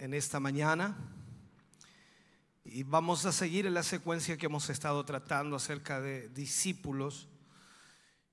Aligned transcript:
en 0.00 0.14
esta 0.14 0.40
mañana 0.40 0.96
y 2.64 2.84
vamos 2.84 3.26
a 3.26 3.32
seguir 3.32 3.66
en 3.66 3.74
la 3.74 3.82
secuencia 3.82 4.38
que 4.38 4.46
hemos 4.46 4.70
estado 4.70 5.04
tratando 5.04 5.56
acerca 5.56 6.00
de 6.00 6.30
discípulos. 6.30 7.28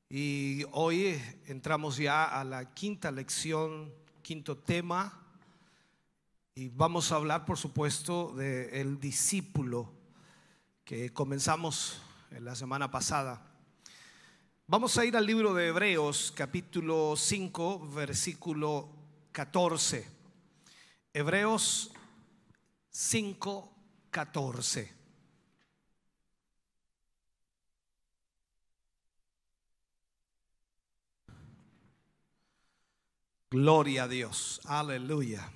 Y 0.09 0.63
hoy 0.71 1.21
entramos 1.45 1.97
ya 1.97 2.23
a 2.23 2.45
la 2.45 2.73
quinta 2.73 3.11
lección, 3.11 3.93
quinto 4.21 4.57
tema, 4.57 5.21
y 6.55 6.69
vamos 6.69 7.11
a 7.11 7.17
hablar, 7.17 7.45
por 7.45 7.57
supuesto, 7.57 8.33
del 8.33 8.97
discípulo 9.01 9.91
que 10.85 11.11
comenzamos 11.11 12.01
en 12.31 12.45
la 12.45 12.55
semana 12.55 12.89
pasada. 12.89 13.45
Vamos 14.67 14.97
a 14.97 15.03
ir 15.03 15.17
al 15.17 15.25
libro 15.25 15.53
de 15.53 15.67
Hebreos, 15.67 16.33
capítulo 16.33 17.15
5, 17.17 17.89
versículo 17.89 18.89
14. 19.33 20.16
Hebreos 21.17 21.91
5, 22.91 23.73
14. 24.11 24.93
Gloria 33.49 34.03
a 34.03 34.07
Dios, 34.07 34.61
aleluya. 34.65 35.51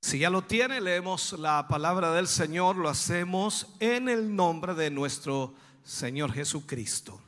Si 0.00 0.18
ya 0.18 0.30
lo 0.30 0.40
tiene, 0.40 0.80
leemos 0.80 1.34
la 1.34 1.68
palabra 1.68 2.12
del 2.12 2.28
Señor, 2.28 2.76
lo 2.76 2.88
hacemos 2.88 3.74
en 3.80 4.08
el 4.08 4.34
nombre 4.34 4.72
de 4.72 4.90
nuestro 4.90 5.54
Señor 5.84 6.32
Jesucristo. 6.32 7.20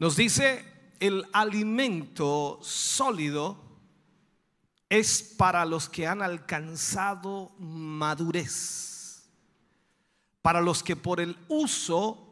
Nos 0.00 0.16
dice 0.16 0.73
el 1.06 1.26
alimento 1.34 2.58
sólido 2.62 3.58
es 4.88 5.34
para 5.36 5.66
los 5.66 5.90
que 5.90 6.06
han 6.06 6.22
alcanzado 6.22 7.52
madurez, 7.58 9.28
para 10.40 10.62
los 10.62 10.82
que 10.82 10.96
por 10.96 11.20
el 11.20 11.36
uso 11.48 12.26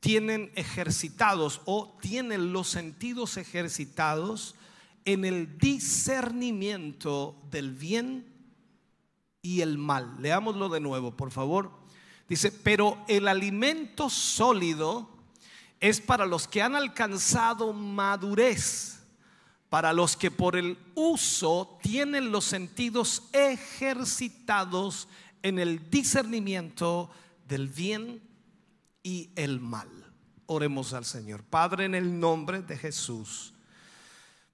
tienen 0.00 0.50
ejercitados 0.56 1.60
o 1.64 1.96
tienen 2.00 2.52
los 2.52 2.66
sentidos 2.70 3.36
ejercitados 3.36 4.56
en 5.04 5.24
el 5.24 5.56
discernimiento 5.58 7.36
del 7.52 7.70
bien 7.70 8.26
y 9.42 9.60
el 9.60 9.78
mal. 9.78 10.16
Leámoslo 10.18 10.68
de 10.70 10.80
nuevo, 10.80 11.16
por 11.16 11.30
favor. 11.30 11.70
Dice, 12.28 12.50
pero 12.50 12.98
el 13.06 13.28
alimento 13.28 14.10
sólido 14.10 15.11
es 15.82 16.00
para 16.00 16.26
los 16.26 16.46
que 16.46 16.62
han 16.62 16.76
alcanzado 16.76 17.72
madurez, 17.72 19.00
para 19.68 19.92
los 19.92 20.16
que 20.16 20.30
por 20.30 20.54
el 20.54 20.78
uso 20.94 21.76
tienen 21.82 22.30
los 22.30 22.44
sentidos 22.44 23.24
ejercitados 23.32 25.08
en 25.42 25.58
el 25.58 25.90
discernimiento 25.90 27.10
del 27.48 27.66
bien 27.66 28.22
y 29.02 29.30
el 29.34 29.58
mal. 29.58 29.88
Oremos 30.46 30.92
al 30.92 31.04
Señor. 31.04 31.42
Padre, 31.42 31.86
en 31.86 31.96
el 31.96 32.20
nombre 32.20 32.62
de 32.62 32.78
Jesús, 32.78 33.52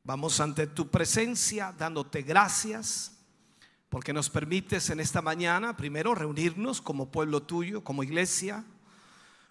vamos 0.04 0.40
ante 0.40 0.66
tu 0.66 0.88
presencia 0.88 1.74
dándote 1.76 2.22
gracias 2.22 3.18
porque 3.90 4.14
nos 4.14 4.30
permites 4.30 4.88
en 4.88 4.98
esta 4.98 5.20
mañana 5.20 5.76
primero 5.76 6.14
reunirnos 6.14 6.80
como 6.80 7.10
pueblo 7.10 7.42
tuyo, 7.42 7.84
como 7.84 8.02
iglesia 8.02 8.64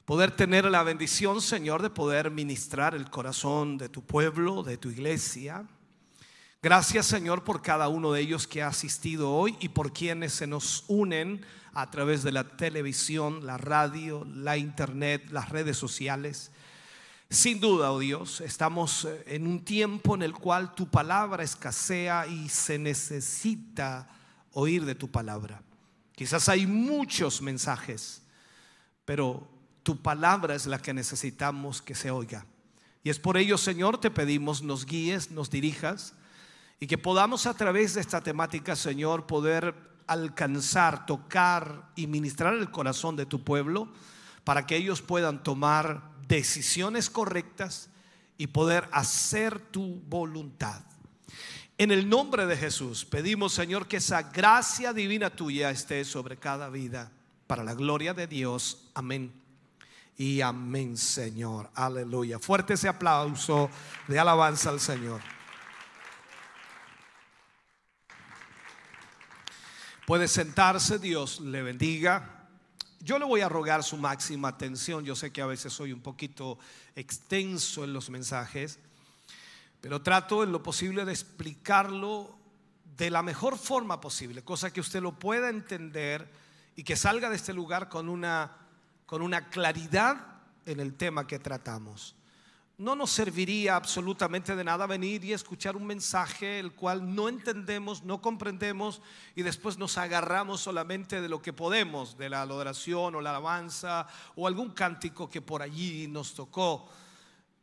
poder 0.08 0.32
tener 0.32 0.64
la 0.64 0.84
bendición, 0.84 1.42
Señor, 1.42 1.82
de 1.82 1.90
poder 1.90 2.32
ministrar 2.32 2.96
el 2.96 3.10
corazón 3.10 3.78
de 3.78 3.90
tu 3.90 4.02
pueblo, 4.06 4.64
de 4.64 4.78
tu 4.78 4.90
iglesia. 4.90 5.66
Gracias, 6.64 7.08
Señor, 7.08 7.44
por 7.44 7.62
cada 7.62 7.90
uno 7.90 8.14
de 8.14 8.22
ellos 8.22 8.48
que 8.48 8.64
ha 8.64 8.68
asistido 8.68 9.34
hoy 9.34 9.58
y 9.60 9.68
por 9.68 9.92
quienes 9.92 10.32
se 10.32 10.48
nos 10.48 10.86
unen 10.88 11.46
a 11.74 11.92
través 11.92 12.24
de 12.24 12.32
la 12.32 12.46
televisión, 12.46 13.46
la 13.46 13.58
radio, 13.58 14.26
la 14.34 14.56
internet, 14.56 15.28
las 15.30 15.50
redes 15.50 15.76
sociales. 15.76 16.52
Sin 17.30 17.60
duda, 17.60 17.92
oh 17.92 18.00
Dios, 18.00 18.40
estamos 18.40 19.04
eh, 19.04 19.26
en 19.28 19.46
un 19.46 19.66
tiempo 19.66 20.16
en 20.16 20.22
el 20.22 20.32
cual 20.32 20.74
tu 20.74 20.88
palabra 20.88 21.44
escasea 21.44 22.28
y 22.28 22.48
se 22.48 22.80
necesita 22.80 24.08
oír 24.54 24.86
de 24.86 24.96
tu 24.96 25.12
palabra. 25.12 25.62
Quizás 26.16 26.48
hay 26.48 26.66
muchos 26.66 27.42
mensajes, 27.42 28.22
pero 29.04 29.57
tu 29.88 29.96
palabra 29.96 30.54
es 30.54 30.66
la 30.66 30.82
que 30.82 30.94
necesitamos 30.94 31.82
que 31.82 31.96
se 31.96 32.12
oiga. 32.12 32.46
Y 33.06 33.10
es 33.10 33.20
por 33.20 33.38
ello, 33.38 33.58
Señor, 33.58 34.02
te 34.02 34.12
pedimos, 34.12 34.62
nos 34.62 34.86
guíes, 34.86 35.32
nos 35.32 35.50
dirijas 35.50 36.14
y 36.82 36.88
que 36.88 36.98
podamos 36.98 37.46
a 37.46 37.54
través 37.54 37.94
de 37.94 38.02
esta 38.02 38.20
temática, 38.20 38.76
Señor, 38.76 39.28
poder 39.28 39.74
alcanzar, 40.06 41.06
tocar 41.06 41.90
y 41.96 42.06
ministrar 42.06 42.56
el 42.56 42.70
corazón 42.70 43.16
de 43.16 43.26
tu 43.26 43.46
pueblo 43.46 43.88
para 44.44 44.66
que 44.66 44.76
ellos 44.76 45.02
puedan 45.02 45.42
tomar 45.42 46.04
decisiones 46.28 47.10
correctas 47.10 47.90
y 48.38 48.48
poder 48.48 48.90
hacer 48.92 49.58
tu 49.58 50.02
voluntad. 50.10 50.82
En 51.78 51.92
el 51.92 52.10
nombre 52.10 52.46
de 52.46 52.58
Jesús 52.58 53.06
pedimos, 53.06 53.54
Señor, 53.54 53.88
que 53.88 53.98
esa 53.98 54.22
gracia 54.22 54.92
divina 54.92 55.30
tuya 55.30 55.70
esté 55.70 56.04
sobre 56.04 56.36
cada 56.36 56.68
vida, 56.68 57.10
para 57.48 57.64
la 57.64 57.74
gloria 57.74 58.14
de 58.14 58.28
Dios. 58.28 58.90
Amén 58.94 59.47
y 60.18 60.42
amén, 60.42 60.98
Señor. 60.98 61.70
Aleluya. 61.76 62.40
Fuerte 62.40 62.74
ese 62.74 62.88
aplauso 62.88 63.70
de 64.08 64.18
alabanza 64.18 64.72
al 64.72 64.80
Señor. 64.80 65.22
Puede 70.08 70.28
sentarse, 70.28 70.98
Dios 70.98 71.40
le 71.40 71.62
bendiga. 71.62 72.48
Yo 73.00 73.20
le 73.20 73.26
voy 73.26 73.42
a 73.42 73.50
rogar 73.50 73.84
su 73.84 73.96
máxima 73.98 74.48
atención. 74.48 75.06
Yo 75.06 75.16
sé 75.16 75.32
que 75.32 75.42
a 75.42 75.46
veces 75.46 75.72
soy 75.72 75.94
un 75.94 76.02
poquito 76.02 76.58
extenso 76.96 77.84
en 77.84 77.94
los 77.94 78.10
mensajes, 78.10 78.80
pero 79.82 80.02
trato 80.02 80.44
en 80.44 80.52
lo 80.52 80.64
posible 80.64 81.06
de 81.06 81.12
explicarlo 81.12 82.36
de 82.98 83.12
la 83.12 83.22
mejor 83.22 83.58
forma 83.60 84.02
posible, 84.02 84.44
cosa 84.44 84.74
que 84.74 84.80
usted 84.80 85.02
lo 85.02 85.20
pueda 85.20 85.50
entender 85.50 86.28
y 86.76 86.84
que 86.84 86.96
salga 86.96 87.30
de 87.30 87.36
este 87.36 87.54
lugar 87.54 87.88
con 87.88 88.10
una 88.10 88.67
con 89.08 89.24
una 89.24 89.50
claridad 89.50 90.18
en 90.68 90.80
el 90.80 90.94
tema 90.94 91.26
que 91.26 91.40
tratamos. 91.40 92.14
No 92.78 92.96
nos 92.96 93.10
serviría 93.10 93.76
absolutamente 93.76 94.56
de 94.56 94.64
nada 94.64 94.86
venir 94.86 95.24
y 95.24 95.34
escuchar 95.34 95.76
un 95.76 95.88
mensaje 95.88 96.60
el 96.60 96.74
cual 96.74 97.16
no 97.16 97.28
entendemos, 97.28 98.04
no 98.04 98.22
comprendemos 98.22 99.02
y 99.34 99.42
después 99.42 99.80
nos 99.80 99.98
agarramos 99.98 100.62
solamente 100.62 101.20
de 101.20 101.30
lo 101.30 101.42
que 101.42 101.54
podemos, 101.54 102.20
de 102.20 102.30
la 102.30 102.44
adoración 102.44 103.16
o 103.16 103.22
la 103.22 103.32
alabanza 103.32 104.08
o 104.36 104.46
algún 104.46 104.70
cántico 104.72 105.28
que 105.28 105.42
por 105.42 105.64
allí 105.64 106.08
nos 106.08 106.36
tocó. 106.36 106.88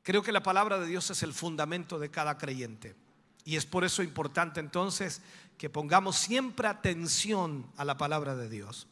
Creo 0.03 0.23
que 0.23 0.33
la 0.33 0.43
palabra 0.43 0.81
de 0.81 0.89
Dios 0.89 1.09
es 1.11 1.23
el 1.23 1.33
fundamento 1.33 2.01
de 2.01 2.11
cada 2.11 2.37
creyente. 2.37 2.97
Y 3.45 3.55
es 3.55 3.67
por 3.67 3.85
eso 3.85 4.03
importante 4.03 4.59
entonces 4.59 5.23
que 5.59 5.71
pongamos 5.71 6.17
siempre 6.17 6.67
atención 6.67 7.71
a 7.77 7.85
la 7.85 7.97
palabra 7.97 8.35
de 8.35 8.49
Dios. 8.49 8.89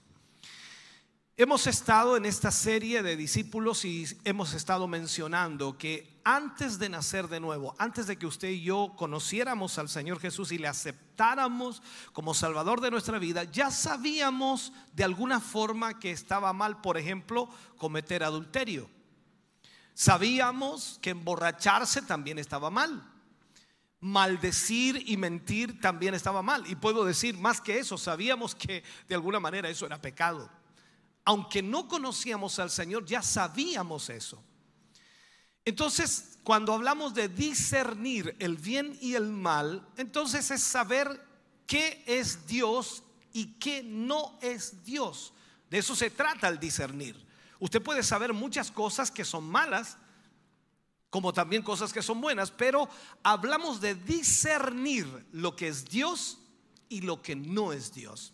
Hemos 1.38 1.67
estado 1.67 2.19
en 2.19 2.26
esta 2.26 2.50
serie 2.50 3.02
de 3.02 3.17
discípulos 3.17 3.87
y 3.87 4.06
hemos 4.25 4.52
estado 4.52 4.87
mencionando 4.87 5.79
que 5.79 6.20
antes 6.25 6.79
de 6.79 6.90
nacer 6.90 7.26
de 7.29 7.40
nuevo, 7.40 7.75
antes 7.79 8.06
de 8.06 8.19
que 8.19 8.26
usted 8.26 8.49
y 8.49 8.61
yo 8.61 8.93
conociéramos 8.99 9.79
al 9.79 9.88
Señor 9.88 10.20
Jesús 10.20 10.52
y 10.52 10.58
le 10.58 10.69
aceptáramos 10.69 11.82
como 12.12 12.34
Salvador 12.34 12.82
de 12.82 12.90
nuestra 12.90 13.19
vida, 13.19 13.44
ya 13.44 13.70
sabíamos 13.70 14.75
de 14.93 15.05
alguna 15.05 15.40
forma 15.40 15.99
que 15.99 16.11
estaba 16.11 16.52
mal, 16.52 16.82
por 16.82 16.99
ejemplo, 16.99 17.49
cometer 17.79 18.23
adulterio. 18.25 18.90
Sabíamos 19.94 20.99
que 21.00 21.11
emborracharse 21.11 22.02
también 22.02 22.38
estaba 22.38 22.69
mal. 22.69 23.11
Maldecir 24.00 25.02
y 25.06 25.17
mentir 25.17 25.81
también 25.81 26.12
estaba 26.12 26.43
mal. 26.43 26.70
Y 26.70 26.75
puedo 26.75 27.06
decir 27.06 27.38
más 27.38 27.58
que 27.58 27.79
eso, 27.79 27.96
sabíamos 27.96 28.55
que 28.55 28.84
de 29.08 29.14
alguna 29.14 29.40
manera 29.40 29.70
eso 29.70 29.87
era 29.87 29.99
pecado 29.99 30.61
aunque 31.24 31.62
no 31.62 31.88
conocíamos 31.88 32.58
al 32.58 32.70
Señor, 32.70 33.04
ya 33.04 33.22
sabíamos 33.22 34.10
eso. 34.10 34.42
Entonces, 35.64 36.38
cuando 36.42 36.72
hablamos 36.72 37.14
de 37.14 37.28
discernir 37.28 38.34
el 38.40 38.56
bien 38.56 38.98
y 39.00 39.14
el 39.14 39.28
mal, 39.28 39.86
entonces 39.96 40.50
es 40.50 40.62
saber 40.62 41.24
qué 41.66 42.02
es 42.06 42.46
Dios 42.46 43.04
y 43.32 43.54
qué 43.54 43.82
no 43.82 44.38
es 44.42 44.84
Dios. 44.84 45.32
De 45.70 45.78
eso 45.78 45.94
se 45.94 46.10
trata 46.10 46.48
el 46.48 46.58
discernir. 46.58 47.16
Usted 47.60 47.80
puede 47.80 48.02
saber 48.02 48.32
muchas 48.32 48.72
cosas 48.72 49.10
que 49.10 49.24
son 49.24 49.44
malas, 49.44 49.96
como 51.10 51.32
también 51.32 51.62
cosas 51.62 51.92
que 51.92 52.02
son 52.02 52.20
buenas, 52.20 52.50
pero 52.50 52.88
hablamos 53.22 53.80
de 53.80 53.94
discernir 53.94 55.26
lo 55.30 55.54
que 55.54 55.69
es 55.69 55.84
Dios 55.84 56.38
y 56.88 57.02
lo 57.02 57.22
que 57.22 57.36
no 57.36 57.72
es 57.72 57.92
Dios. 57.92 58.32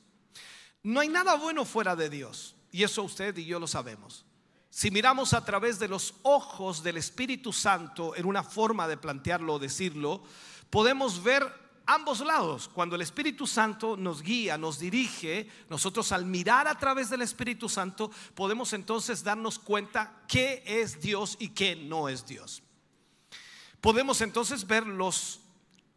No 0.82 1.00
hay 1.00 1.08
nada 1.08 1.34
bueno 1.34 1.64
fuera 1.64 1.94
de 1.94 2.08
Dios, 2.08 2.56
y 2.72 2.82
eso 2.82 3.02
usted 3.02 3.36
y 3.36 3.44
yo 3.44 3.58
lo 3.58 3.66
sabemos. 3.66 4.24
Si 4.70 4.90
miramos 4.90 5.32
a 5.32 5.44
través 5.44 5.78
de 5.78 5.88
los 5.88 6.14
ojos 6.22 6.82
del 6.82 6.98
Espíritu 6.98 7.52
Santo, 7.52 8.14
en 8.14 8.26
una 8.26 8.42
forma 8.42 8.86
de 8.86 8.96
plantearlo 8.96 9.54
o 9.54 9.58
decirlo, 9.58 10.22
podemos 10.70 11.22
ver 11.22 11.50
ambos 11.86 12.20
lados. 12.20 12.68
Cuando 12.68 12.94
el 12.94 13.02
Espíritu 13.02 13.46
Santo 13.46 13.96
nos 13.96 14.22
guía, 14.22 14.58
nos 14.58 14.78
dirige, 14.78 15.48
nosotros 15.70 16.12
al 16.12 16.26
mirar 16.26 16.68
a 16.68 16.78
través 16.78 17.08
del 17.08 17.22
Espíritu 17.22 17.68
Santo 17.68 18.10
podemos 18.34 18.72
entonces 18.74 19.24
darnos 19.24 19.58
cuenta 19.58 20.22
qué 20.28 20.62
es 20.66 21.00
Dios 21.00 21.36
y 21.40 21.48
qué 21.48 21.74
no 21.74 22.08
es 22.08 22.26
Dios. 22.26 22.62
Podemos 23.80 24.20
entonces 24.20 24.66
ver 24.66 24.86
los, 24.86 25.40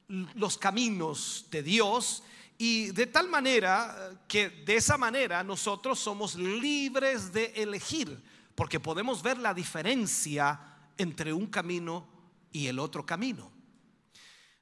los 0.07 0.57
caminos 0.57 1.45
de 1.51 1.61
Dios 1.61 2.23
y 2.63 2.91
de 2.91 3.07
tal 3.07 3.27
manera 3.27 4.11
que 4.27 4.47
de 4.47 4.75
esa 4.75 4.95
manera 4.95 5.43
nosotros 5.43 5.97
somos 5.97 6.35
libres 6.35 7.33
de 7.33 7.45
elegir, 7.55 8.23
porque 8.53 8.79
podemos 8.79 9.23
ver 9.23 9.39
la 9.39 9.51
diferencia 9.51 10.61
entre 10.95 11.33
un 11.33 11.47
camino 11.47 12.07
y 12.51 12.67
el 12.67 12.77
otro 12.77 13.03
camino. 13.03 13.51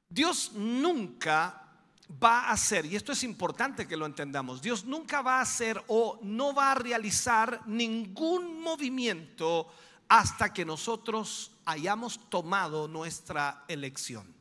Dios 0.08 0.52
nunca 0.54 1.62
va 2.10 2.44
a 2.44 2.52
hacer, 2.52 2.86
y 2.86 2.96
esto 2.96 3.12
es 3.12 3.22
importante 3.22 3.86
que 3.86 3.98
lo 3.98 4.06
entendamos, 4.06 4.62
Dios 4.62 4.86
nunca 4.86 5.20
va 5.20 5.36
a 5.36 5.42
hacer 5.42 5.84
o 5.86 6.18
no 6.22 6.54
va 6.54 6.72
a 6.72 6.76
realizar 6.76 7.60
ningún 7.66 8.62
movimiento 8.62 9.68
hasta 10.08 10.54
que 10.54 10.64
nosotros 10.64 11.50
hayamos 11.66 12.30
tomado 12.30 12.88
nuestra 12.88 13.66
elección. 13.68 14.39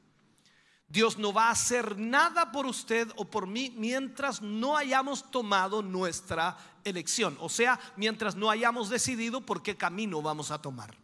Dios 0.89 1.19
no 1.19 1.31
va 1.31 1.49
a 1.49 1.51
hacer 1.51 1.99
nada 1.99 2.51
por 2.51 2.65
usted 2.65 3.07
o 3.15 3.25
por 3.25 3.45
mí 3.45 3.71
mientras 3.77 4.41
no 4.41 4.75
hayamos 4.75 5.29
tomado 5.29 5.83
nuestra 5.83 6.57
elección, 6.83 7.37
o 7.39 7.47
sea, 7.47 7.79
mientras 7.95 8.35
no 8.35 8.49
hayamos 8.49 8.89
decidido 8.89 9.41
por 9.41 9.61
qué 9.61 9.77
camino 9.77 10.21
vamos 10.21 10.49
a 10.49 10.59
tomar. 10.59 10.97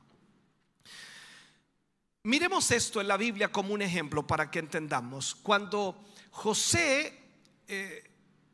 Miremos 2.23 2.71
esto 2.71 2.99
en 2.99 3.07
la 3.07 3.17
Biblia 3.17 3.51
como 3.51 3.75
un 3.75 3.83
ejemplo 3.83 4.25
para 4.25 4.49
que 4.49 4.57
entendamos. 4.57 5.35
Cuando 5.35 6.03
José 6.31 7.21
eh, 7.67 8.03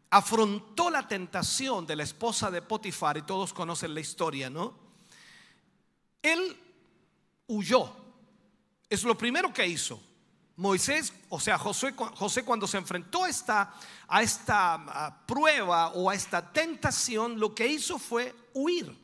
afrontó 0.10 0.90
la 0.90 1.08
tentación 1.08 1.88
de 1.88 1.96
la 1.96 2.04
esposa 2.04 2.52
de 2.52 2.62
Potifar, 2.62 3.16
y 3.16 3.22
todos 3.22 3.54
conocen 3.54 3.94
la 3.94 4.02
historia, 4.02 4.50
¿no? 4.50 4.78
Él 6.22 6.58
huyó. 7.48 7.96
Es 8.90 9.06
lo 9.06 9.18
primero 9.18 9.54
que 9.54 9.66
hizo. 9.66 10.04
Moisés, 10.62 11.12
o 11.30 11.40
sea, 11.40 11.58
José, 11.58 11.92
José 11.96 12.46
cuando 12.46 12.68
se 12.68 12.78
enfrentó 12.78 13.24
a 13.24 13.30
esta, 13.30 13.74
a 14.08 14.22
esta 14.22 15.24
prueba 15.26 15.88
o 15.94 16.08
a 16.08 16.14
esta 16.14 16.54
tentación, 16.54 17.40
lo 17.40 17.56
que 17.56 17.66
hizo 17.66 17.98
fue 17.98 18.36
huir. 18.54 18.96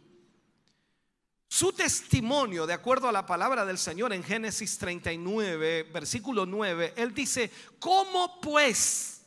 Su 1.47 1.73
testimonio, 1.73 2.67
de 2.67 2.73
acuerdo 2.73 3.09
a 3.09 3.11
la 3.11 3.25
palabra 3.25 3.65
del 3.65 3.79
Señor 3.79 4.13
en 4.13 4.23
Génesis 4.23 4.77
39, 4.77 5.89
versículo 5.91 6.45
9, 6.45 6.93
él 6.95 7.11
dice, 7.15 7.51
¿cómo 7.79 8.39
pues 8.39 9.23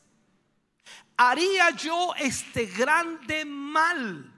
haría 1.16 1.70
yo 1.70 2.14
este 2.16 2.66
grande 2.66 3.44
mal? 3.44 4.32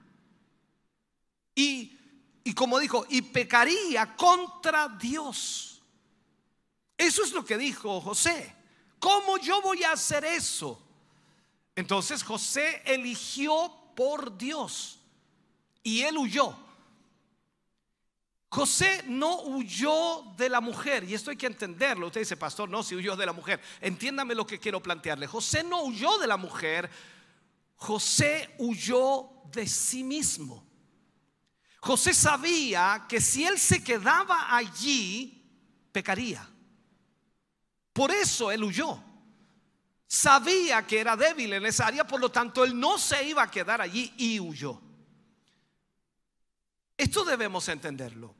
Y, 1.53 1.95
y 2.43 2.55
como 2.55 2.79
dijo, 2.79 3.05
y 3.07 3.21
pecaría 3.21 4.15
contra 4.15 4.87
Dios. 4.87 5.72
Eso 6.97 7.23
es 7.23 7.31
lo 7.31 7.43
que 7.43 7.57
dijo 7.57 7.99
José. 8.01 8.55
¿Cómo 8.99 9.37
yo 9.37 9.61
voy 9.61 9.83
a 9.83 9.91
hacer 9.91 10.23
eso? 10.23 10.81
Entonces 11.75 12.23
José 12.23 12.81
eligió 12.85 13.71
por 13.95 14.37
Dios 14.37 14.99
y 15.81 16.01
él 16.01 16.17
huyó. 16.17 16.55
José 18.49 19.03
no 19.07 19.41
huyó 19.41 20.23
de 20.37 20.47
la 20.47 20.61
mujer, 20.61 21.03
y 21.03 21.15
esto 21.15 21.31
hay 21.31 21.37
que 21.37 21.47
entenderlo. 21.47 22.05
Usted 22.05 22.21
dice, 22.21 22.37
pastor, 22.37 22.69
no, 22.69 22.83
si 22.83 22.95
huyó 22.95 23.15
de 23.15 23.25
la 23.25 23.33
mujer. 23.33 23.59
Entiéndame 23.81 24.35
lo 24.35 24.45
que 24.45 24.59
quiero 24.59 24.79
plantearle. 24.79 25.25
José 25.25 25.63
no 25.63 25.81
huyó 25.85 26.19
de 26.19 26.27
la 26.27 26.37
mujer, 26.37 26.87
José 27.75 28.53
huyó 28.59 29.27
de 29.51 29.67
sí 29.67 30.03
mismo. 30.03 30.63
José 31.79 32.13
sabía 32.13 33.07
que 33.09 33.19
si 33.19 33.43
él 33.43 33.57
se 33.57 33.83
quedaba 33.83 34.55
allí, 34.55 35.43
pecaría. 35.91 36.47
Por 37.93 38.11
eso 38.11 38.51
él 38.51 38.63
huyó. 38.63 39.01
Sabía 40.07 40.85
que 40.85 40.99
era 40.99 41.15
débil 41.15 41.53
en 41.53 41.65
esa 41.65 41.87
área, 41.87 42.05
por 42.05 42.19
lo 42.19 42.29
tanto 42.29 42.63
él 42.63 42.79
no 42.79 42.97
se 42.97 43.23
iba 43.23 43.43
a 43.43 43.49
quedar 43.49 43.81
allí 43.81 44.13
y 44.17 44.39
huyó. 44.39 44.81
Esto 46.97 47.23
debemos 47.23 47.67
entenderlo. 47.69 48.35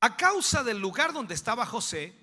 A 0.00 0.16
causa 0.16 0.62
del 0.62 0.78
lugar 0.78 1.12
donde 1.12 1.34
estaba 1.34 1.66
José, 1.66 2.14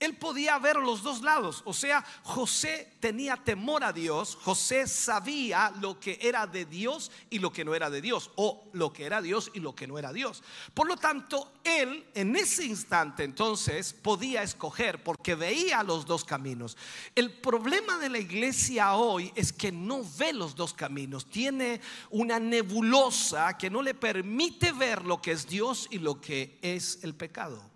él 0.00 0.16
podía 0.16 0.58
ver 0.58 0.76
los 0.76 1.02
dos 1.02 1.20
lados. 1.20 1.62
O 1.66 1.74
sea, 1.74 2.04
José 2.22 2.94
tenía 3.00 3.36
temor 3.36 3.84
a 3.84 3.92
Dios, 3.92 4.36
José 4.42 4.88
sabía 4.88 5.72
lo 5.80 6.00
que 6.00 6.18
era 6.22 6.46
de 6.46 6.64
Dios 6.64 7.12
y 7.28 7.38
lo 7.38 7.52
que 7.52 7.64
no 7.64 7.74
era 7.74 7.90
de 7.90 8.00
Dios, 8.00 8.30
o 8.36 8.64
lo 8.72 8.92
que 8.92 9.04
era 9.04 9.20
Dios 9.20 9.50
y 9.54 9.60
lo 9.60 9.74
que 9.74 9.86
no 9.86 9.98
era 9.98 10.12
Dios. 10.12 10.42
Por 10.72 10.88
lo 10.88 10.96
tanto, 10.96 11.52
él 11.62 12.06
en 12.14 12.34
ese 12.34 12.64
instante 12.64 13.24
entonces 13.24 13.92
podía 13.92 14.42
escoger 14.42 15.02
porque 15.04 15.34
veía 15.34 15.82
los 15.82 16.06
dos 16.06 16.24
caminos. 16.24 16.78
El 17.14 17.32
problema 17.32 17.98
de 17.98 18.08
la 18.08 18.18
iglesia 18.18 18.94
hoy 18.94 19.30
es 19.34 19.52
que 19.52 19.70
no 19.70 20.02
ve 20.18 20.32
los 20.32 20.56
dos 20.56 20.72
caminos, 20.72 21.26
tiene 21.26 21.80
una 22.08 22.40
nebulosa 22.40 23.58
que 23.58 23.68
no 23.68 23.82
le 23.82 23.94
permite 23.94 24.72
ver 24.72 25.04
lo 25.04 25.20
que 25.20 25.32
es 25.32 25.46
Dios 25.46 25.88
y 25.90 25.98
lo 25.98 26.20
que 26.20 26.58
es 26.62 27.00
el 27.02 27.14
pecado. 27.14 27.69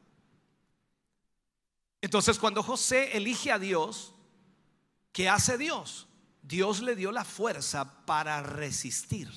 Entonces 2.05 2.39
cuando 2.39 2.63
José 2.63 3.17
elige 3.17 3.51
a 3.51 3.59
Dios, 3.59 4.13
¿qué 5.11 5.31
hace 5.31 5.57
Dios? 5.57 6.07
Dios 6.43 6.81
le 6.81 6.97
dio 6.97 7.11
la 7.11 7.25
fuerza 7.25 8.05
para 8.05 8.43
resistir. 8.43 9.31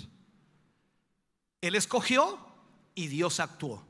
Él 1.62 1.76
escogió 1.76 2.38
y 2.94 3.08
Dios 3.08 3.40
actuó. 3.40 3.88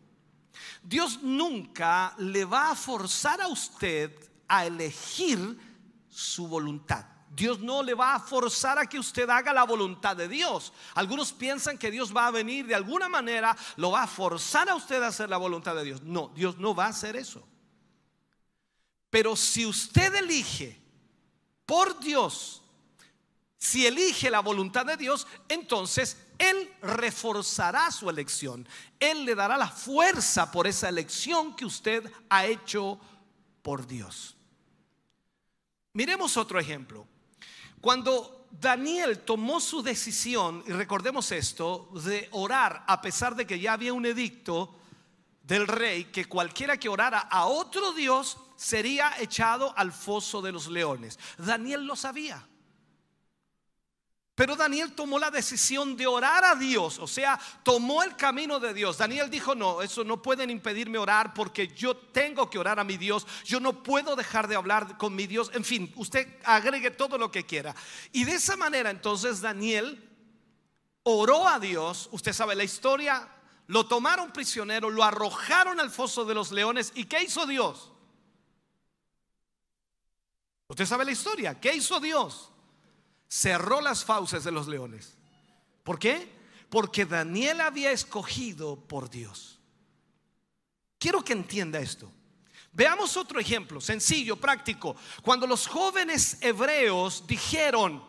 Dios 0.83 1.23
nunca 1.23 2.13
le 2.19 2.45
va 2.45 2.69
a 2.69 2.75
forzar 2.75 3.41
a 3.41 3.47
usted 3.47 4.13
a 4.47 4.67
elegir 4.67 5.57
su 6.07 6.47
voluntad. 6.47 7.03
Dios 7.31 7.59
no 7.59 7.81
le 7.81 7.95
va 7.95 8.13
a 8.13 8.19
forzar 8.19 8.77
a 8.77 8.85
que 8.85 8.99
usted 8.99 9.27
haga 9.27 9.53
la 9.53 9.63
voluntad 9.63 10.15
de 10.15 10.27
Dios. 10.27 10.71
Algunos 10.93 11.33
piensan 11.33 11.79
que 11.79 11.89
Dios 11.89 12.15
va 12.15 12.27
a 12.27 12.31
venir 12.31 12.67
de 12.67 12.75
alguna 12.75 13.09
manera, 13.09 13.57
lo 13.77 13.89
va 13.89 14.03
a 14.03 14.07
forzar 14.07 14.69
a 14.69 14.75
usted 14.75 15.01
a 15.01 15.07
hacer 15.07 15.31
la 15.31 15.37
voluntad 15.37 15.73
de 15.73 15.83
Dios. 15.83 16.03
No, 16.03 16.31
Dios 16.35 16.59
no 16.59 16.75
va 16.75 16.85
a 16.85 16.89
hacer 16.89 17.15
eso. 17.15 17.43
Pero 19.17 19.35
si 19.35 19.65
usted 19.65 20.13
elige 20.13 20.79
por 21.65 21.99
Dios, 21.99 22.61
si 23.57 23.87
elige 23.87 24.29
la 24.29 24.41
voluntad 24.41 24.85
de 24.85 24.95
Dios, 24.95 25.25
entonces 25.49 26.17
Él 26.37 26.71
reforzará 26.83 27.89
su 27.89 28.11
elección. 28.11 28.69
Él 28.99 29.25
le 29.25 29.33
dará 29.33 29.57
la 29.57 29.69
fuerza 29.69 30.51
por 30.51 30.67
esa 30.67 30.89
elección 30.89 31.55
que 31.55 31.65
usted 31.65 32.07
ha 32.29 32.45
hecho 32.45 32.99
por 33.63 33.87
Dios. 33.87 34.37
Miremos 35.93 36.37
otro 36.37 36.59
ejemplo. 36.59 37.07
Cuando 37.81 38.45
Daniel 38.51 39.17
tomó 39.17 39.59
su 39.59 39.81
decisión, 39.81 40.63
y 40.67 40.73
recordemos 40.73 41.31
esto, 41.31 41.89
de 42.05 42.29
orar 42.33 42.83
a 42.85 43.01
pesar 43.01 43.35
de 43.35 43.47
que 43.47 43.59
ya 43.59 43.73
había 43.73 43.93
un 43.93 44.05
edicto 44.05 44.75
del 45.41 45.65
rey, 45.65 46.03
que 46.03 46.25
cualquiera 46.25 46.77
que 46.77 46.87
orara 46.87 47.21
a 47.21 47.47
otro 47.47 47.93
Dios 47.93 48.37
sería 48.57 49.13
echado 49.19 49.73
al 49.77 49.93
foso 49.93 50.41
de 50.41 50.51
los 50.51 50.67
leones. 50.67 51.17
Daniel 51.37 51.85
lo 51.85 51.95
sabía. 51.95 52.45
Pero 54.37 54.55
Daniel 54.55 54.93
tomó 54.93 55.17
la 55.17 55.31
decisión 55.31 55.97
de 55.97 56.05
orar 56.05 56.45
a 56.45 56.53
Dios, 56.53 56.99
o 56.99 57.07
sea, 57.07 57.39
tomó 57.63 58.03
el 58.03 58.15
camino 58.15 58.59
de 58.59 58.71
Dios. 58.71 58.99
Daniel 58.99 59.31
dijo, 59.31 59.55
no, 59.55 59.81
eso 59.81 60.03
no 60.03 60.21
pueden 60.21 60.51
impedirme 60.51 60.99
orar 60.99 61.33
porque 61.33 61.69
yo 61.69 61.97
tengo 61.97 62.47
que 62.47 62.59
orar 62.59 62.79
a 62.79 62.83
mi 62.83 62.97
Dios, 62.97 63.25
yo 63.45 63.59
no 63.59 63.81
puedo 63.81 64.15
dejar 64.15 64.47
de 64.47 64.55
hablar 64.55 64.99
con 64.99 65.15
mi 65.15 65.25
Dios. 65.25 65.49
En 65.55 65.63
fin, 65.63 65.91
usted 65.95 66.27
agregue 66.43 66.91
todo 66.91 67.17
lo 67.17 67.31
que 67.31 67.47
quiera. 67.47 67.75
Y 68.11 68.25
de 68.25 68.33
esa 68.33 68.55
manera 68.55 68.91
entonces 68.91 69.41
Daniel 69.41 70.07
oró 71.01 71.47
a 71.47 71.57
Dios, 71.59 72.07
usted 72.11 72.31
sabe 72.31 72.53
la 72.53 72.63
historia, 72.63 73.27
lo 73.65 73.87
tomaron 73.87 74.31
prisionero, 74.31 74.91
lo 74.91 75.03
arrojaron 75.03 75.79
al 75.79 75.89
foso 75.89 76.25
de 76.25 76.35
los 76.35 76.51
leones. 76.51 76.91
¿Y 76.93 77.05
qué 77.05 77.23
hizo 77.23 77.47
Dios? 77.47 77.91
Usted 80.67 80.85
sabe 80.85 81.05
la 81.05 81.11
historia. 81.11 81.59
¿Qué 81.59 81.75
hizo 81.75 81.99
Dios? 81.99 82.49
Cerró 83.27 83.81
las 83.81 84.03
fauces 84.03 84.43
de 84.43 84.51
los 84.51 84.67
leones. 84.67 85.17
¿Por 85.83 85.99
qué? 85.99 86.31
Porque 86.69 87.05
Daniel 87.05 87.61
había 87.61 87.91
escogido 87.91 88.75
por 88.75 89.09
Dios. 89.09 89.59
Quiero 90.99 91.23
que 91.23 91.33
entienda 91.33 91.79
esto. 91.79 92.11
Veamos 92.73 93.17
otro 93.17 93.39
ejemplo, 93.39 93.81
sencillo, 93.81 94.35
práctico. 94.35 94.95
Cuando 95.23 95.47
los 95.47 95.67
jóvenes 95.67 96.37
hebreos 96.41 97.25
dijeron, 97.25 98.03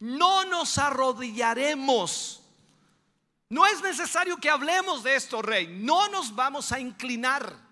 no 0.00 0.44
nos 0.46 0.78
arrodillaremos, 0.78 2.42
no 3.50 3.66
es 3.66 3.82
necesario 3.82 4.36
que 4.38 4.50
hablemos 4.50 5.02
de 5.02 5.14
esto, 5.14 5.42
rey, 5.42 5.66
no 5.66 6.08
nos 6.08 6.34
vamos 6.34 6.72
a 6.72 6.80
inclinar. 6.80 7.69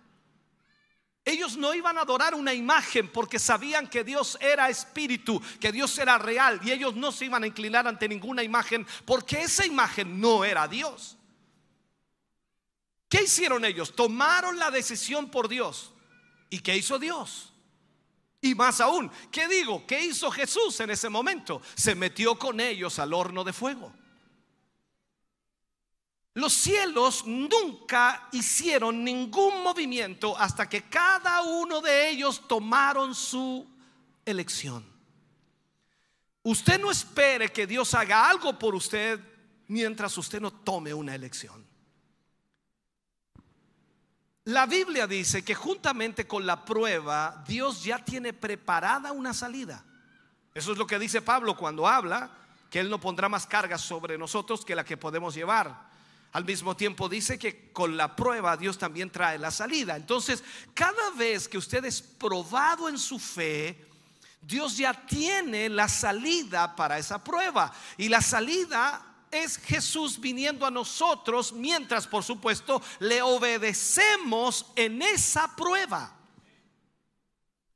Ellos 1.29 1.59
no 1.59 1.75
iban 1.75 1.99
a 1.99 2.01
adorar 2.01 2.35
una 2.35 2.55
imagen 2.55 3.07
porque 3.07 3.39
sabían 3.39 3.87
que 3.87 4.03
Dios 4.03 4.39
era 4.41 4.71
espíritu, 4.71 5.43
que 5.61 5.71
Dios 5.71 5.99
era 5.99 6.17
real 6.17 6.59
y 6.65 6.73
ellos 6.73 6.97
no 6.97 7.13
se 7.13 7.27
iban 7.27 7.45
a 7.45 7.47
inclinar 7.47 7.87
ante 7.87 8.09
ninguna 8.09 8.43
imagen 8.43 8.87
porque 9.05 9.43
esa 9.43 9.67
imagen 9.67 10.19
no 10.23 10.43
era 10.43 10.67
Dios. 10.67 11.19
¿Qué 13.11 13.25
hicieron 13.25 13.67
ellos? 13.67 13.95
Tomaron 13.95 14.59
la 14.59 14.71
decisión 14.71 15.31
por 15.31 15.49
Dios. 15.49 15.93
¿Y 16.49 16.61
qué 16.61 16.79
hizo 16.79 16.99
Dios? 16.99 17.53
Y 18.41 18.55
más 18.55 18.81
aún, 18.81 19.11
¿qué 19.31 19.49
digo? 19.49 19.87
¿Qué 19.87 20.01
hizo 20.01 20.31
Jesús 20.31 20.81
en 20.81 20.89
ese 20.89 21.11
momento? 21.11 21.61
Se 21.75 21.95
metió 21.95 22.39
con 22.39 22.59
ellos 22.59 22.99
al 22.99 23.13
horno 23.13 23.45
de 23.45 23.53
fuego. 23.53 23.93
Los 26.39 26.53
cielos 26.53 27.27
nunca 27.27 28.29
hicieron 28.31 29.03
ningún 29.03 29.61
movimiento 29.61 30.39
hasta 30.39 30.69
que 30.69 30.83
cada 30.83 31.43
uno 31.43 31.81
de 31.81 32.11
ellos 32.11 32.47
tomaron 32.47 33.13
su 33.13 33.67
elección. 34.25 34.87
Usted 36.45 36.81
no 36.81 36.93
espere 36.93 37.49
que 37.49 37.67
Dios 37.67 37.93
haga 37.93 38.31
algo 38.31 38.57
por 38.57 38.77
usted 38.77 39.19
mientras 39.67 40.17
usted 40.17 40.41
no 40.41 40.53
tome 40.53 40.95
una 40.95 41.13
elección. 41.13 41.67
La 44.45 44.67
Biblia 44.67 45.09
dice 45.09 45.45
que 45.45 45.57
juntamente 45.57 46.29
con 46.29 46.47
la 46.47 46.65
prueba, 46.65 47.43
Dios 47.49 47.83
ya 47.83 47.99
tiene 48.05 48.33
preparada 48.33 49.11
una 49.11 49.35
salida. 49.35 49.85
Eso 50.55 50.71
es 50.71 50.79
lo 50.79 50.87
que 50.87 51.01
dice 51.01 51.21
Pablo 51.21 51.57
cuando 51.57 51.89
habla, 51.89 52.31
que 52.71 52.79
Él 52.79 52.89
no 52.89 53.01
pondrá 53.01 53.29
más 53.29 53.45
cargas 53.45 53.81
sobre 53.81 54.17
nosotros 54.17 54.65
que 54.65 54.77
la 54.77 54.85
que 54.85 54.97
podemos 54.97 55.35
llevar. 55.35 55.89
Al 56.33 56.45
mismo 56.45 56.77
tiempo 56.77 57.09
dice 57.09 57.39
que 57.39 57.73
con 57.73 57.97
la 57.97 58.15
prueba 58.15 58.57
Dios 58.57 58.77
también 58.77 59.11
trae 59.11 59.39
la 59.39 59.51
salida. 59.51 59.97
Entonces, 59.97 60.45
cada 60.75 61.11
vez 61.17 61.49
que 61.49 61.59
usted 61.59 61.85
es 61.85 62.03
probado 62.03 62.89
en 62.89 62.99
su 62.99 63.19
fe, 63.19 63.87
Dios 64.43 64.77
ya 64.77 64.93
tiene 65.07 65.69
la 65.69 65.89
salida 65.89 66.77
para 66.77 66.99
esa 66.99 67.23
prueba. 67.23 67.73
Y 67.97 68.09
la 68.09 68.21
salida 68.21 69.05
es 69.31 69.59
Jesús 69.59 70.21
viniendo 70.21 70.67
a 70.67 70.71
nosotros 70.71 71.53
mientras, 71.53 72.07
por 72.07 72.23
supuesto, 72.23 72.83
le 72.99 73.23
obedecemos 73.23 74.67
en 74.77 75.03
esa 75.03 75.55
prueba. 75.57 76.15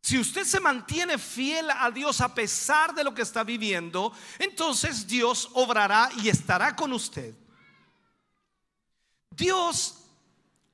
Si 0.03 0.19
usted 0.19 0.45
se 0.45 0.61
mantiene 0.61 1.17
fiel 1.17 1.71
a 1.71 1.91
Dios 1.91 2.21
a 2.21 2.35
pesar 2.35 2.93
de 2.95 3.05
lo 3.05 3.15
que 3.15 3.23
está 3.23 3.45
viviendo, 3.45 4.13
entonces 4.39 5.07
Dios 5.07 5.49
obrará 5.53 6.11
y 6.23 6.29
estará 6.29 6.75
con 6.75 6.93
usted. 6.93 7.35
Dios 9.37 10.03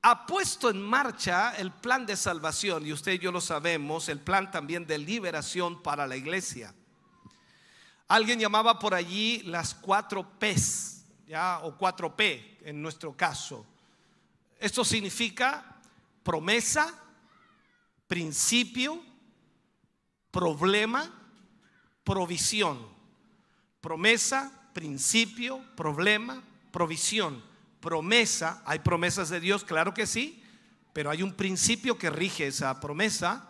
ha 0.03 0.27
puesto 0.27 0.71
en 0.71 0.81
marcha 0.81 1.57
el 1.57 1.73
plan 1.73 2.07
de 2.07 2.17
salvación, 2.17 2.87
y 2.87 2.93
usted 2.93 3.13
y 3.13 3.19
yo 3.19 3.33
lo 3.33 3.41
sabemos, 3.41 4.09
el 4.09 4.21
plan 4.21 4.51
también 4.51 4.87
de 4.87 4.99
liberación 4.99 5.83
para 5.83 6.07
la 6.07 6.17
iglesia. 6.17 6.75
Alguien 8.09 8.41
llamaba 8.41 8.79
por 8.79 8.95
allí 8.95 9.43
las 9.43 9.75
cuatro 9.75 10.39
P's, 10.39 11.05
¿ya? 11.27 11.61
o 11.63 11.77
cuatro 11.77 12.17
P 12.17 12.59
en 12.63 12.81
nuestro 12.81 13.17
caso. 13.17 13.67
Esto 14.59 14.85
significa 14.85 15.77
promesa, 16.23 16.93
principio, 18.07 19.03
problema, 20.31 21.13
provisión. 22.03 22.97
Promesa, 23.81 24.71
principio, 24.73 25.63
problema, 25.77 26.43
provisión 26.73 27.48
promesa, 27.81 28.63
hay 28.65 28.81
promesas 28.81 29.29
de 29.29 29.41
Dios, 29.41 29.65
claro 29.65 29.95
que 29.95 30.07
sí, 30.07 30.43
pero 30.93 31.11
hay 31.11 31.23
un 31.23 31.35
principio 31.35 31.97
que 31.97 32.11
rige 32.11 32.47
esa 32.47 32.81
promesa, 32.81 33.49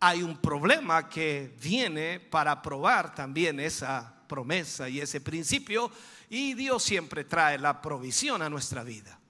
hay 0.00 0.22
un 0.22 0.36
problema 0.36 1.08
que 1.08 1.56
viene 1.62 2.18
para 2.18 2.60
probar 2.60 3.14
también 3.14 3.60
esa 3.60 4.12
promesa 4.26 4.88
y 4.88 5.00
ese 5.00 5.20
principio, 5.20 5.90
y 6.28 6.54
Dios 6.54 6.82
siempre 6.82 7.24
trae 7.24 7.58
la 7.58 7.80
provisión 7.80 8.42
a 8.42 8.50
nuestra 8.50 8.82
vida. 8.82 9.20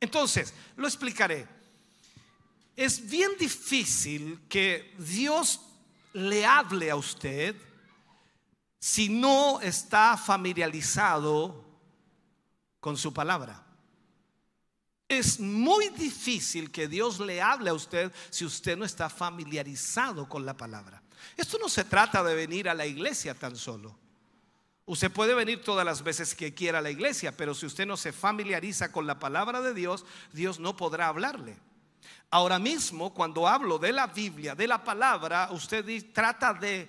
Entonces, 0.00 0.54
lo 0.76 0.86
explicaré. 0.86 1.46
Es 2.76 3.08
bien 3.08 3.32
difícil 3.38 4.40
que 4.48 4.94
Dios 4.98 5.60
le 6.12 6.46
hable 6.46 6.90
a 6.90 6.96
usted 6.96 7.56
si 8.78 9.08
no 9.08 9.60
está 9.60 10.16
familiarizado 10.16 11.64
con 12.80 12.96
su 12.96 13.12
palabra. 13.14 13.63
Es 15.08 15.38
muy 15.38 15.88
difícil 15.90 16.70
que 16.70 16.88
Dios 16.88 17.20
le 17.20 17.42
hable 17.42 17.70
a 17.70 17.74
usted 17.74 18.10
si 18.30 18.44
usted 18.44 18.76
no 18.76 18.84
está 18.84 19.10
familiarizado 19.10 20.28
con 20.28 20.46
la 20.46 20.56
palabra. 20.56 21.02
Esto 21.36 21.58
no 21.58 21.68
se 21.68 21.84
trata 21.84 22.22
de 22.22 22.34
venir 22.34 22.68
a 22.68 22.74
la 22.74 22.86
iglesia 22.86 23.34
tan 23.34 23.56
solo. 23.56 23.96
Usted 24.86 25.10
puede 25.10 25.34
venir 25.34 25.62
todas 25.62 25.84
las 25.84 26.02
veces 26.02 26.34
que 26.34 26.54
quiera 26.54 26.78
a 26.78 26.82
la 26.82 26.90
iglesia, 26.90 27.36
pero 27.36 27.54
si 27.54 27.66
usted 27.66 27.86
no 27.86 27.96
se 27.96 28.12
familiariza 28.12 28.92
con 28.92 29.06
la 29.06 29.18
palabra 29.18 29.60
de 29.60 29.72
Dios, 29.72 30.04
Dios 30.32 30.58
no 30.58 30.76
podrá 30.76 31.08
hablarle. 31.08 31.56
Ahora 32.30 32.58
mismo, 32.58 33.14
cuando 33.14 33.46
hablo 33.46 33.78
de 33.78 33.92
la 33.92 34.06
Biblia, 34.08 34.54
de 34.54 34.66
la 34.66 34.82
palabra, 34.82 35.48
usted 35.52 36.12
trata 36.12 36.52
de 36.52 36.88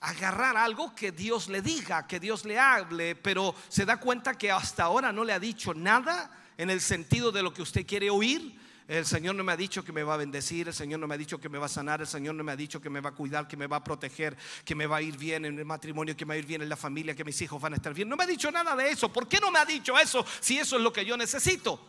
agarrar 0.00 0.56
algo 0.56 0.94
que 0.94 1.10
Dios 1.10 1.48
le 1.48 1.62
diga, 1.62 2.06
que 2.06 2.20
Dios 2.20 2.44
le 2.44 2.58
hable, 2.58 3.16
pero 3.16 3.54
se 3.68 3.84
da 3.84 3.98
cuenta 3.98 4.36
que 4.36 4.52
hasta 4.52 4.84
ahora 4.84 5.12
no 5.12 5.24
le 5.24 5.32
ha 5.32 5.40
dicho 5.40 5.72
nada 5.72 6.43
en 6.58 6.70
el 6.70 6.80
sentido 6.80 7.32
de 7.32 7.42
lo 7.42 7.52
que 7.52 7.62
usted 7.62 7.86
quiere 7.86 8.10
oír. 8.10 8.58
El 8.86 9.06
Señor 9.06 9.34
no 9.34 9.42
me 9.42 9.52
ha 9.52 9.56
dicho 9.56 9.82
que 9.82 9.92
me 9.92 10.02
va 10.02 10.14
a 10.14 10.18
bendecir, 10.18 10.68
el 10.68 10.74
Señor 10.74 11.00
no 11.00 11.06
me 11.06 11.14
ha 11.14 11.18
dicho 11.18 11.40
que 11.40 11.48
me 11.48 11.56
va 11.56 11.66
a 11.66 11.70
sanar, 11.70 12.02
el 12.02 12.06
Señor 12.06 12.34
no 12.34 12.44
me 12.44 12.52
ha 12.52 12.56
dicho 12.56 12.82
que 12.82 12.90
me 12.90 13.00
va 13.00 13.10
a 13.10 13.14
cuidar, 13.14 13.48
que 13.48 13.56
me 13.56 13.66
va 13.66 13.76
a 13.76 13.84
proteger, 13.84 14.36
que 14.62 14.74
me 14.74 14.86
va 14.86 14.98
a 14.98 15.02
ir 15.02 15.16
bien 15.16 15.46
en 15.46 15.58
el 15.58 15.64
matrimonio, 15.64 16.14
que 16.14 16.26
me 16.26 16.34
va 16.34 16.34
a 16.34 16.38
ir 16.38 16.44
bien 16.44 16.60
en 16.60 16.68
la 16.68 16.76
familia, 16.76 17.14
que 17.14 17.24
mis 17.24 17.40
hijos 17.40 17.60
van 17.62 17.72
a 17.72 17.76
estar 17.76 17.94
bien. 17.94 18.10
No 18.10 18.16
me 18.16 18.24
ha 18.24 18.26
dicho 18.26 18.50
nada 18.50 18.76
de 18.76 18.90
eso. 18.90 19.10
¿Por 19.10 19.26
qué 19.26 19.40
no 19.40 19.50
me 19.50 19.58
ha 19.58 19.64
dicho 19.64 19.98
eso 19.98 20.24
si 20.40 20.58
eso 20.58 20.76
es 20.76 20.82
lo 20.82 20.92
que 20.92 21.04
yo 21.04 21.16
necesito? 21.16 21.80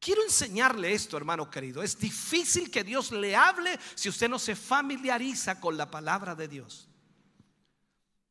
Quiero 0.00 0.22
enseñarle 0.22 0.94
esto, 0.94 1.18
hermano 1.18 1.50
querido. 1.50 1.82
Es 1.82 1.98
difícil 1.98 2.70
que 2.70 2.82
Dios 2.82 3.12
le 3.12 3.36
hable 3.36 3.78
si 3.94 4.08
usted 4.08 4.30
no 4.30 4.38
se 4.38 4.56
familiariza 4.56 5.60
con 5.60 5.76
la 5.76 5.90
palabra 5.90 6.34
de 6.34 6.48
Dios. 6.48 6.88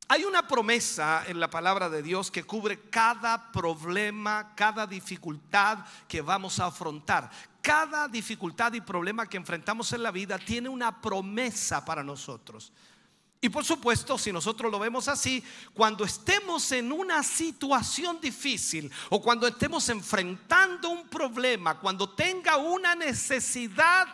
Hay 0.08 0.24
una 0.24 0.48
promesa 0.48 1.24
en 1.28 1.40
la 1.40 1.50
palabra 1.50 1.90
de 1.90 2.04
Dios 2.04 2.30
que 2.30 2.44
cubre 2.44 2.80
cada 2.92 3.52
problema, 3.52 4.54
cada 4.56 4.86
dificultad 4.86 5.80
que 6.08 6.22
vamos 6.22 6.60
a 6.60 6.68
afrontar. 6.68 7.32
Cada 7.60 8.08
dificultad 8.08 8.74
y 8.74 8.82
problema 8.82 9.28
que 9.28 9.38
enfrentamos 9.38 9.92
en 9.94 10.04
la 10.04 10.12
vida 10.12 10.38
tiene 10.38 10.70
una 10.70 11.02
promesa 11.02 11.84
para 11.84 12.04
nosotros. 12.04 12.72
Y 13.42 13.50
por 13.50 13.66
supuesto, 13.66 14.16
si 14.20 14.32
nosotros 14.32 14.72
lo 14.72 14.78
vemos 14.78 15.08
así, 15.08 15.44
cuando 15.74 16.06
estemos 16.06 16.72
en 16.72 16.92
una 16.92 17.24
situación 17.24 18.22
difícil 18.22 18.92
o 19.10 19.20
cuando 19.20 19.48
estemos 19.48 19.90
enfrentando 19.90 20.90
un 20.90 21.08
problema, 21.08 21.80
cuando 21.80 22.10
tenga 22.12 22.58
una 22.58 22.94
necesidad, 22.94 24.08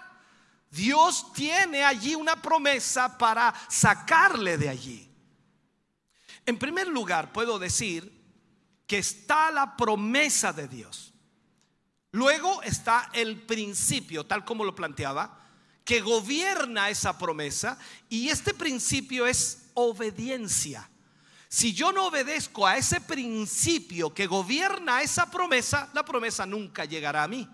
Dios 0.70 1.34
tiene 1.34 1.84
allí 1.84 2.16
una 2.16 2.42
promesa 2.42 3.18
para 3.18 3.54
sacarle 3.68 4.58
de 4.58 4.70
allí. 4.70 5.11
En 6.46 6.58
primer 6.58 6.88
lugar, 6.88 7.32
puedo 7.32 7.60
decir 7.60 8.12
que 8.88 8.98
está 8.98 9.52
la 9.52 9.78
promesa 9.78 10.54
de 10.54 10.68
Dios. 10.68 11.14
Luego 12.12 12.62
está 12.64 13.10
el 13.14 13.42
principio, 13.42 14.26
tal 14.26 14.44
como 14.44 14.66
lo 14.66 14.76
planteaba, 14.76 15.40
que 15.86 16.02
gobierna 16.02 16.90
esa 16.90 17.18
promesa 17.18 17.78
y 18.10 18.30
este 18.30 18.54
principio 18.54 19.28
es 19.28 19.70
obediencia. 19.74 20.90
Si 21.48 21.74
yo 21.74 21.92
no 21.92 22.08
obedezco 22.08 22.66
a 22.66 22.78
ese 22.78 23.02
principio 23.02 24.14
que 24.14 24.28
gobierna 24.28 25.02
esa 25.02 25.30
promesa, 25.30 25.90
la 25.94 26.06
promesa 26.06 26.46
nunca 26.46 26.86
llegará 26.86 27.24
a 27.24 27.28
mí. 27.28 27.48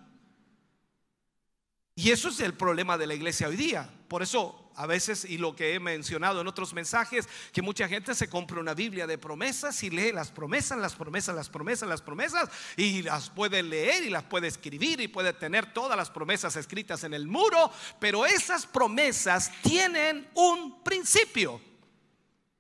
Y 1.96 2.12
eso 2.12 2.30
es 2.30 2.40
el 2.40 2.54
problema 2.54 2.96
de 2.98 3.08
la 3.08 3.16
iglesia 3.16 3.48
hoy 3.48 3.56
día. 3.56 3.90
Por 4.08 4.22
eso 4.22 4.67
A 4.78 4.86
veces, 4.86 5.26
y 5.26 5.40
lo 5.40 5.56
que 5.56 5.74
he 5.74 5.80
mencionado 5.80 6.40
en 6.40 6.48
otros 6.48 6.72
mensajes, 6.72 7.28
que 7.52 7.64
mucha 7.64 7.88
gente 7.88 8.14
se 8.14 8.30
compra 8.30 8.60
una 8.60 8.76
Biblia 8.76 9.08
de 9.08 9.18
promesas 9.18 9.82
y 9.82 9.90
lee 9.90 10.12
las 10.12 10.30
promesas, 10.30 10.78
las 10.78 10.94
promesas, 10.94 11.36
las 11.36 11.50
promesas, 11.50 11.90
las 11.90 12.02
promesas, 12.04 12.48
y 12.76 13.02
las 13.02 13.32
puede 13.32 13.64
leer 13.64 14.04
y 14.04 14.12
las 14.12 14.22
puede 14.22 14.48
escribir 14.48 15.02
y 15.02 15.08
puede 15.08 15.34
tener 15.34 15.74
todas 15.74 15.98
las 15.98 16.12
promesas 16.12 16.56
escritas 16.56 17.04
en 17.04 17.16
el 17.16 17.28
muro, 17.28 17.72
pero 18.00 18.28
esas 18.28 18.68
promesas 18.68 19.52
tienen 19.64 20.30
un 20.36 20.84
principio 20.84 21.60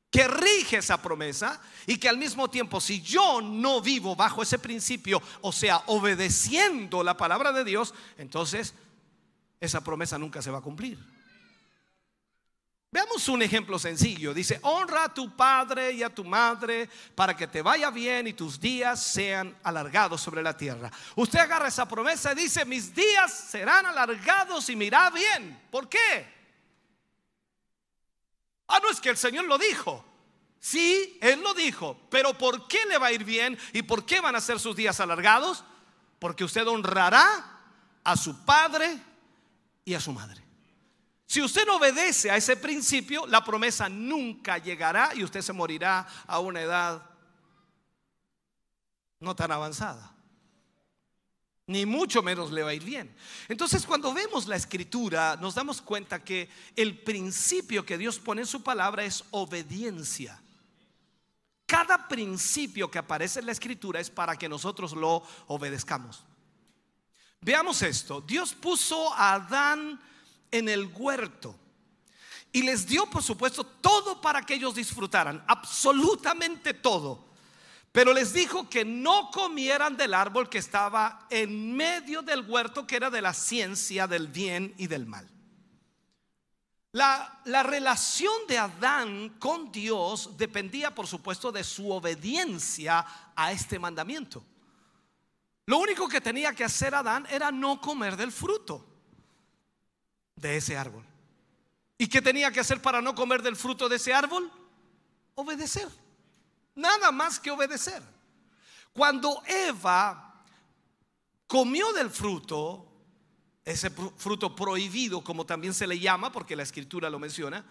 que 0.09 0.27
rige 0.27 0.77
esa 0.77 0.99
promesa 0.99 1.61
y 1.85 1.99
que 1.99 2.09
al 2.09 2.17
mismo 2.17 2.49
tiempo 2.49 2.81
si 2.81 2.99
yo 3.03 3.41
no 3.41 3.79
vivo 3.79 4.15
bajo 4.15 4.41
ese 4.41 4.57
principio, 4.57 5.21
o 5.41 5.51
sea, 5.51 5.83
obedeciendo 5.85 7.03
la 7.03 7.15
palabra 7.15 7.51
de 7.51 7.63
Dios, 7.63 7.93
entonces 8.17 8.73
esa 9.59 9.83
promesa 9.83 10.17
nunca 10.17 10.41
se 10.41 10.49
va 10.49 10.57
a 10.57 10.61
cumplir. 10.61 11.16
Veamos 12.89 13.27
un 13.27 13.41
ejemplo 13.41 13.77
sencillo. 13.77 14.33
Dice, 14.33 14.59
honra 14.63 15.05
a 15.05 15.13
tu 15.13 15.35
padre 15.35 15.91
y 15.91 16.03
a 16.03 16.13
tu 16.13 16.23
madre 16.23 16.89
para 17.15 17.35
que 17.35 17.47
te 17.47 17.61
vaya 17.61 17.89
bien 17.89 18.27
y 18.27 18.33
tus 18.33 18.59
días 18.59 19.03
sean 19.03 19.57
alargados 19.63 20.21
sobre 20.21 20.41
la 20.41 20.55
tierra. 20.55 20.89
Usted 21.15 21.39
agarra 21.39 21.67
esa 21.67 21.87
promesa 21.87 22.31
y 22.31 22.35
dice, 22.35 22.63
mis 22.63 22.95
días 22.95 23.33
serán 23.33 23.85
alargados 23.85 24.69
y 24.69 24.75
me 24.75 24.85
irá 24.85 25.09
bien. 25.09 25.61
¿Por 25.69 25.89
qué? 25.89 26.37
Ah, 28.67 28.79
no 28.81 28.89
es 28.89 29.01
que 29.01 29.09
el 29.09 29.17
Señor 29.17 29.45
lo 29.45 29.57
dijo. 29.57 30.05
Sí, 30.59 31.17
Él 31.21 31.41
lo 31.41 31.53
dijo. 31.53 31.99
Pero 32.09 32.37
¿por 32.37 32.69
qué 32.69 32.85
le 32.85 32.97
va 32.97 33.07
a 33.07 33.11
ir 33.11 33.25
bien 33.25 33.57
y 33.73 33.81
por 33.81 34.05
qué 34.05 34.21
van 34.21 34.35
a 34.35 34.41
ser 34.41 34.59
sus 34.59 34.75
días 34.77 34.99
alargados? 35.01 35.65
Porque 36.19 36.45
usted 36.45 36.65
honrará 36.65 37.27
a 38.03 38.15
su 38.15 38.45
padre 38.45 38.97
y 39.83 39.93
a 39.93 39.99
su 39.99 40.13
madre. 40.13 40.46
Si 41.27 41.41
usted 41.41 41.65
no 41.65 41.75
obedece 41.75 42.31
a 42.31 42.37
ese 42.37 42.55
principio, 42.55 43.27
la 43.27 43.43
promesa 43.43 43.89
nunca 43.89 44.57
llegará 44.57 45.13
y 45.13 45.25
usted 45.25 45.41
se 45.41 45.51
morirá 45.51 46.07
a 46.25 46.39
una 46.39 46.61
edad 46.61 47.03
no 49.19 49.35
tan 49.35 49.51
avanzada. 49.51 50.15
Ni 51.65 51.85
mucho 51.85 52.23
menos 52.23 52.49
le 52.49 52.63
va 52.63 52.69
a 52.69 52.73
ir 52.73 52.83
bien. 52.85 53.13
Entonces 53.49 53.85
cuando 53.85 54.13
vemos 54.13 54.47
la 54.47 54.55
escritura 54.55 55.37
nos 55.41 55.55
damos 55.55 55.81
cuenta 55.81 56.23
que 56.23 56.49
el 56.77 56.97
principio 56.97 57.85
que 57.85 57.97
Dios 57.97 58.19
pone 58.19 58.41
en 58.41 58.47
su 58.47 58.63
palabra 58.63 59.03
es 59.03 59.25
obediencia. 59.31 60.41
Cada 61.65 62.07
principio 62.07 62.89
que 62.89 62.99
aparece 62.99 63.41
en 63.41 63.47
la 63.47 63.51
escritura 63.51 63.99
es 63.99 64.09
para 64.09 64.37
que 64.37 64.47
nosotros 64.47 64.93
lo 64.93 65.21
obedezcamos. 65.47 66.23
Veamos 67.41 67.81
esto. 67.81 68.21
Dios 68.21 68.53
puso 68.53 69.13
a 69.13 69.33
Adán 69.33 69.99
en 70.51 70.69
el 70.69 70.91
huerto. 70.95 71.55
Y 72.51 72.63
les 72.63 72.87
dio, 72.87 73.09
por 73.09 73.23
supuesto, 73.23 73.65
todo 73.65 74.21
para 74.21 74.41
que 74.41 74.55
ellos 74.55 74.75
disfrutaran, 74.75 75.43
absolutamente 75.47 76.73
todo. 76.73 77.27
Pero 77.91 78.13
les 78.13 78.33
dijo 78.33 78.69
que 78.69 78.85
no 78.85 79.31
comieran 79.31 79.97
del 79.97 80.13
árbol 80.13 80.49
que 80.49 80.57
estaba 80.57 81.27
en 81.29 81.75
medio 81.75 82.21
del 82.21 82.49
huerto, 82.49 82.85
que 82.85 82.95
era 82.95 83.09
de 83.09 83.21
la 83.21 83.33
ciencia 83.33 84.07
del 84.07 84.27
bien 84.27 84.73
y 84.77 84.87
del 84.87 85.05
mal. 85.05 85.29
La, 86.93 87.41
la, 87.45 87.63
relación 87.63 88.33
de 88.47 88.57
Adán 88.57 89.35
con 89.39 89.71
Dios 89.71 90.37
dependía, 90.37 90.95
por 90.95 91.05
supuesto, 91.05 91.51
de 91.51 91.63
su 91.63 91.91
obediencia 91.91 93.05
a 93.35 93.51
este 93.51 93.77
mandamiento. 93.77 94.43
Lo 95.65 95.77
único 95.79 96.07
que 96.07 96.21
tenía 96.21 96.53
que 96.53 96.63
hacer 96.63 96.95
Adán 96.95 97.27
era 97.29 97.51
no 97.51 97.79
comer 97.81 98.15
del 98.15 98.31
fruto 98.31 98.96
de 100.37 100.55
ese 100.55 100.77
árbol. 100.77 101.03
¿Y 101.97 102.07
qué 102.07 102.21
tenía 102.21 102.51
que 102.51 102.59
hacer 102.59 102.81
para 102.81 103.01
no 103.01 103.13
comer 103.13 103.41
del 103.41 103.55
fruto 103.55 103.89
de 103.89 103.97
ese 103.97 104.13
árbol? 104.13 104.49
Obedecer. 105.35 105.89
Nada 106.75 107.11
más 107.11 107.39
que 107.39 107.51
obedecer. 107.51 108.01
Cuando 108.93 109.41
Eva 109.45 110.43
comió 111.47 111.91
del 111.93 112.09
fruto, 112.09 112.87
ese 113.65 113.89
fruto 113.89 114.55
prohibido, 114.55 115.23
como 115.23 115.45
también 115.45 115.73
se 115.73 115.87
le 115.87 115.99
llama, 115.99 116.31
porque 116.31 116.55
la 116.55 116.63
escritura 116.63 117.09
lo 117.09 117.19
menciona, 117.19 117.65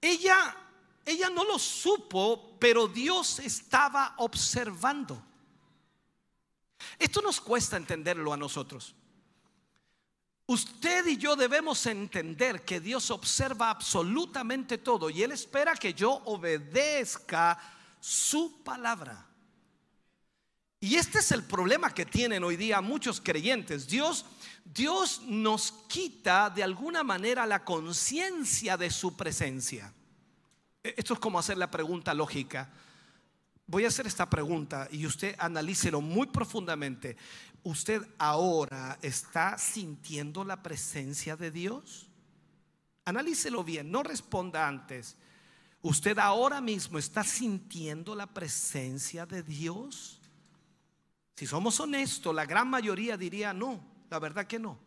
ella, 0.00 0.56
ella 1.04 1.28
no 1.28 1.44
lo 1.44 1.58
supo, 1.58 2.56
pero 2.58 2.86
Dios 2.86 3.40
estaba 3.40 4.14
observando. 4.18 5.22
Esto 6.98 7.20
nos 7.20 7.40
cuesta 7.40 7.76
entenderlo 7.76 8.32
a 8.32 8.36
nosotros. 8.36 8.94
Usted 10.50 11.06
y 11.06 11.16
yo 11.16 11.36
debemos 11.36 11.86
entender 11.86 12.64
que 12.64 12.80
Dios 12.80 13.12
observa 13.12 13.70
absolutamente 13.70 14.78
todo 14.78 15.08
y 15.08 15.22
Él 15.22 15.30
espera 15.30 15.76
que 15.76 15.94
yo 15.94 16.10
obedezca 16.24 17.56
su 18.00 18.60
palabra. 18.64 19.28
Y 20.80 20.96
este 20.96 21.20
es 21.20 21.30
el 21.30 21.44
problema 21.44 21.94
que 21.94 22.04
tienen 22.04 22.42
hoy 22.42 22.56
día 22.56 22.80
muchos 22.80 23.20
creyentes. 23.20 23.86
Dios, 23.86 24.26
Dios 24.64 25.22
nos 25.24 25.70
quita 25.86 26.50
de 26.50 26.64
alguna 26.64 27.04
manera 27.04 27.46
la 27.46 27.64
conciencia 27.64 28.76
de 28.76 28.90
su 28.90 29.16
presencia. 29.16 29.94
E-, 30.82 30.94
esto 30.96 31.14
es 31.14 31.20
como 31.20 31.38
hacer 31.38 31.58
la 31.58 31.70
pregunta 31.70 32.12
lógica. 32.12 32.68
Voy 33.70 33.84
a 33.84 33.88
hacer 33.88 34.08
esta 34.08 34.28
pregunta 34.28 34.88
y 34.90 35.06
usted 35.06 35.36
analícelo 35.38 36.00
muy 36.00 36.26
profundamente 36.26 37.16
usted 37.62 38.02
ahora 38.18 38.98
está 39.00 39.56
sintiendo 39.58 40.42
la 40.42 40.60
presencia 40.60 41.36
de 41.36 41.52
Dios? 41.52 42.08
Analícelo 43.04 43.62
bien, 43.62 43.92
no 43.92 44.02
responda 44.02 44.66
antes. 44.66 45.16
¿Usted 45.82 46.18
ahora 46.18 46.60
mismo 46.60 46.98
está 46.98 47.22
sintiendo 47.22 48.16
la 48.16 48.26
presencia 48.26 49.24
de 49.24 49.44
Dios? 49.44 50.20
Si 51.36 51.46
somos 51.46 51.78
honestos, 51.78 52.34
la 52.34 52.46
gran 52.46 52.68
mayoría 52.68 53.16
diría 53.16 53.52
no, 53.52 53.80
la 54.10 54.18
verdad 54.18 54.48
que 54.48 54.58
no. 54.58 54.80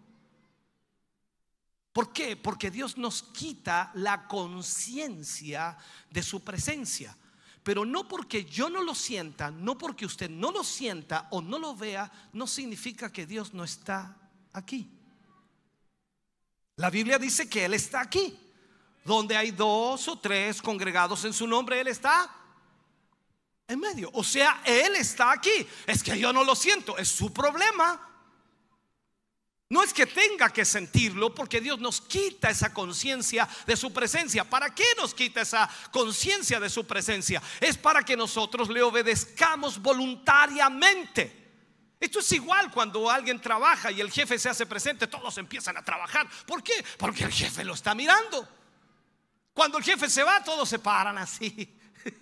¿Por 1.94 2.12
qué? 2.12 2.36
Porque 2.36 2.70
Dios 2.70 2.98
nos 2.98 3.24
quita 3.24 3.92
la 3.94 4.28
conciencia 4.28 5.78
de 6.10 6.22
su 6.22 6.44
presencia. 6.44 7.16
Pero 7.64 7.86
no 7.86 8.08
porque 8.08 8.44
yo 8.46 8.70
no 8.70 8.84
lo 8.84 8.94
sienta, 8.94 9.50
no 9.50 9.78
porque 9.78 10.06
usted 10.06 10.30
no 10.30 10.52
lo 10.52 10.64
sienta 10.64 11.28
o 11.32 11.42
no 11.42 11.58
lo 11.58 11.76
vea, 11.76 12.12
no 12.34 12.46
significa 12.46 13.12
que 13.12 13.26
Dios 13.26 13.54
no 13.54 13.64
está 13.64 14.18
aquí. 14.52 14.90
La 16.76 16.90
Biblia 16.90 17.18
dice 17.18 17.50
que 17.50 17.66
Él 17.66 17.74
está 17.74 18.02
aquí. 18.02 18.38
Donde 19.06 19.36
hay 19.36 19.52
dos 19.52 20.08
o 20.08 20.18
tres 20.18 20.62
congregados 20.62 21.26
en 21.26 21.34
su 21.34 21.46
nombre, 21.46 21.80
Él 21.80 21.88
está 21.88 22.34
en 23.68 23.80
medio. 23.80 24.10
O 24.14 24.24
sea, 24.24 24.62
Él 24.66 24.96
está 24.96 25.32
aquí. 25.32 25.68
Es 25.86 26.02
que 26.02 26.18
yo 26.18 26.32
no 26.32 26.44
lo 26.44 26.56
siento, 26.56 26.98
es 26.98 27.10
su 27.10 27.32
problema. 27.34 28.13
No 29.74 29.82
es 29.82 29.92
que 29.92 30.06
tenga 30.06 30.54
que 30.54 30.66
sentirlo 30.66 31.34
porque 31.34 31.60
Dios 31.60 31.80
nos 31.80 32.00
quita 32.00 32.52
esa 32.52 32.72
conciencia 32.72 33.50
de 33.66 33.76
su 33.76 33.92
presencia. 33.92 34.48
¿Para 34.48 34.76
qué 34.76 34.86
nos 34.98 35.16
quita 35.16 35.42
esa 35.42 35.68
conciencia 35.90 36.60
de 36.60 36.70
su 36.70 36.86
presencia? 36.86 37.42
Es 37.60 37.76
para 37.76 38.04
que 38.04 38.16
nosotros 38.16 38.70
le 38.70 38.84
obedezcamos 38.84 39.82
voluntariamente. 39.82 41.56
Esto 42.00 42.20
es 42.20 42.32
igual 42.34 42.70
cuando 42.70 43.10
alguien 43.10 43.42
trabaja 43.42 43.90
y 43.90 44.00
el 44.00 44.12
jefe 44.12 44.38
se 44.38 44.48
hace 44.48 44.68
presente, 44.68 45.08
todos 45.08 45.40
empiezan 45.40 45.76
a 45.76 45.84
trabajar. 45.84 46.30
¿Por 46.46 46.62
qué? 46.62 46.86
Porque 47.00 47.24
el 47.24 47.32
jefe 47.32 47.64
lo 47.64 47.74
está 47.74 47.96
mirando. 47.96 48.48
Cuando 49.56 49.80
el 49.80 49.84
jefe 49.84 50.08
se 50.08 50.22
va, 50.22 50.44
todos 50.44 50.70
se 50.70 50.78
paran 50.78 51.18
así. 51.18 51.76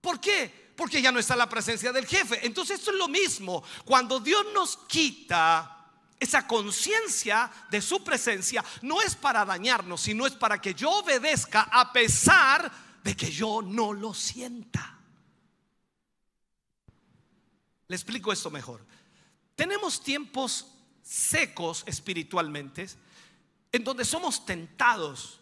¿Por 0.00 0.18
qué? 0.18 0.72
Porque 0.74 1.02
ya 1.02 1.12
no 1.12 1.18
está 1.18 1.36
la 1.36 1.50
presencia 1.50 1.92
del 1.92 2.06
jefe. 2.06 2.46
Entonces 2.46 2.78
esto 2.78 2.92
es 2.92 2.96
lo 2.96 3.08
mismo. 3.08 3.62
Cuando 3.84 4.20
Dios 4.20 4.46
nos 4.54 4.78
quita 4.88 5.76
esa 6.20 6.46
conciencia 6.46 7.50
de 7.70 7.80
su 7.80 8.04
presencia 8.04 8.62
no 8.82 9.00
es 9.00 9.16
para 9.16 9.44
dañarnos, 9.44 10.02
sino 10.02 10.26
es 10.26 10.34
para 10.34 10.60
que 10.60 10.74
yo 10.74 10.90
obedezca 10.90 11.62
a 11.62 11.92
pesar 11.92 12.70
de 13.02 13.16
que 13.16 13.32
yo 13.32 13.62
no 13.62 13.94
lo 13.94 14.12
sienta. 14.12 14.98
Le 17.88 17.96
explico 17.96 18.32
esto 18.32 18.50
mejor. 18.50 18.86
Tenemos 19.56 20.02
tiempos 20.02 20.66
secos 21.02 21.82
espiritualmente 21.86 22.86
en 23.72 23.82
donde 23.82 24.04
somos 24.04 24.44
tentados 24.44 25.40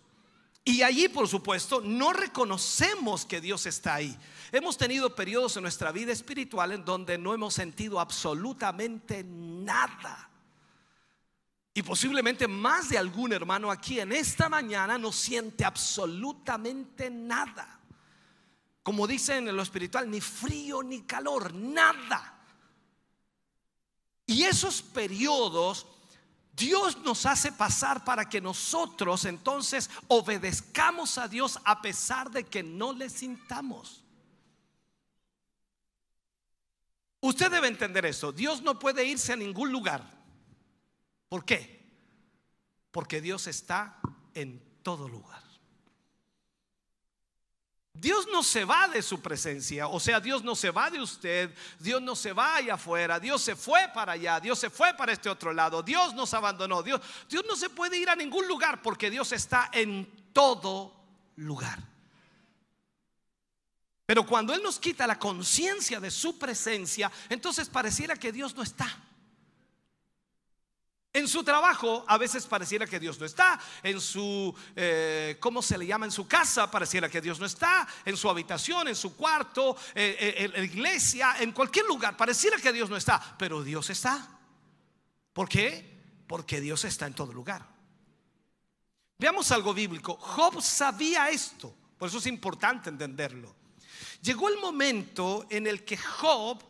y 0.64 0.82
allí, 0.82 1.08
por 1.08 1.26
supuesto, 1.26 1.80
no 1.80 2.12
reconocemos 2.12 3.24
que 3.24 3.40
Dios 3.40 3.64
está 3.64 3.94
ahí. 3.94 4.16
Hemos 4.52 4.76
tenido 4.76 5.14
periodos 5.14 5.56
en 5.56 5.62
nuestra 5.62 5.92
vida 5.92 6.12
espiritual 6.12 6.72
en 6.72 6.84
donde 6.84 7.16
no 7.16 7.32
hemos 7.32 7.54
sentido 7.54 7.98
absolutamente 7.98 9.24
nada. 9.24 10.27
Y 11.78 11.82
posiblemente 11.84 12.48
más 12.48 12.88
de 12.88 12.98
algún 12.98 13.32
hermano 13.32 13.70
aquí 13.70 14.00
en 14.00 14.10
esta 14.10 14.48
mañana 14.48 14.98
no 14.98 15.12
siente 15.12 15.64
absolutamente 15.64 17.08
nada. 17.08 17.78
Como 18.82 19.06
dicen 19.06 19.46
en 19.46 19.56
lo 19.56 19.62
espiritual, 19.62 20.10
ni 20.10 20.20
frío 20.20 20.82
ni 20.82 21.02
calor, 21.02 21.54
nada. 21.54 22.36
Y 24.26 24.42
esos 24.42 24.82
periodos 24.82 25.86
Dios 26.52 26.98
nos 27.04 27.24
hace 27.26 27.52
pasar 27.52 28.04
para 28.04 28.28
que 28.28 28.40
nosotros 28.40 29.24
entonces 29.24 29.88
obedezcamos 30.08 31.16
a 31.16 31.28
Dios 31.28 31.60
a 31.64 31.80
pesar 31.80 32.32
de 32.32 32.42
que 32.42 32.64
no 32.64 32.92
le 32.92 33.08
sintamos. 33.08 34.02
Usted 37.20 37.52
debe 37.52 37.68
entender 37.68 38.04
eso. 38.04 38.32
Dios 38.32 38.62
no 38.62 38.80
puede 38.80 39.04
irse 39.04 39.32
a 39.32 39.36
ningún 39.36 39.70
lugar. 39.70 40.17
¿Por 41.28 41.44
qué? 41.44 41.86
Porque 42.90 43.20
Dios 43.20 43.46
está 43.46 43.98
en 44.34 44.62
todo 44.82 45.08
lugar. 45.08 45.48
Dios 48.00 48.28
no 48.30 48.44
se 48.44 48.64
va 48.64 48.86
de 48.86 49.02
su 49.02 49.20
presencia, 49.20 49.88
o 49.88 49.98
sea, 49.98 50.20
Dios 50.20 50.44
no 50.44 50.54
se 50.54 50.70
va 50.70 50.88
de 50.88 51.00
usted, 51.00 51.52
Dios 51.80 52.00
no 52.00 52.14
se 52.14 52.32
va 52.32 52.56
allá 52.56 52.74
afuera, 52.74 53.18
Dios 53.18 53.42
se 53.42 53.56
fue 53.56 53.88
para 53.92 54.12
allá, 54.12 54.38
Dios 54.38 54.56
se 54.56 54.70
fue 54.70 54.94
para 54.94 55.12
este 55.12 55.28
otro 55.28 55.52
lado, 55.52 55.82
Dios 55.82 56.14
nos 56.14 56.32
abandonó, 56.32 56.82
Dios, 56.84 57.00
Dios 57.28 57.44
no 57.48 57.56
se 57.56 57.70
puede 57.70 57.98
ir 57.98 58.08
a 58.08 58.14
ningún 58.14 58.46
lugar 58.46 58.82
porque 58.82 59.10
Dios 59.10 59.32
está 59.32 59.70
en 59.72 60.08
todo 60.32 60.94
lugar. 61.36 61.82
Pero 64.06 64.24
cuando 64.24 64.54
Él 64.54 64.62
nos 64.62 64.78
quita 64.78 65.06
la 65.06 65.18
conciencia 65.18 65.98
de 65.98 66.10
su 66.12 66.38
presencia, 66.38 67.10
entonces 67.28 67.68
pareciera 67.68 68.16
que 68.16 68.30
Dios 68.30 68.54
no 68.54 68.62
está. 68.62 69.07
En 71.18 71.26
su 71.26 71.42
trabajo 71.42 72.04
a 72.06 72.16
veces 72.16 72.46
pareciera 72.46 72.86
que 72.86 73.00
Dios 73.00 73.18
no 73.18 73.26
está. 73.26 73.58
En 73.82 74.00
su, 74.00 74.54
eh, 74.76 75.36
¿cómo 75.40 75.60
se 75.60 75.76
le 75.76 75.84
llama? 75.84 76.06
En 76.06 76.12
su 76.12 76.28
casa 76.28 76.70
pareciera 76.70 77.08
que 77.08 77.20
Dios 77.20 77.40
no 77.40 77.46
está. 77.46 77.88
En 78.04 78.16
su 78.16 78.30
habitación, 78.30 78.86
en 78.86 78.94
su 78.94 79.16
cuarto, 79.16 79.76
eh, 79.96 80.16
eh, 80.16 80.34
en 80.44 80.52
la 80.52 80.62
iglesia, 80.62 81.34
en 81.40 81.50
cualquier 81.50 81.86
lugar 81.86 82.16
pareciera 82.16 82.56
que 82.58 82.72
Dios 82.72 82.88
no 82.88 82.96
está. 82.96 83.34
Pero 83.36 83.64
Dios 83.64 83.90
está. 83.90 84.28
¿Por 85.32 85.48
qué? 85.48 85.98
Porque 86.28 86.60
Dios 86.60 86.84
está 86.84 87.08
en 87.08 87.14
todo 87.14 87.32
lugar. 87.32 87.66
Veamos 89.18 89.50
algo 89.50 89.74
bíblico. 89.74 90.14
Job 90.14 90.62
sabía 90.62 91.30
esto. 91.30 91.74
Por 91.98 92.10
eso 92.10 92.18
es 92.18 92.26
importante 92.26 92.90
entenderlo. 92.90 93.56
Llegó 94.22 94.48
el 94.48 94.58
momento 94.58 95.46
en 95.50 95.66
el 95.66 95.84
que 95.84 95.96
Job 95.96 96.62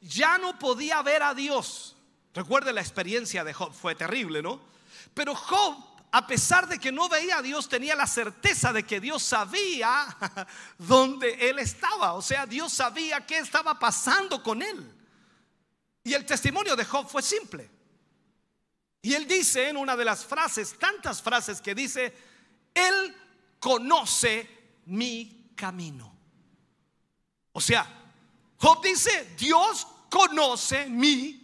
ya 0.00 0.36
no 0.36 0.58
podía 0.58 1.00
ver 1.02 1.22
a 1.22 1.32
Dios. 1.32 1.94
Recuerde 2.34 2.72
la 2.72 2.80
experiencia 2.80 3.44
de 3.44 3.54
Job, 3.54 3.72
fue 3.72 3.94
terrible, 3.94 4.42
¿no? 4.42 4.60
Pero 5.14 5.36
Job, 5.36 5.76
a 6.10 6.26
pesar 6.26 6.66
de 6.66 6.80
que 6.80 6.90
no 6.90 7.08
veía 7.08 7.38
a 7.38 7.42
Dios, 7.42 7.68
tenía 7.68 7.94
la 7.94 8.08
certeza 8.08 8.72
de 8.72 8.82
que 8.82 9.00
Dios 9.00 9.22
sabía 9.22 10.16
dónde 10.78 11.48
él 11.48 11.60
estaba. 11.60 12.14
O 12.14 12.22
sea, 12.22 12.44
Dios 12.44 12.72
sabía 12.72 13.24
qué 13.24 13.38
estaba 13.38 13.78
pasando 13.78 14.42
con 14.42 14.62
él. 14.62 14.92
Y 16.02 16.12
el 16.12 16.26
testimonio 16.26 16.74
de 16.74 16.84
Job 16.84 17.08
fue 17.08 17.22
simple. 17.22 17.70
Y 19.00 19.14
él 19.14 19.28
dice 19.28 19.68
en 19.68 19.76
una 19.76 19.94
de 19.96 20.04
las 20.04 20.24
frases, 20.24 20.78
tantas 20.78 21.22
frases 21.22 21.60
que 21.60 21.74
dice, 21.74 22.12
Él 22.72 23.14
conoce 23.60 24.80
mi 24.86 25.52
camino. 25.54 26.16
O 27.52 27.60
sea, 27.60 27.86
Job 28.56 28.82
dice, 28.82 29.34
Dios 29.38 29.86
conoce 30.10 30.86
mi 30.86 31.43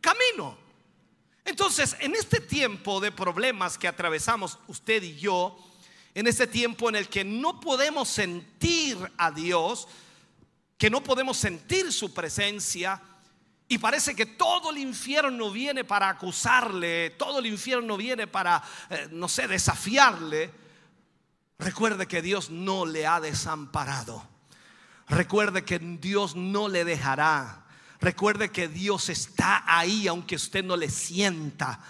camino. 0.00 0.56
Entonces, 1.44 1.96
en 2.00 2.14
este 2.14 2.40
tiempo 2.40 3.00
de 3.00 3.12
problemas 3.12 3.78
que 3.78 3.88
atravesamos 3.88 4.58
usted 4.68 5.02
y 5.02 5.16
yo, 5.16 5.58
en 6.14 6.26
este 6.26 6.46
tiempo 6.46 6.88
en 6.88 6.96
el 6.96 7.08
que 7.08 7.24
no 7.24 7.60
podemos 7.60 8.08
sentir 8.08 8.98
a 9.16 9.30
Dios, 9.30 9.88
que 10.76 10.90
no 10.90 11.02
podemos 11.02 11.36
sentir 11.36 11.92
su 11.92 12.12
presencia, 12.12 13.00
y 13.68 13.78
parece 13.78 14.16
que 14.16 14.26
todo 14.26 14.70
el 14.70 14.78
infierno 14.78 15.52
viene 15.52 15.84
para 15.84 16.08
acusarle, 16.08 17.10
todo 17.10 17.38
el 17.38 17.46
infierno 17.46 17.96
viene 17.96 18.26
para, 18.26 18.62
eh, 18.90 19.08
no 19.12 19.28
sé, 19.28 19.46
desafiarle, 19.46 20.50
recuerde 21.56 22.08
que 22.08 22.20
Dios 22.20 22.50
no 22.50 22.84
le 22.84 23.06
ha 23.06 23.20
desamparado. 23.20 24.26
Recuerde 25.08 25.64
que 25.64 25.78
Dios 25.78 26.34
no 26.34 26.68
le 26.68 26.84
dejará. 26.84 27.64
Recuerde 28.00 28.50
que 28.50 28.68
Dios 28.68 29.08
está 29.08 29.62
ahí 29.66 30.08
aunque 30.08 30.36
usted 30.36 30.64
no 30.64 30.76
le 30.76 30.88
sienta. 30.88 31.80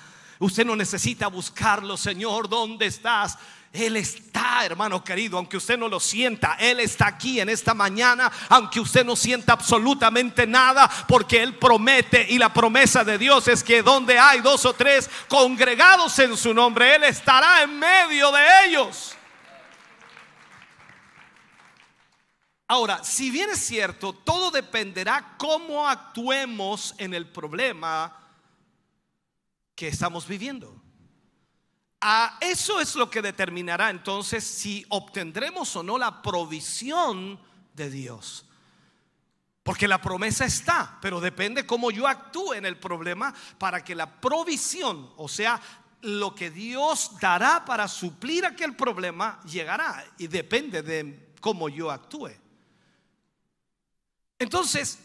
Usted 0.41 0.65
no 0.65 0.75
necesita 0.75 1.29
buscarlo, 1.29 1.97
Señor, 1.97 2.49
¿dónde 2.49 2.87
estás? 2.87 3.37
Él 3.73 3.97
está, 3.97 4.65
hermano 4.65 5.05
querido, 5.05 5.39
aunque 5.39 5.57
usted 5.57 5.79
no 5.79 5.87
lo 5.87 6.01
sienta. 6.01 6.57
Él 6.59 6.81
está 6.81 7.07
aquí 7.07 7.39
en 7.39 7.49
esta 7.49 7.73
mañana, 7.73 8.33
aunque 8.49 8.81
usted 8.81 9.05
no 9.05 9.15
sienta 9.15 9.53
absolutamente 9.53 10.47
nada, 10.47 10.91
porque 11.07 11.41
Él 11.41 11.55
promete 11.55 12.27
y 12.29 12.39
la 12.39 12.53
promesa 12.53 13.05
de 13.05 13.17
Dios 13.17 13.47
es 13.47 13.63
que 13.63 13.83
donde 13.83 14.19
hay 14.19 14.41
dos 14.41 14.65
o 14.65 14.73
tres 14.73 15.09
congregados 15.29 16.19
en 16.19 16.37
su 16.37 16.53
nombre, 16.53 16.97
Él 16.97 17.05
estará 17.05 17.63
en 17.63 17.79
medio 17.79 18.33
de 18.33 18.67
ellos. 18.67 19.15
Ahora, 22.71 23.03
si 23.03 23.33
bien 23.33 23.51
es 23.51 23.59
cierto, 23.59 24.13
todo 24.13 24.53
dependerá 24.53 25.35
cómo 25.37 25.89
actuemos 25.89 26.95
en 26.99 27.15
el 27.15 27.27
problema 27.27 28.17
que 29.75 29.89
estamos 29.89 30.29
viviendo. 30.29 30.81
A 32.01 32.39
eso 32.41 32.81
es 32.81 32.95
lo 32.95 33.11
que 33.11 33.23
determinará 33.23 33.91
entonces 33.91 34.45
si 34.45 34.87
obtendremos 34.89 35.75
o 35.75 35.83
no 35.83 35.99
la 35.99 36.23
provisión 36.23 37.41
de 37.75 37.91
Dios. 37.91 38.47
Porque 39.65 39.89
la 39.89 40.01
promesa 40.01 40.45
está, 40.45 40.97
pero 41.03 41.21
depende 41.21 41.67
cómo 41.67 41.91
yo 41.91 42.07
actúe 42.07 42.53
en 42.53 42.67
el 42.67 42.79
problema 42.79 43.35
para 43.59 43.83
que 43.83 43.97
la 43.97 44.21
provisión, 44.21 45.11
o 45.17 45.29
sea, 45.29 45.61
lo 46.03 46.37
que 46.37 46.53
Dios 46.53 47.19
dará 47.21 47.65
para 47.65 47.89
suplir 47.89 48.47
aquel 48.47 48.77
problema, 48.77 49.41
llegará. 49.43 50.05
Y 50.19 50.29
depende 50.29 50.83
de 50.83 51.33
cómo 51.41 51.69
yo 51.69 51.91
actúe. 51.91 52.31
Entonces, 54.41 54.99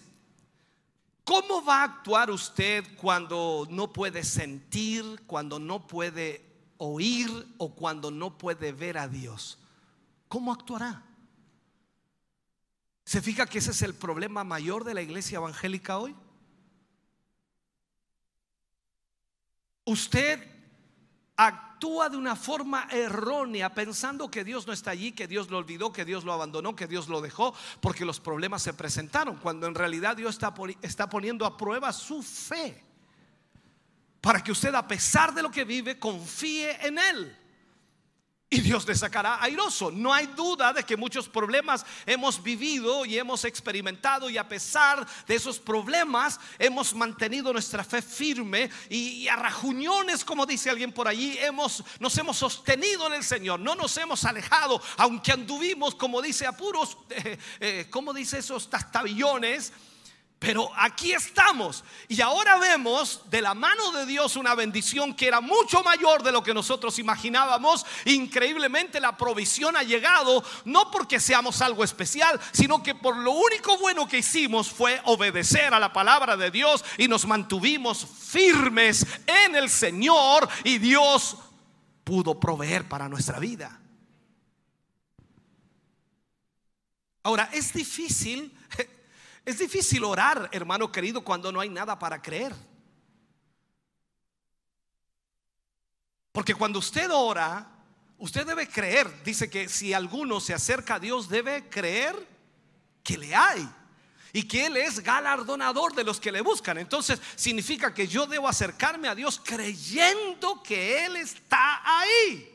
¿cómo 1.25 1.63
va 1.63 1.81
a 1.81 1.83
actuar 1.83 2.31
usted 2.31 2.85
cuando 2.95 3.67
no 3.69 3.91
puede 3.91 4.23
sentir, 4.23 5.23
cuando 5.27 5.59
no 5.59 5.85
puede 5.85 6.41
oír 6.77 7.29
o 7.57 7.75
cuando 7.75 8.09
no 8.09 8.37
puede 8.37 8.71
ver 8.71 8.97
a 8.97 9.09
Dios? 9.09 9.59
¿Cómo 10.29 10.53
actuará? 10.53 11.03
¿Se 13.03 13.21
fija 13.21 13.45
que 13.45 13.57
ese 13.57 13.71
es 13.71 13.81
el 13.81 13.93
problema 13.93 14.45
mayor 14.45 14.85
de 14.85 14.93
la 14.93 15.01
iglesia 15.01 15.35
evangélica 15.35 15.97
hoy? 15.97 16.15
Usted 19.83 20.54
actúa 21.37 22.09
de 22.09 22.17
una 22.17 22.35
forma 22.35 22.87
errónea 22.91 23.73
pensando 23.73 24.31
que 24.31 24.43
Dios 24.43 24.65
no 24.67 24.73
está 24.73 24.91
allí, 24.91 25.11
que 25.11 25.27
Dios 25.27 25.49
lo 25.49 25.57
olvidó, 25.57 25.91
que 25.91 26.05
Dios 26.05 26.23
lo 26.23 26.33
abandonó, 26.33 26.75
que 26.75 26.87
Dios 26.87 27.07
lo 27.07 27.21
dejó, 27.21 27.53
porque 27.81 28.05
los 28.05 28.19
problemas 28.19 28.63
se 28.63 28.73
presentaron, 28.73 29.37
cuando 29.37 29.67
en 29.67 29.75
realidad 29.75 30.15
Dios 30.15 30.35
está, 30.35 30.53
está 30.81 31.09
poniendo 31.09 31.45
a 31.45 31.57
prueba 31.57 31.91
su 31.91 32.23
fe, 32.23 32.83
para 34.21 34.43
que 34.43 34.51
usted 34.51 34.73
a 34.73 34.87
pesar 34.87 35.33
de 35.33 35.43
lo 35.43 35.51
que 35.51 35.65
vive 35.65 35.99
confíe 35.99 36.85
en 36.85 36.97
Él 36.97 37.37
y 38.55 38.61
Dios 38.61 38.87
le 38.87 38.95
sacará 38.95 39.43
airoso. 39.43 39.91
No 39.91 40.13
hay 40.13 40.27
duda 40.27 40.71
de 40.71 40.83
que 40.83 40.95
muchos 40.95 41.27
problemas 41.27 41.85
hemos 42.05 42.41
vivido 42.41 43.05
y 43.05 43.17
hemos 43.17 43.43
experimentado 43.43 44.29
y 44.29 44.37
a 44.37 44.47
pesar 44.47 45.05
de 45.27 45.35
esos 45.35 45.59
problemas 45.59 46.39
hemos 46.57 46.93
mantenido 46.93 47.51
nuestra 47.51 47.83
fe 47.83 48.01
firme 48.01 48.69
y, 48.89 49.27
a 49.27 49.35
rajuñones, 49.35 50.23
como 50.23 50.45
dice 50.45 50.69
alguien 50.69 50.93
por 50.93 51.07
allí, 51.07 51.37
hemos, 51.39 51.83
nos 51.99 52.17
hemos 52.17 52.37
sostenido 52.37 53.07
en 53.07 53.13
el 53.13 53.23
Señor, 53.23 53.59
no 53.59 53.75
nos 53.75 53.97
hemos 53.97 54.23
alejado, 54.23 54.81
aunque 54.97 55.33
anduvimos, 55.33 55.93
como 55.95 56.21
dice 56.21 56.45
apuros, 56.45 56.97
eh, 57.09 57.37
eh, 57.59 57.87
como 57.89 58.13
dice 58.13 58.37
esos 58.37 58.69
tastabillones 58.69 59.73
pero 60.37 60.69
aquí 60.75 61.13
estamos 61.13 61.83
y 62.09 62.19
ahora 62.21 62.57
vemos 62.57 63.21
de 63.29 63.41
la 63.41 63.53
mano 63.53 63.91
de 63.93 64.05
Dios 64.05 64.35
una 64.35 64.53
bendición 64.53 65.13
que 65.15 65.27
era 65.27 65.39
mucho 65.39 65.81
mayor 65.81 66.23
de 66.23 66.31
lo 66.31 66.43
que 66.43 66.53
nosotros 66.53 66.99
imaginábamos. 66.99 67.85
Increíblemente 68.03 68.99
la 68.99 69.15
provisión 69.15 69.77
ha 69.77 69.83
llegado 69.83 70.43
no 70.65 70.91
porque 70.91 71.19
seamos 71.19 71.61
algo 71.61 71.83
especial, 71.83 72.39
sino 72.51 72.83
que 72.83 72.93
por 72.93 73.15
lo 73.17 73.31
único 73.31 73.77
bueno 73.77 74.07
que 74.07 74.19
hicimos 74.19 74.69
fue 74.69 75.01
obedecer 75.05 75.73
a 75.73 75.79
la 75.79 75.93
palabra 75.93 76.35
de 76.35 76.51
Dios 76.51 76.83
y 76.97 77.07
nos 77.07 77.25
mantuvimos 77.25 78.05
firmes 78.05 79.07
en 79.25 79.55
el 79.55 79.69
Señor 79.69 80.47
y 80.65 80.79
Dios 80.79 81.37
pudo 82.03 82.39
proveer 82.39 82.87
para 82.87 83.07
nuestra 83.07 83.39
vida. 83.39 83.79
Ahora, 87.23 87.49
es 87.51 87.73
difícil 87.73 88.55
es 89.45 89.59
difícil 89.59 90.03
orar, 90.03 90.49
hermano 90.51 90.91
querido, 90.91 91.23
cuando 91.23 91.51
no 91.51 91.59
hay 91.59 91.69
nada 91.69 91.97
para 91.99 92.21
creer. 92.21 92.53
Porque 96.31 96.55
cuando 96.55 96.79
usted 96.79 97.09
ora, 97.11 97.65
usted 98.17 98.45
debe 98.45 98.67
creer. 98.67 99.23
Dice 99.23 99.49
que 99.49 99.69
si 99.69 99.93
alguno 99.93 100.39
se 100.39 100.53
acerca 100.53 100.95
a 100.95 100.99
Dios, 100.99 101.29
debe 101.29 101.69
creer 101.69 102.15
que 103.03 103.17
le 103.17 103.35
hay. 103.35 103.69
y 104.33 104.43
que 104.43 104.65
Él 104.65 104.75
es 104.75 104.99
galardonador 104.99 105.95
de 105.95 106.03
los 106.03 106.19
que 106.19 106.29
le 106.29 106.41
buscan. 106.41 106.77
Entonces 106.77 107.21
significa 107.37 107.93
que 107.93 108.05
yo 108.05 108.27
debo 108.27 108.49
acercarme 108.49 109.07
a 109.07 109.15
Dios 109.15 109.39
creyendo 109.41 110.61
que 110.61 111.05
Él 111.05 111.15
está 111.15 111.81
ahí. 112.01 112.54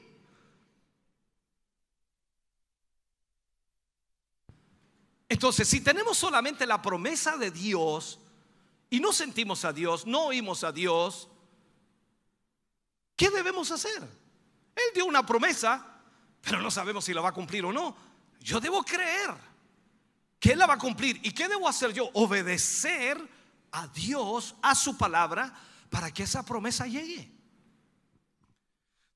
Entonces, 5.30 5.68
si 5.68 5.80
tenemos 5.80 6.18
solamente 6.18 6.66
la 6.66 6.82
promesa 6.82 7.36
de 7.36 7.52
Dios 7.52 8.18
y 8.90 8.98
no 8.98 9.12
sentimos 9.12 9.64
a 9.64 9.72
Dios, 9.72 10.04
no 10.04 10.24
oímos 10.24 10.64
a 10.64 10.72
Dios, 10.72 11.28
¿qué 13.14 13.30
debemos 13.30 13.70
hacer? 13.70 14.02
Él 14.02 14.82
dio 14.92 15.06
una 15.06 15.24
promesa, 15.24 16.02
pero 16.40 16.60
no 16.60 16.68
sabemos 16.68 17.04
si 17.04 17.14
la 17.14 17.20
va 17.20 17.28
a 17.28 17.32
cumplir 17.32 17.64
o 17.64 17.72
no. 17.72 17.96
Yo 18.40 18.58
debo 18.58 18.82
creer 18.82 19.30
que 20.40 20.50
Él 20.50 20.58
la 20.58 20.66
va 20.66 20.74
a 20.74 20.78
cumplir. 20.78 21.20
¿Y 21.22 21.30
qué 21.30 21.46
debo 21.46 21.68
hacer 21.68 21.92
yo? 21.92 22.10
Obedecer 22.14 23.16
a 23.70 23.86
Dios, 23.86 24.56
a 24.60 24.74
su 24.74 24.98
palabra, 24.98 25.54
para 25.90 26.10
que 26.10 26.24
esa 26.24 26.44
promesa 26.44 26.88
llegue. 26.88 27.30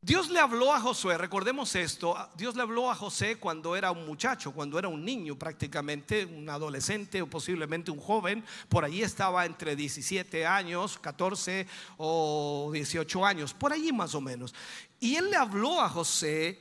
Dios 0.05 0.29
le 0.29 0.39
habló 0.39 0.71
a 0.71 0.81
Josué, 0.81 1.17
recordemos 1.17 1.75
esto, 1.75 2.15
Dios 2.37 2.55
le 2.55 2.61
habló 2.61 2.91
a 2.91 2.95
José 2.95 3.37
cuando 3.37 3.75
era 3.75 3.91
un 3.91 4.05
muchacho, 4.05 4.53
cuando 4.53 4.79
era 4.79 4.87
un 4.87 5.03
niño 5.03 5.39
prácticamente, 5.39 6.27
un 6.27 6.47
adolescente 6.51 7.23
o 7.23 7.27
posiblemente 7.27 7.91
un 7.91 7.99
joven, 7.99 8.45
por 8.69 8.85
allí 8.85 9.03
estaba 9.03 9.47
entre 9.47 9.75
17 9.75 10.45
años, 10.45 10.99
14 10.99 11.67
o 11.97 12.69
18 12.71 13.25
años, 13.25 13.55
por 13.55 13.73
allí 13.73 13.93
más 13.95 14.15
o 14.15 14.21
menos. 14.21 14.55
Y 15.01 15.17
él 15.17 15.31
le 15.31 15.39
habló 15.39 15.81
a 15.81 15.89
José 15.89 16.61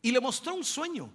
y 0.00 0.12
le 0.12 0.20
mostró 0.20 0.54
un 0.54 0.64
sueño, 0.64 1.12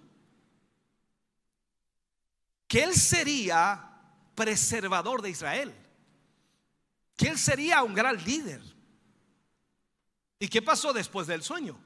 que 2.68 2.84
él 2.84 2.92
sería 2.92 3.98
preservador 4.34 5.22
de 5.22 5.30
Israel, 5.30 5.74
que 7.16 7.28
él 7.28 7.38
sería 7.38 7.82
un 7.82 7.94
gran 7.94 8.22
líder 8.22 8.60
¿Y 10.42 10.48
qué 10.48 10.60
pasó 10.60 10.92
después 10.92 11.28
del 11.28 11.40
sueño? 11.40 11.78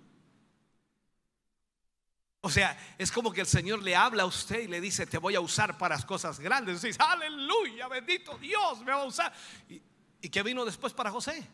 O 2.40 2.48
sea, 2.48 2.74
es 2.96 3.12
como 3.12 3.30
que 3.30 3.42
el 3.42 3.46
Señor 3.46 3.82
le 3.82 3.94
habla 3.94 4.22
a 4.22 4.26
usted 4.26 4.60
y 4.60 4.66
le 4.66 4.80
dice, 4.80 5.04
te 5.04 5.18
voy 5.18 5.34
a 5.34 5.40
usar 5.40 5.76
para 5.76 6.00
cosas 6.06 6.40
grandes. 6.40 6.82
Y 6.82 6.86
dice, 6.86 6.98
aleluya, 7.02 7.86
bendito 7.86 8.38
Dios, 8.38 8.78
me 8.78 8.92
va 8.92 9.02
a 9.02 9.04
usar. 9.04 9.30
¿Y, 9.68 9.82
¿Y 10.22 10.30
qué 10.30 10.42
vino 10.42 10.64
después 10.64 10.94
para 10.94 11.10
José? 11.10 11.46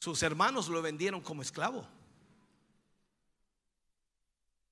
Sus 0.00 0.22
hermanos 0.22 0.68
lo 0.68 0.82
vendieron 0.82 1.22
como 1.22 1.40
esclavo. 1.40 1.88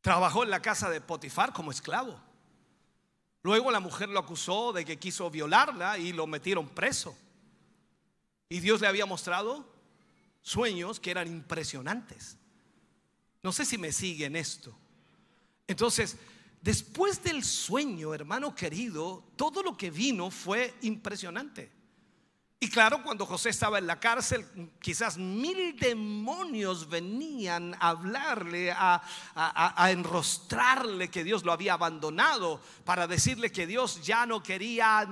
Trabajó 0.03 0.43
en 0.43 0.51
la 0.51 0.61
casa 0.61 0.91
de 0.91 1.01
Potifar 1.01 1.55
como 1.55 1.71
esclavo. 1.71 2.21
Luego 3.43 3.71
la 3.71 3.81
mujer 3.81 4.11
lo 4.11 4.21
acusó 4.21 4.75
de 4.75 4.85
que 4.85 4.99
quiso 4.99 5.31
violarla 5.31 5.97
y 5.97 6.13
lo 6.13 6.27
metieron 6.27 6.69
preso. 6.69 7.17
Y 8.51 8.61
Dios 8.61 8.83
le 8.83 8.89
había 8.89 9.07
mostrado 9.07 9.75
sueños 10.47 11.01
que 11.01 11.11
eran 11.11 11.27
impresionantes. 11.27 12.39
No 13.43 13.51
sé 13.53 13.65
si 13.65 13.79
me 13.79 13.91
siguen 13.91 14.37
esto. 14.37 14.73
Entonces, 15.67 16.17
después 16.63 17.21
del 17.25 17.43
sueño, 17.43 18.15
hermano 18.15 18.55
querido, 18.55 19.25
todo 19.35 19.61
lo 19.65 19.77
que 19.77 19.91
vino 19.91 20.31
fue 20.31 20.73
impresionante. 20.83 21.73
Y 22.61 22.71
claro, 22.71 23.03
cuando 23.03 23.27
José 23.27 23.49
estaba 23.49 23.79
en 23.79 23.89
la 23.89 23.99
cárcel, 23.99 24.47
quizás 24.81 25.19
mil 25.19 25.77
demonios 25.77 26.89
venían 26.89 27.75
a 27.81 27.89
hablarle, 27.89 28.71
a, 28.71 29.03
a, 29.35 29.91
enrostrarle 29.91 31.11
que 31.11 31.25
Dios 31.25 31.45
lo 31.45 31.53
había 31.53 31.73
abandonado, 31.73 32.63
para 32.85 33.09
decirle 33.09 33.51
que 33.51 33.67
Dios 33.67 34.01
ya 34.05 34.27
no 34.27 34.45
quería 34.45 35.09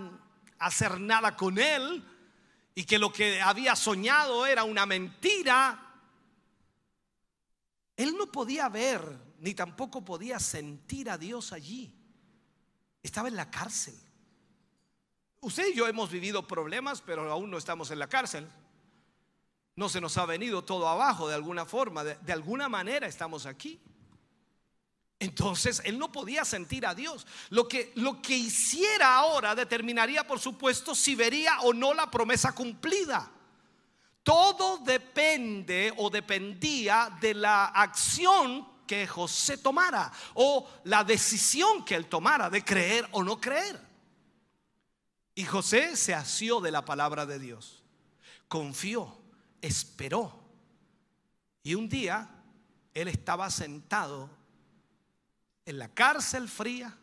hacer 0.60 1.00
nada 1.00 1.36
con 1.36 1.58
él, 1.58 2.04
y 2.74 2.84
que 2.84 2.98
lo 2.98 3.12
que 3.12 3.40
había 3.40 3.76
soñado 3.76 4.46
era 4.46 4.64
una 4.64 4.84
mentira, 4.84 5.80
él 7.96 8.16
no 8.16 8.30
podía 8.32 8.68
ver 8.68 9.34
ni 9.38 9.54
tampoco 9.54 10.04
podía 10.04 10.40
sentir 10.40 11.08
a 11.10 11.18
Dios 11.18 11.52
allí. 11.52 11.94
Estaba 13.02 13.28
en 13.28 13.36
la 13.36 13.50
cárcel. 13.50 13.94
Usted 15.40 15.68
y 15.68 15.74
yo 15.74 15.86
hemos 15.86 16.10
vivido 16.10 16.46
problemas, 16.46 17.02
pero 17.02 17.30
aún 17.30 17.50
no 17.50 17.58
estamos 17.58 17.90
en 17.90 17.98
la 17.98 18.08
cárcel. 18.08 18.50
No 19.76 19.88
se 19.88 20.00
nos 20.00 20.16
ha 20.16 20.24
venido 20.24 20.64
todo 20.64 20.88
abajo 20.88 21.28
de 21.28 21.34
alguna 21.34 21.66
forma, 21.66 22.02
de, 22.02 22.16
de 22.16 22.32
alguna 22.32 22.68
manera 22.68 23.06
estamos 23.06 23.44
aquí. 23.44 23.80
Entonces 25.18 25.80
él 25.84 25.98
no 25.98 26.10
podía 26.10 26.44
sentir 26.44 26.86
a 26.86 26.94
Dios. 26.94 27.26
Lo 27.50 27.68
que, 27.68 27.92
lo 27.96 28.20
que 28.20 28.36
hiciera 28.36 29.16
ahora 29.16 29.54
determinaría, 29.54 30.26
por 30.26 30.40
supuesto, 30.40 30.94
si 30.94 31.14
vería 31.14 31.60
o 31.60 31.72
no 31.72 31.94
la 31.94 32.10
promesa 32.10 32.52
cumplida. 32.52 33.30
Todo 34.22 34.78
depende 34.78 35.92
o 35.98 36.10
dependía 36.10 37.16
de 37.20 37.34
la 37.34 37.66
acción 37.66 38.66
que 38.86 39.06
José 39.06 39.58
tomara 39.58 40.12
o 40.34 40.68
la 40.84 41.04
decisión 41.04 41.84
que 41.84 41.94
él 41.94 42.06
tomara 42.06 42.50
de 42.50 42.64
creer 42.64 43.06
o 43.12 43.22
no 43.22 43.40
creer. 43.40 43.80
Y 45.34 45.44
José 45.44 45.96
se 45.96 46.14
asió 46.14 46.60
de 46.60 46.70
la 46.70 46.84
palabra 46.84 47.26
de 47.26 47.38
Dios, 47.38 47.82
confió, 48.48 49.18
esperó. 49.60 50.42
Y 51.62 51.74
un 51.74 51.88
día 51.88 52.30
él 52.92 53.08
estaba 53.08 53.50
sentado 53.50 54.30
en 55.66 55.78
la 55.78 55.88
cárcel 55.88 56.48
fría 56.48 56.96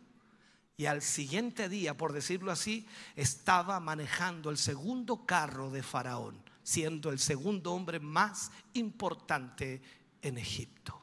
y 0.78 0.86
al 0.86 1.02
siguiente 1.02 1.70
día, 1.70 1.96
por 1.96 2.14
decirlo 2.14 2.52
así, 2.52 2.88
estaba 3.16 3.80
manejando 3.80 4.50
el 4.50 4.58
segundo 4.58 5.26
carro 5.26 5.70
de 5.70 5.84
Faraón, 5.84 6.42
siendo 6.64 7.12
el 7.12 7.20
segundo 7.20 7.74
hombre 7.74 8.00
más 8.00 8.52
importante 8.74 9.82
en 10.22 10.38
Egipto. 10.38 11.00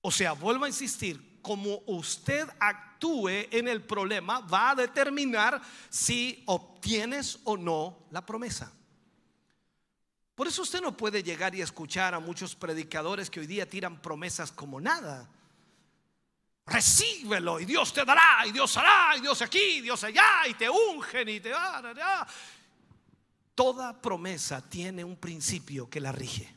O 0.00 0.10
sea, 0.10 0.32
vuelvo 0.32 0.64
a 0.64 0.68
insistir, 0.68 1.40
como 1.42 1.82
usted 1.86 2.48
actúe 2.58 3.48
en 3.50 3.68
el 3.68 3.82
problema 3.82 4.40
va 4.40 4.70
a 4.70 4.74
determinar 4.74 5.60
si 5.90 6.42
obtienes 6.46 7.38
o 7.44 7.56
no 7.56 8.06
la 8.10 8.24
promesa. 8.24 8.72
Por 10.34 10.48
eso 10.48 10.62
usted 10.62 10.80
no 10.80 10.96
puede 10.96 11.22
llegar 11.22 11.54
y 11.54 11.62
escuchar 11.62 12.12
a 12.14 12.20
muchos 12.20 12.56
predicadores 12.56 13.30
que 13.30 13.40
hoy 13.40 13.46
día 13.46 13.68
tiran 13.68 14.02
promesas 14.02 14.50
como 14.50 14.80
nada. 14.80 15.28
Recíbelo 16.66 17.60
y 17.60 17.66
Dios 17.66 17.92
te 17.92 18.04
dará, 18.04 18.44
y 18.46 18.52
Dios 18.52 18.76
hará, 18.76 19.16
y 19.16 19.20
Dios 19.20 19.40
aquí, 19.42 19.58
y 19.58 19.80
Dios 19.82 20.02
allá, 20.02 20.48
y 20.48 20.54
te 20.54 20.68
ungen 20.68 21.28
y 21.28 21.40
te 21.40 21.50
dará. 21.50 22.26
Toda 23.54 24.00
promesa 24.00 24.60
tiene 24.68 25.04
un 25.04 25.16
principio 25.16 25.88
que 25.88 26.00
la 26.00 26.10
rige. 26.10 26.52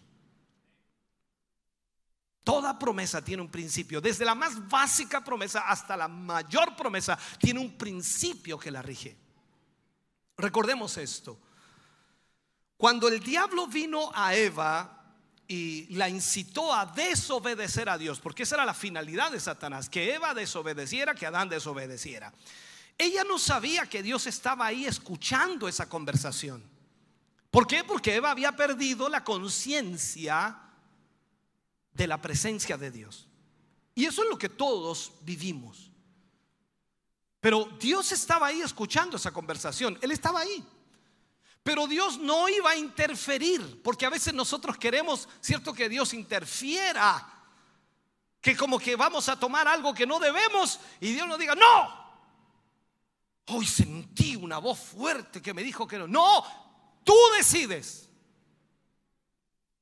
Toda 2.43 2.79
promesa 2.79 3.21
tiene 3.21 3.43
un 3.43 3.51
principio. 3.51 3.99
Desde 3.99 4.23
la 4.23 4.33
más 4.33 4.67
básica 4.69 5.21
promesa 5.23 5.67
hasta 5.67 5.97
la 5.97 6.07
mayor 6.07 6.75
promesa 6.75 7.19
tiene 7.37 7.59
un 7.59 7.77
principio 7.77 8.57
que 8.57 8.71
la 8.71 8.81
rige. 8.81 9.17
Recordemos 10.37 10.97
esto. 10.97 11.37
Cuando 12.77 13.07
el 13.07 13.19
diablo 13.19 13.65
vino 13.67 14.11
a 14.13 14.35
Eva 14.35 15.03
y 15.47 15.95
la 15.95 16.07
incitó 16.09 16.73
a 16.73 16.85
desobedecer 16.85 17.89
a 17.89 17.97
Dios, 17.97 18.19
porque 18.19 18.43
esa 18.43 18.55
era 18.55 18.65
la 18.65 18.73
finalidad 18.73 19.31
de 19.31 19.39
Satanás, 19.39 19.89
que 19.89 20.13
Eva 20.13 20.33
desobedeciera, 20.33 21.15
que 21.15 21.25
Adán 21.25 21.49
desobedeciera. 21.49 22.31
Ella 22.97 23.23
no 23.23 23.39
sabía 23.39 23.87
que 23.87 24.03
Dios 24.03 24.27
estaba 24.27 24.67
ahí 24.67 24.85
escuchando 24.85 25.67
esa 25.67 25.89
conversación. 25.89 26.63
¿Por 27.49 27.65
qué? 27.65 27.83
Porque 27.83 28.15
Eva 28.15 28.31
había 28.31 28.55
perdido 28.55 29.09
la 29.09 29.23
conciencia 29.23 30.59
de 31.93 32.07
la 32.07 32.21
presencia 32.21 32.77
de 32.77 32.91
Dios. 32.91 33.27
Y 33.95 34.05
eso 34.05 34.23
es 34.23 34.29
lo 34.29 34.37
que 34.37 34.49
todos 34.49 35.13
vivimos. 35.21 35.89
Pero 37.39 37.65
Dios 37.79 38.11
estaba 38.11 38.47
ahí 38.47 38.61
escuchando 38.61 39.17
esa 39.17 39.31
conversación. 39.31 39.97
Él 40.01 40.11
estaba 40.11 40.41
ahí. 40.41 40.63
Pero 41.63 41.85
Dios 41.87 42.17
no 42.19 42.47
iba 42.47 42.71
a 42.71 42.77
interferir, 42.77 43.81
porque 43.83 44.05
a 44.05 44.09
veces 44.09 44.33
nosotros 44.33 44.77
queremos, 44.77 45.27
cierto, 45.41 45.73
que 45.73 45.89
Dios 45.89 46.13
interfiera, 46.13 47.37
que 48.39 48.55
como 48.55 48.79
que 48.79 48.95
vamos 48.95 49.27
a 49.27 49.37
tomar 49.37 49.67
algo 49.67 49.93
que 49.93 50.07
no 50.07 50.19
debemos 50.19 50.79
y 51.01 51.11
Dios 51.11 51.27
nos 51.27 51.37
diga, 51.37 51.55
no. 51.55 52.07
Hoy 53.47 53.65
sentí 53.65 54.35
una 54.35 54.59
voz 54.59 54.79
fuerte 54.79 55.41
que 55.41 55.53
me 55.53 55.63
dijo 55.63 55.87
que 55.87 55.97
no. 55.97 56.07
No, 56.07 56.45
tú 57.03 57.15
decides. 57.37 58.09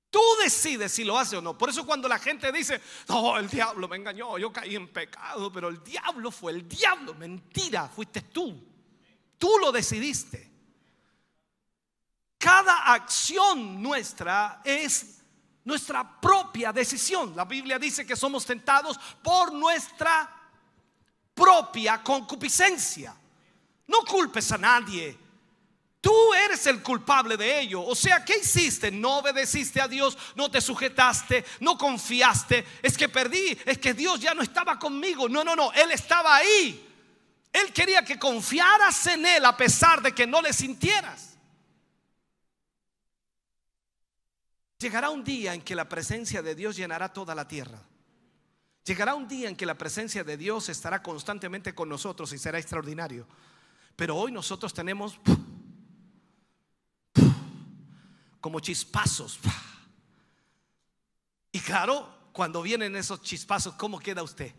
Tú 0.10 0.22
decides 0.42 0.92
si 0.92 1.04
lo 1.04 1.18
hace 1.18 1.36
o 1.36 1.42
no. 1.42 1.58
Por 1.58 1.70
eso 1.70 1.86
cuando 1.86 2.08
la 2.08 2.18
gente 2.20 2.52
dice, 2.52 2.82
no, 3.10 3.38
el 3.38 3.50
diablo 3.50 3.88
me 3.88 3.98
engañó, 3.98 4.38
yo 4.38 4.52
caí 4.52 4.76
en 4.76 4.88
pecado, 4.88 5.52
pero 5.52 5.68
el 5.68 5.84
diablo 5.84 6.32
fue 6.32 6.54
el 6.54 6.68
diablo. 6.68 7.14
Mentira, 7.16 7.90
fuiste 7.90 8.22
tú. 8.22 8.60
Tú 9.38 9.58
lo 9.60 9.72
decidiste 9.72 10.55
cada 12.46 12.94
acción 12.94 13.82
nuestra 13.82 14.62
es 14.64 15.18
nuestra 15.64 16.22
propia 16.22 16.72
decisión. 16.72 17.36
La 17.36 17.44
Biblia 17.44 17.80
dice 17.80 18.06
que 18.06 18.16
somos 18.16 18.46
tentados 18.46 19.00
por 19.24 19.52
nuestra 19.52 20.32
propia 21.34 22.04
concupiscencia. 22.04 23.16
No 23.88 24.02
culpes 24.02 24.52
a 24.52 24.60
nadie. 24.60 25.18
Tú 26.00 26.14
eres 26.36 26.68
el 26.68 26.84
culpable 26.84 27.36
de 27.36 27.62
ello. 27.62 27.82
O 27.82 27.96
sea, 27.96 28.24
¿qué 28.24 28.38
hiciste? 28.38 28.92
No 28.92 29.18
obedeciste 29.18 29.82
a 29.82 29.88
Dios, 29.88 30.16
no 30.36 30.52
te 30.52 30.62
sujetaste, 30.62 31.44
no 31.62 31.80
confiaste. 31.80 32.64
Es 32.84 32.96
que 32.96 33.10
perdí, 33.10 33.58
es 33.66 33.80
que 33.80 33.96
Dios 33.96 34.20
ya 34.20 34.36
no 34.36 34.44
estaba 34.44 34.78
conmigo. 34.78 35.28
No, 35.28 35.44
no, 35.44 35.56
no, 35.56 35.74
Él 35.74 35.92
estaba 35.92 36.36
ahí. 36.36 36.96
Él 37.52 37.74
quería 37.74 38.06
que 38.06 38.20
confiaras 38.20 39.08
en 39.08 39.26
Él 39.26 39.46
a 39.46 39.58
pesar 39.58 40.00
de 40.04 40.14
que 40.14 40.28
no 40.28 40.44
le 40.44 40.54
sintieras. 40.54 41.35
Llegará 44.86 45.10
un 45.10 45.24
día 45.24 45.56
en 45.56 45.64
que 45.64 45.74
la 45.74 45.90
presencia 45.90 46.44
de 46.44 46.54
Dios 46.54 46.76
llenará 46.76 47.12
toda 47.12 47.34
la 47.34 47.48
tierra. 47.48 47.82
Llegará 48.84 49.16
un 49.16 49.28
día 49.28 49.50
en 49.50 49.56
que 49.56 49.66
la 49.66 49.76
presencia 49.76 50.24
de 50.24 50.38
Dios 50.38 50.70
estará 50.70 51.02
constantemente 51.02 51.74
con 51.74 51.90
nosotros 51.90 52.32
y 52.34 52.38
será 52.38 52.60
extraordinario. 52.60 53.26
Pero 53.96 54.16
hoy 54.16 54.32
nosotros 54.32 54.76
tenemos 54.76 55.20
como 58.40 58.60
chispazos. 58.60 59.40
Y 61.52 61.60
claro, 61.62 62.30
cuando 62.32 62.62
vienen 62.62 62.96
esos 62.96 63.24
chispazos, 63.24 63.74
¿cómo 63.74 63.98
queda 63.98 64.22
usted? 64.22 64.54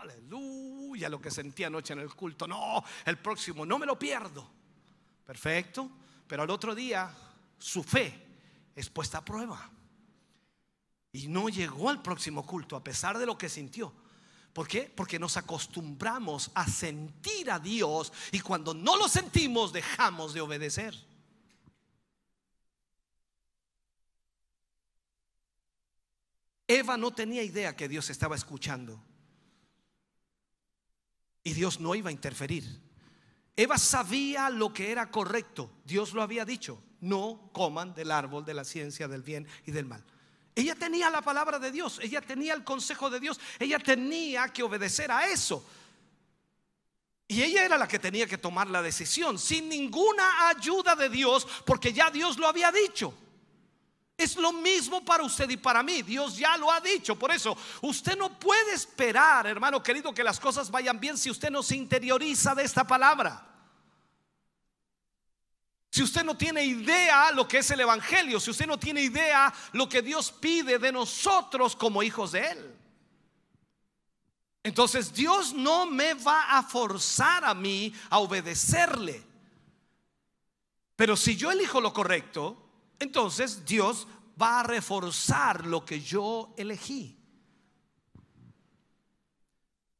Aleluya, 0.00 1.08
lo 1.08 1.20
que 1.20 1.32
sentí 1.32 1.64
anoche 1.64 1.92
en 1.92 1.98
el 1.98 2.14
culto. 2.14 2.46
No, 2.46 2.84
el 3.04 3.18
próximo, 3.18 3.66
no 3.66 3.80
me 3.80 3.86
lo 3.86 3.98
pierdo. 3.98 4.48
Perfecto, 5.26 5.90
pero 6.28 6.44
al 6.44 6.50
otro 6.50 6.72
día 6.72 7.12
su 7.58 7.82
fe 7.82 8.25
es 8.76 8.90
puesta 8.90 9.18
a 9.18 9.24
prueba. 9.24 9.70
Y 11.10 11.28
no 11.28 11.48
llegó 11.48 11.88
al 11.88 12.02
próximo 12.02 12.46
culto 12.46 12.76
a 12.76 12.84
pesar 12.84 13.18
de 13.18 13.26
lo 13.26 13.36
que 13.36 13.48
sintió. 13.48 13.92
¿Por 14.52 14.68
qué? 14.68 14.92
Porque 14.94 15.18
nos 15.18 15.36
acostumbramos 15.36 16.50
a 16.54 16.68
sentir 16.68 17.50
a 17.50 17.58
Dios 17.58 18.12
y 18.32 18.40
cuando 18.40 18.74
no 18.74 18.96
lo 18.96 19.08
sentimos 19.08 19.72
dejamos 19.72 20.34
de 20.34 20.42
obedecer. 20.42 20.94
Eva 26.68 26.96
no 26.96 27.12
tenía 27.12 27.42
idea 27.42 27.76
que 27.76 27.88
Dios 27.88 28.10
estaba 28.10 28.36
escuchando. 28.36 29.02
Y 31.44 31.52
Dios 31.52 31.80
no 31.80 31.94
iba 31.94 32.10
a 32.10 32.12
interferir. 32.12 32.82
Eva 33.54 33.78
sabía 33.78 34.50
lo 34.50 34.72
que 34.72 34.90
era 34.90 35.10
correcto. 35.10 35.70
Dios 35.84 36.12
lo 36.12 36.22
había 36.22 36.44
dicho. 36.44 36.82
No 37.00 37.50
coman 37.52 37.94
del 37.94 38.10
árbol 38.10 38.44
de 38.44 38.54
la 38.54 38.64
ciencia 38.64 39.08
del 39.08 39.22
bien 39.22 39.46
y 39.64 39.72
del 39.72 39.86
mal. 39.86 40.04
Ella 40.54 40.74
tenía 40.74 41.10
la 41.10 41.20
palabra 41.20 41.58
de 41.58 41.70
Dios. 41.70 42.00
Ella 42.02 42.22
tenía 42.22 42.54
el 42.54 42.64
consejo 42.64 43.10
de 43.10 43.20
Dios. 43.20 43.38
Ella 43.58 43.78
tenía 43.78 44.48
que 44.48 44.62
obedecer 44.62 45.10
a 45.10 45.28
eso. 45.28 45.64
Y 47.28 47.42
ella 47.42 47.64
era 47.64 47.76
la 47.76 47.86
que 47.86 47.98
tenía 47.98 48.26
que 48.26 48.38
tomar 48.38 48.68
la 48.68 48.80
decisión 48.80 49.38
sin 49.38 49.68
ninguna 49.68 50.48
ayuda 50.48 50.94
de 50.94 51.08
Dios 51.08 51.46
porque 51.64 51.92
ya 51.92 52.10
Dios 52.10 52.38
lo 52.38 52.46
había 52.46 52.72
dicho. 52.72 53.12
Es 54.16 54.36
lo 54.36 54.52
mismo 54.52 55.04
para 55.04 55.24
usted 55.24 55.50
y 55.50 55.58
para 55.58 55.82
mí. 55.82 56.00
Dios 56.00 56.38
ya 56.38 56.56
lo 56.56 56.72
ha 56.72 56.80
dicho. 56.80 57.18
Por 57.18 57.32
eso, 57.32 57.56
usted 57.82 58.16
no 58.16 58.38
puede 58.38 58.72
esperar, 58.72 59.46
hermano 59.46 59.82
querido, 59.82 60.14
que 60.14 60.24
las 60.24 60.40
cosas 60.40 60.70
vayan 60.70 60.98
bien 60.98 61.18
si 61.18 61.30
usted 61.30 61.50
no 61.50 61.62
se 61.62 61.76
interioriza 61.76 62.54
de 62.54 62.62
esta 62.62 62.86
palabra. 62.86 63.55
Si 65.96 66.02
usted 66.02 66.24
no 66.24 66.36
tiene 66.36 66.62
idea 66.62 67.32
lo 67.32 67.48
que 67.48 67.56
es 67.56 67.70
el 67.70 67.80
Evangelio, 67.80 68.38
si 68.38 68.50
usted 68.50 68.66
no 68.66 68.78
tiene 68.78 69.00
idea 69.00 69.50
lo 69.72 69.88
que 69.88 70.02
Dios 70.02 70.30
pide 70.30 70.78
de 70.78 70.92
nosotros 70.92 71.74
como 71.74 72.02
hijos 72.02 72.32
de 72.32 72.50
Él. 72.50 72.76
Entonces 74.62 75.10
Dios 75.14 75.54
no 75.54 75.86
me 75.86 76.12
va 76.12 76.58
a 76.58 76.62
forzar 76.62 77.46
a 77.46 77.54
mí 77.54 77.94
a 78.10 78.18
obedecerle. 78.18 79.24
Pero 80.96 81.16
si 81.16 81.34
yo 81.34 81.50
elijo 81.50 81.80
lo 81.80 81.94
correcto, 81.94 82.62
entonces 82.98 83.64
Dios 83.64 84.06
va 84.38 84.60
a 84.60 84.64
reforzar 84.64 85.64
lo 85.64 85.86
que 85.86 86.02
yo 86.02 86.52
elegí. 86.58 87.15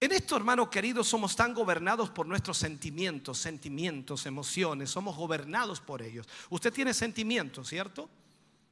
En 0.06 0.12
esto, 0.12 0.36
hermano 0.36 0.70
querido, 0.70 1.02
somos 1.02 1.34
tan 1.34 1.52
gobernados 1.52 2.10
por 2.10 2.28
nuestros 2.28 2.56
sentimientos, 2.58 3.38
sentimientos, 3.38 4.24
emociones, 4.24 4.88
somos 4.88 5.16
gobernados 5.16 5.80
por 5.80 6.00
ellos. 6.00 6.28
Usted 6.48 6.72
tiene 6.72 6.94
sentimientos, 6.94 7.68
¿cierto? 7.68 8.08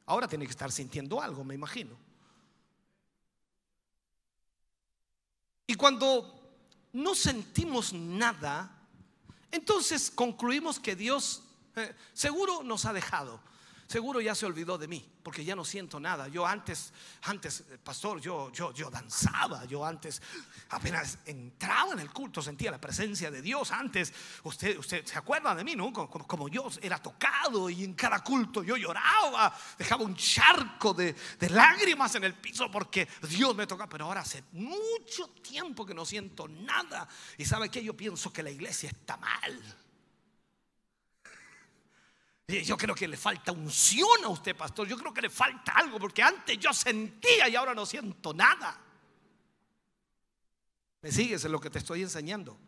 Ahora 0.06 0.28
tiene 0.28 0.44
que 0.44 0.52
estar 0.52 0.70
sintiendo 0.70 1.20
algo, 1.20 1.42
me 1.42 1.56
imagino. 1.56 1.96
Y 5.66 5.74
cuando 5.74 6.40
no 6.92 7.16
sentimos 7.16 7.92
nada, 7.92 8.70
entonces 9.50 10.12
concluimos 10.14 10.78
que 10.78 10.94
Dios 10.94 11.42
eh, 11.74 11.96
seguro 12.12 12.62
nos 12.62 12.84
ha 12.84 12.92
dejado 12.92 13.40
seguro 13.94 14.20
ya 14.20 14.34
se 14.34 14.44
olvidó 14.44 14.76
de 14.76 14.88
mí, 14.88 15.08
porque 15.22 15.44
ya 15.44 15.54
no 15.54 15.64
siento 15.64 16.00
nada. 16.00 16.26
Yo 16.26 16.44
antes, 16.44 16.92
antes, 17.22 17.60
eh, 17.60 17.78
pastor, 17.78 18.20
yo, 18.20 18.50
yo, 18.50 18.74
yo 18.74 18.90
danzaba, 18.90 19.66
yo 19.66 19.86
antes 19.86 20.20
apenas 20.70 21.18
entraba 21.24 21.92
en 21.92 22.00
el 22.00 22.10
culto, 22.10 22.42
sentía 22.42 22.72
la 22.72 22.80
presencia 22.80 23.30
de 23.30 23.40
Dios. 23.40 23.70
Antes, 23.70 24.12
usted, 24.42 24.76
usted 24.78 25.06
se 25.06 25.16
acuerda 25.16 25.54
de 25.54 25.62
mí, 25.62 25.76
¿no? 25.76 25.92
Como, 25.92 26.48
yo 26.48 26.68
era 26.82 27.00
tocado 27.00 27.70
y 27.70 27.84
en 27.84 27.94
cada 27.94 28.18
culto 28.24 28.64
yo 28.64 28.76
lloraba, 28.76 29.56
dejaba 29.78 30.02
un 30.02 30.16
charco 30.16 30.92
de, 30.92 31.14
de 31.38 31.50
lágrimas 31.50 32.16
en 32.16 32.24
el 32.24 32.34
piso 32.34 32.68
porque 32.72 33.06
Dios 33.28 33.54
me 33.54 33.68
tocaba. 33.68 33.88
Pero 33.88 34.06
ahora 34.06 34.22
hace 34.22 34.42
mucho 34.50 35.28
tiempo 35.40 35.86
que 35.86 35.94
no 35.94 36.04
siento 36.04 36.48
nada. 36.48 37.06
Y 37.38 37.44
sabe 37.44 37.68
que 37.68 37.84
yo 37.84 37.96
pienso 37.96 38.32
que 38.32 38.42
la 38.42 38.50
iglesia 38.50 38.90
está 38.90 39.16
mal. 39.18 39.83
Yo 42.46 42.76
creo 42.76 42.94
que 42.94 43.08
le 43.08 43.16
falta 43.16 43.52
unción 43.52 44.24
a 44.24 44.28
usted, 44.28 44.54
pastor. 44.54 44.86
Yo 44.86 44.98
creo 44.98 45.14
que 45.14 45.22
le 45.22 45.30
falta 45.30 45.72
algo, 45.72 45.98
porque 45.98 46.22
antes 46.22 46.58
yo 46.58 46.72
sentía 46.72 47.48
y 47.48 47.56
ahora 47.56 47.74
no 47.74 47.86
siento 47.86 48.34
nada. 48.34 48.78
¿Me 51.00 51.10
sigues 51.10 51.44
en 51.44 51.52
lo 51.52 51.60
que 51.60 51.70
te 51.70 51.78
estoy 51.78 52.02
enseñando? 52.02 52.58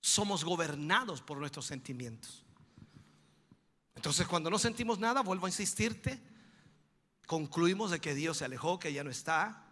Somos 0.00 0.44
gobernados 0.44 1.22
por 1.22 1.38
nuestros 1.38 1.66
sentimientos. 1.66 2.44
Entonces, 3.94 4.26
cuando 4.26 4.50
no 4.50 4.58
sentimos 4.58 4.98
nada, 4.98 5.22
vuelvo 5.22 5.46
a 5.46 5.48
insistirte, 5.48 6.20
concluimos 7.26 7.90
de 7.90 8.00
que 8.00 8.14
Dios 8.14 8.36
se 8.36 8.44
alejó, 8.44 8.78
que 8.78 8.92
ya 8.92 9.02
no 9.02 9.10
está, 9.10 9.65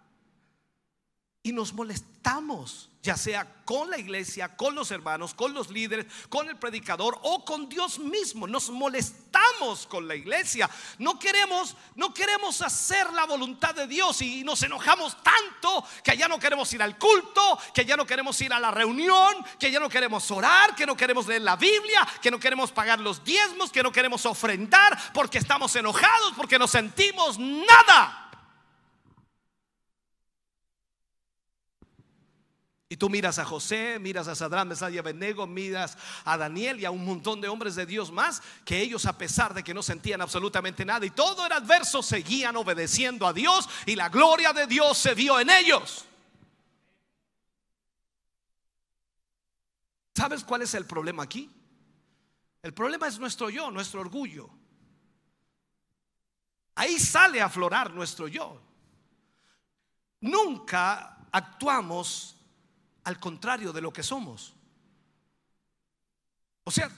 y 1.46 1.52
nos 1.52 1.74
molestamos, 1.74 2.88
ya 3.02 3.18
sea 3.18 3.46
con 3.66 3.90
la 3.90 3.98
iglesia, 3.98 4.56
con 4.56 4.74
los 4.74 4.90
hermanos, 4.90 5.34
con 5.34 5.52
los 5.52 5.68
líderes, 5.68 6.06
con 6.30 6.48
el 6.48 6.56
predicador 6.56 7.18
o 7.22 7.44
con 7.44 7.68
Dios 7.68 7.98
mismo. 7.98 8.46
Nos 8.46 8.70
molestamos 8.70 9.86
con 9.86 10.08
la 10.08 10.14
iglesia. 10.14 10.70
No 10.98 11.18
queremos, 11.18 11.76
no 11.96 12.14
queremos 12.14 12.62
hacer 12.62 13.12
la 13.12 13.26
voluntad 13.26 13.74
de 13.74 13.86
Dios 13.86 14.22
y 14.22 14.42
nos 14.42 14.62
enojamos 14.62 15.18
tanto 15.22 15.84
que 16.02 16.16
ya 16.16 16.28
no 16.28 16.38
queremos 16.38 16.72
ir 16.72 16.82
al 16.82 16.96
culto, 16.96 17.58
que 17.74 17.84
ya 17.84 17.94
no 17.94 18.06
queremos 18.06 18.40
ir 18.40 18.50
a 18.54 18.58
la 18.58 18.70
reunión, 18.70 19.34
que 19.58 19.70
ya 19.70 19.78
no 19.78 19.90
queremos 19.90 20.30
orar, 20.30 20.74
que 20.74 20.86
no 20.86 20.96
queremos 20.96 21.26
leer 21.26 21.42
la 21.42 21.56
Biblia, 21.56 22.08
que 22.22 22.30
no 22.30 22.40
queremos 22.40 22.72
pagar 22.72 23.00
los 23.00 23.22
diezmos, 23.22 23.70
que 23.70 23.82
no 23.82 23.92
queremos 23.92 24.24
ofrendar 24.24 24.98
porque 25.12 25.36
estamos 25.36 25.76
enojados, 25.76 26.32
porque 26.38 26.58
no 26.58 26.66
sentimos 26.66 27.38
nada. 27.38 28.23
Y 32.94 32.96
tú 32.96 33.10
miras 33.10 33.40
a 33.40 33.44
José, 33.44 33.98
miras 33.98 34.28
a 34.28 34.36
Sadrán, 34.36 34.68
Mesad 34.68 34.88
y 34.90 34.98
Abednego, 34.98 35.48
miras 35.48 35.98
a 36.24 36.36
Daniel 36.36 36.78
y 36.78 36.84
a 36.84 36.92
un 36.92 37.04
montón 37.04 37.40
de 37.40 37.48
hombres 37.48 37.74
de 37.74 37.86
Dios 37.86 38.12
más, 38.12 38.40
que 38.64 38.80
ellos 38.80 39.04
a 39.06 39.18
pesar 39.18 39.52
de 39.52 39.64
que 39.64 39.74
no 39.74 39.82
sentían 39.82 40.20
absolutamente 40.20 40.84
nada 40.84 41.04
y 41.04 41.10
todo 41.10 41.44
era 41.44 41.56
adverso, 41.56 42.04
seguían 42.04 42.54
obedeciendo 42.54 43.26
a 43.26 43.32
Dios 43.32 43.68
y 43.84 43.96
la 43.96 44.10
gloria 44.10 44.52
de 44.52 44.68
Dios 44.68 44.96
se 44.96 45.12
vio 45.12 45.40
en 45.40 45.50
ellos. 45.50 46.04
¿Sabes 50.14 50.44
cuál 50.44 50.62
es 50.62 50.72
el 50.74 50.86
problema 50.86 51.24
aquí? 51.24 51.50
El 52.62 52.74
problema 52.74 53.08
es 53.08 53.18
nuestro 53.18 53.50
yo, 53.50 53.72
nuestro 53.72 54.02
orgullo. 54.02 54.48
Ahí 56.76 57.00
sale 57.00 57.40
a 57.40 57.46
aflorar 57.46 57.92
nuestro 57.92 58.28
yo. 58.28 58.62
Nunca 60.20 61.26
actuamos 61.32 62.34
al 63.04 63.20
contrario 63.20 63.72
de 63.72 63.80
lo 63.80 63.92
que 63.92 64.02
somos. 64.02 64.54
O 66.64 66.70
sea, 66.70 66.90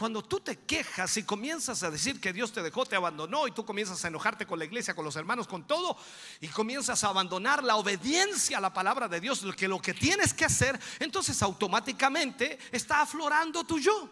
cuando 0.00 0.22
tú 0.22 0.40
te 0.40 0.56
quejas 0.60 1.14
y 1.18 1.24
comienzas 1.24 1.82
a 1.82 1.90
decir 1.90 2.20
que 2.20 2.32
Dios 2.32 2.52
te 2.52 2.62
dejó, 2.62 2.86
te 2.86 2.96
abandonó 2.96 3.46
y 3.46 3.50
tú 3.50 3.66
comienzas 3.66 4.02
a 4.02 4.08
enojarte 4.08 4.46
con 4.46 4.58
la 4.58 4.64
iglesia, 4.64 4.94
con 4.94 5.04
los 5.04 5.14
hermanos, 5.16 5.46
con 5.46 5.66
todo, 5.66 5.94
y 6.40 6.48
comienzas 6.48 7.04
a 7.04 7.08
abandonar 7.08 7.62
la 7.62 7.76
obediencia 7.76 8.56
a 8.56 8.60
la 8.62 8.72
palabra 8.72 9.08
de 9.08 9.20
Dios, 9.20 9.44
que 9.54 9.68
lo 9.68 9.82
que 9.82 9.92
tienes 9.92 10.32
que 10.32 10.46
hacer, 10.46 10.80
entonces 11.00 11.42
automáticamente 11.42 12.58
está 12.72 13.02
aflorando 13.02 13.62
tu 13.64 13.78
yo. 13.78 14.08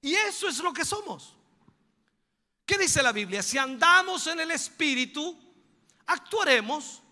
Y 0.00 0.14
eso 0.14 0.46
es 0.46 0.58
lo 0.58 0.72
que 0.72 0.84
somos. 0.84 1.34
¿Qué 2.64 2.78
dice 2.78 3.02
la 3.02 3.10
Biblia? 3.10 3.42
Si 3.42 3.58
andamos 3.58 4.28
en 4.28 4.38
el 4.38 4.50
Espíritu, 4.52 5.36
actuaremos 6.06 7.02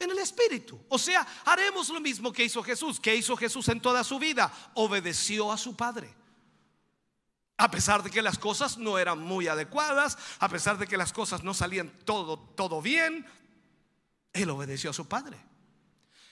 en 0.00 0.10
el 0.10 0.18
Espíritu. 0.18 0.82
O 0.88 0.98
sea, 0.98 1.26
haremos 1.44 1.88
lo 1.90 2.00
mismo 2.00 2.32
que 2.32 2.44
hizo 2.44 2.62
Jesús. 2.62 2.98
que 2.98 3.14
hizo 3.14 3.36
Jesús 3.36 3.68
en 3.68 3.80
toda 3.80 4.02
su 4.02 4.18
vida? 4.18 4.52
Obedeció 4.74 5.52
a 5.52 5.58
su 5.58 5.76
Padre. 5.76 6.12
A 7.58 7.70
pesar 7.70 8.02
de 8.02 8.10
que 8.10 8.22
las 8.22 8.38
cosas 8.38 8.78
no 8.78 8.98
eran 8.98 9.18
muy 9.18 9.46
adecuadas, 9.46 10.16
a 10.38 10.48
pesar 10.48 10.78
de 10.78 10.86
que 10.86 10.96
las 10.96 11.12
cosas 11.12 11.44
no 11.44 11.52
salían 11.52 11.90
todo, 12.04 12.38
todo 12.38 12.80
bien, 12.80 13.26
Él 14.32 14.48
obedeció 14.48 14.90
a 14.90 14.94
su 14.94 15.06
Padre. 15.06 15.38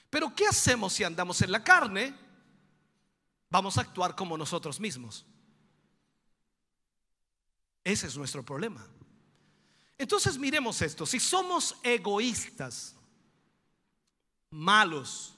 Pero 0.09 0.35
¿qué 0.35 0.47
hacemos 0.47 0.95
si 0.95 1.05
andamos 1.05 1.43
en 1.43 1.53
la 1.53 1.63
carne? 1.63 2.15
Vamos 3.51 3.77
a 3.77 3.83
actuar 3.83 4.17
como 4.17 4.39
nosotros 4.39 4.81
mismos. 4.81 5.27
Ese 7.85 8.07
es 8.07 8.17
nuestro 8.17 8.43
problema. 8.43 8.87
Entonces 9.99 10.39
miremos 10.39 10.81
esto, 10.81 11.05
si 11.05 11.21
somos 11.21 11.77
egoístas, 11.83 12.98
malos, 14.51 15.35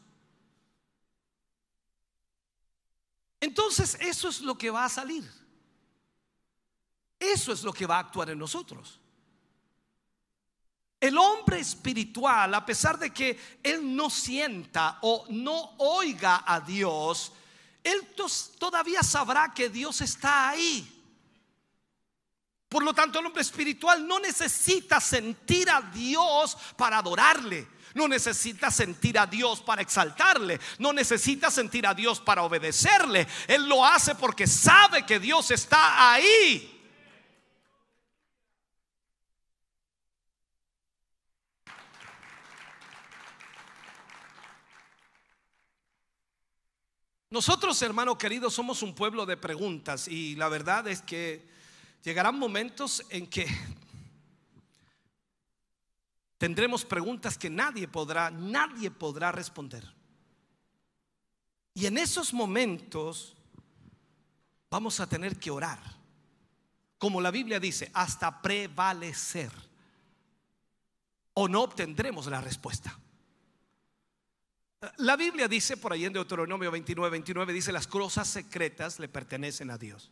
entonces 3.41 3.97
eso 4.01 4.29
es 4.29 4.41
lo 4.41 4.57
que 4.57 4.71
va 4.71 4.85
a 4.85 4.89
salir. 4.89 5.29
Eso 7.19 7.53
es 7.53 7.63
lo 7.63 7.73
que 7.73 7.87
va 7.87 7.97
a 7.97 8.01
actuar 8.01 8.31
en 8.31 8.39
nosotros. 8.39 8.99
El 10.99 11.17
hombre 11.17 11.59
espiritual, 11.59 12.53
a 12.55 12.65
pesar 12.65 12.99
de 12.99 13.11
que 13.11 13.39
él 13.63 13.97
no 13.97 14.11
sienta 14.11 14.99
o 15.03 15.27
no 15.31 15.75
oiga 15.79 16.45
a 16.47 16.61
Dios, 16.61 17.33
él 17.83 18.15
todavía 18.59 19.03
sabrá 19.03 19.53
que 19.55 19.71
Dios 19.71 20.03
está 20.03 20.51
ahí. 20.51 20.97
Por 22.69 22.85
lo 22.85 22.93
tanto, 22.93 23.19
el 23.19 23.27
hombre 23.27 23.43
espiritual 23.43 24.07
no 24.07 24.21
necesita 24.21 25.01
sentir 25.01 25.71
a 25.71 25.81
Dios 25.81 26.57
para 26.77 26.99
adorarle. 26.99 27.67
No 27.95 28.09
necesita 28.09 28.71
sentir 28.71 29.19
a 29.19 29.27
Dios 29.27 29.61
para 29.61 29.83
exaltarle. 29.83 30.61
No 30.79 30.93
necesita 30.93 31.51
sentir 31.51 31.87
a 31.87 31.95
Dios 31.95 32.21
para 32.21 32.43
obedecerle. 32.43 33.27
Él 33.49 33.69
lo 33.69 33.85
hace 33.85 34.15
porque 34.15 34.47
sabe 34.47 35.05
que 35.05 35.19
Dios 35.19 35.51
está 35.51 36.13
ahí. 36.13 36.81
Nosotros, 47.33 47.81
hermano 47.83 48.19
querido, 48.19 48.51
somos 48.51 48.83
un 48.83 48.93
pueblo 48.93 49.25
de 49.25 49.37
preguntas 49.37 50.09
y 50.09 50.35
la 50.35 50.49
verdad 50.49 50.89
es 50.89 51.01
que 51.01 51.49
llegarán 52.03 52.37
momentos 52.37 53.05
en 53.09 53.29
que 53.29 53.47
tendremos 56.41 56.87
preguntas 56.87 57.37
que 57.37 57.51
nadie 57.51 57.87
podrá, 57.87 58.31
nadie 58.31 58.91
podrá 58.91 59.31
responder. 59.31 59.87
Y 61.75 61.85
en 61.85 61.99
esos 61.99 62.33
momentos 62.33 63.37
vamos 64.71 65.01
a 65.01 65.07
tener 65.07 65.39
que 65.39 65.51
orar. 65.51 65.79
Como 66.97 67.21
la 67.21 67.31
Biblia 67.31 67.61
dice, 67.61 67.91
hasta 67.93 68.41
prevalecer. 68.41 69.53
O 71.35 71.47
no 71.47 71.61
obtendremos 71.61 72.27
la 72.27 72.41
respuesta. 72.41 72.99
La 74.97 75.17
Biblia 75.17 75.47
dice 75.47 75.77
por 75.77 75.93
ahí 75.93 76.07
en 76.07 76.15
Deuteronomio 76.15 76.71
29, 76.71 77.11
29, 77.11 77.53
dice 77.53 77.71
las 77.71 77.87
cosas 77.87 78.27
secretas 78.27 78.99
le 78.99 79.09
pertenecen 79.09 79.71
a 79.71 79.77
Dios. 79.77 80.11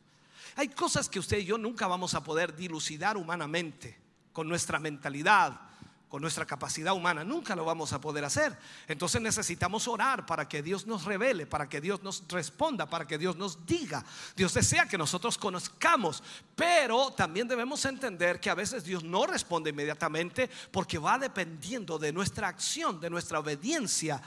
Hay 0.56 0.68
cosas 0.68 1.08
que 1.08 1.20
usted 1.20 1.38
y 1.38 1.46
yo 1.46 1.56
nunca 1.56 1.86
vamos 1.86 2.12
a 2.12 2.22
poder 2.22 2.54
dilucidar 2.54 3.16
humanamente, 3.16 3.98
con 4.34 4.46
nuestra 4.46 4.78
mentalidad, 4.78 5.68
con 6.08 6.22
nuestra 6.22 6.46
capacidad 6.46 6.94
humana. 6.94 7.24
Nunca 7.24 7.54
lo 7.54 7.64
vamos 7.64 7.92
a 7.92 8.00
poder 8.00 8.24
hacer. 8.24 8.56
Entonces 8.86 9.20
necesitamos 9.20 9.86
orar 9.88 10.24
para 10.24 10.48
que 10.48 10.62
Dios 10.62 10.86
nos 10.86 11.04
revele, 11.04 11.46
para 11.46 11.68
que 11.68 11.80
Dios 11.80 12.02
nos 12.02 12.24
responda, 12.28 12.86
para 12.86 13.06
que 13.06 13.18
Dios 13.18 13.36
nos 13.36 13.66
diga. 13.66 14.04
Dios 14.36 14.54
desea 14.54 14.88
que 14.88 14.98
nosotros 14.98 15.36
conozcamos, 15.36 16.22
pero 16.56 17.10
también 17.12 17.46
debemos 17.46 17.84
entender 17.84 18.40
que 18.40 18.50
a 18.50 18.54
veces 18.54 18.84
Dios 18.84 19.04
no 19.04 19.26
responde 19.26 19.70
inmediatamente 19.70 20.48
porque 20.70 20.98
va 20.98 21.18
dependiendo 21.18 21.98
de 21.98 22.12
nuestra 22.12 22.48
acción, 22.48 23.00
de 23.00 23.10
nuestra 23.10 23.38
obediencia 23.38 24.20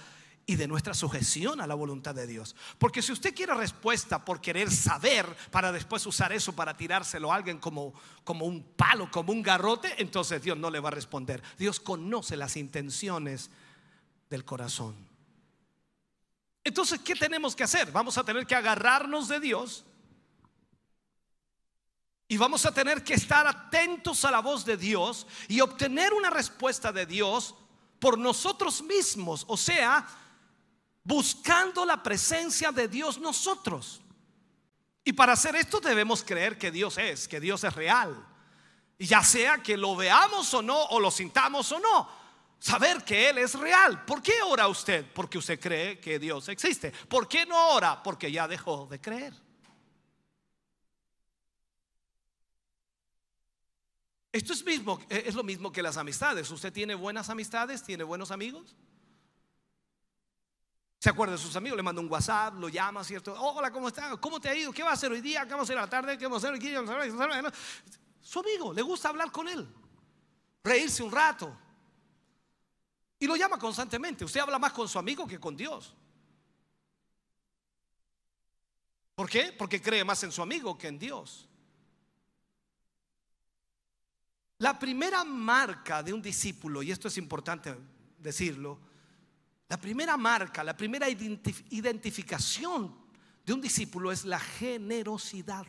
y 0.51 0.57
de 0.57 0.67
nuestra 0.67 0.93
sujeción 0.93 1.61
a 1.61 1.67
la 1.67 1.75
voluntad 1.75 2.13
de 2.13 2.27
Dios. 2.27 2.57
Porque 2.77 3.01
si 3.01 3.13
usted 3.13 3.33
quiere 3.33 3.53
respuesta 3.53 4.25
por 4.25 4.41
querer 4.41 4.69
saber 4.69 5.25
para 5.49 5.71
después 5.71 6.05
usar 6.05 6.33
eso 6.33 6.51
para 6.51 6.75
tirárselo 6.75 7.31
a 7.31 7.37
alguien 7.37 7.57
como, 7.57 7.93
como 8.25 8.45
un 8.45 8.61
palo, 8.61 9.09
como 9.09 9.31
un 9.31 9.41
garrote, 9.41 9.95
entonces 9.97 10.41
Dios 10.41 10.57
no 10.57 10.69
le 10.69 10.81
va 10.81 10.89
a 10.89 10.91
responder. 10.91 11.41
Dios 11.57 11.79
conoce 11.79 12.35
las 12.35 12.57
intenciones 12.57 13.49
del 14.29 14.43
corazón. 14.43 14.93
Entonces, 16.65 16.99
¿qué 16.99 17.15
tenemos 17.15 17.55
que 17.55 17.63
hacer? 17.63 17.89
Vamos 17.93 18.17
a 18.17 18.25
tener 18.25 18.45
que 18.45 18.55
agarrarnos 18.55 19.29
de 19.29 19.39
Dios 19.39 19.85
y 22.27 22.35
vamos 22.35 22.65
a 22.65 22.73
tener 22.73 23.05
que 23.05 23.13
estar 23.13 23.47
atentos 23.47 24.25
a 24.25 24.31
la 24.31 24.41
voz 24.41 24.65
de 24.65 24.75
Dios 24.75 25.27
y 25.47 25.61
obtener 25.61 26.11
una 26.11 26.29
respuesta 26.29 26.91
de 26.91 27.05
Dios 27.05 27.55
por 27.99 28.17
nosotros 28.17 28.81
mismos. 28.81 29.45
O 29.47 29.55
sea, 29.55 30.05
buscando 31.03 31.85
la 31.85 32.01
presencia 32.01 32.71
de 32.71 32.87
Dios 32.87 33.19
nosotros. 33.19 34.01
Y 35.03 35.13
para 35.13 35.33
hacer 35.33 35.55
esto 35.55 35.79
debemos 35.79 36.23
creer 36.23 36.57
que 36.57 36.71
Dios 36.71 36.97
es, 36.97 37.27
que 37.27 37.39
Dios 37.39 37.63
es 37.63 37.73
real. 37.73 38.27
Y 38.97 39.07
ya 39.07 39.23
sea 39.23 39.57
que 39.57 39.77
lo 39.77 39.95
veamos 39.95 40.53
o 40.53 40.61
no, 40.61 40.79
o 40.85 40.99
lo 40.99 41.09
sintamos 41.09 41.71
o 41.71 41.79
no, 41.79 42.07
saber 42.59 43.03
que 43.03 43.29
Él 43.29 43.39
es 43.39 43.55
real. 43.55 44.05
¿Por 44.05 44.21
qué 44.21 44.43
ora 44.45 44.67
usted? 44.67 45.05
Porque 45.11 45.39
usted 45.39 45.59
cree 45.59 45.99
que 45.99 46.19
Dios 46.19 46.47
existe. 46.49 46.91
¿Por 46.91 47.27
qué 47.27 47.45
no 47.45 47.69
ora? 47.69 48.03
Porque 48.03 48.31
ya 48.31 48.47
dejó 48.47 48.85
de 48.85 49.01
creer. 49.01 49.33
Esto 54.31 54.53
es, 54.53 54.63
mismo, 54.63 54.99
es 55.09 55.35
lo 55.35 55.43
mismo 55.43 55.73
que 55.73 55.81
las 55.81 55.97
amistades. 55.97 56.49
¿Usted 56.51 56.71
tiene 56.71 56.95
buenas 56.95 57.29
amistades? 57.29 57.83
¿Tiene 57.83 58.03
buenos 58.03 58.31
amigos? 58.31 58.75
Se 61.01 61.09
acuerda 61.09 61.33
de 61.33 61.39
sus 61.39 61.55
amigos, 61.55 61.77
le 61.77 61.81
manda 61.81 61.99
un 61.99 62.07
WhatsApp, 62.07 62.59
lo 62.59 62.69
llama, 62.69 63.03
¿cierto? 63.03 63.33
hola, 63.33 63.71
¿cómo 63.71 63.87
está? 63.87 64.15
¿Cómo 64.17 64.39
te 64.39 64.49
ha 64.49 64.55
ido? 64.55 64.71
¿Qué 64.71 64.83
va 64.83 64.91
a 64.91 64.93
hacer 64.93 65.11
hoy 65.11 65.19
día? 65.19 65.45
¿Qué 65.45 65.49
vamos 65.49 65.61
a 65.61 65.73
hacer 65.73 65.77
a 65.79 65.81
la 65.81 65.89
tarde? 65.89 66.15
¿Qué 66.15 66.25
vamos 66.27 66.43
a 66.43 66.49
hacer 66.49 67.53
Su 68.21 68.39
amigo, 68.39 68.71
le 68.71 68.83
gusta 68.83 69.09
hablar 69.09 69.31
con 69.31 69.47
él, 69.47 69.67
reírse 70.63 71.01
un 71.01 71.11
rato. 71.11 71.57
Y 73.17 73.25
lo 73.25 73.35
llama 73.35 73.57
constantemente. 73.57 74.23
Usted 74.23 74.41
habla 74.41 74.59
más 74.59 74.73
con 74.73 74.87
su 74.87 74.99
amigo 74.99 75.25
que 75.25 75.39
con 75.39 75.57
Dios. 75.57 75.95
¿Por 79.15 79.27
qué? 79.27 79.55
Porque 79.57 79.81
cree 79.81 80.03
más 80.03 80.21
en 80.21 80.31
su 80.31 80.43
amigo 80.43 80.77
que 80.77 80.87
en 80.87 80.99
Dios. 80.99 81.49
La 84.59 84.77
primera 84.77 85.23
marca 85.23 86.03
de 86.03 86.13
un 86.13 86.21
discípulo, 86.21 86.83
y 86.83 86.91
esto 86.91 87.07
es 87.07 87.17
importante 87.17 87.75
decirlo, 88.19 88.90
la 89.71 89.77
primera 89.77 90.17
marca, 90.17 90.65
la 90.65 90.75
primera 90.75 91.07
identificación 91.07 92.93
de 93.45 93.53
un 93.53 93.61
discípulo 93.61 94.11
es 94.11 94.25
la 94.25 94.37
generosidad. 94.37 95.65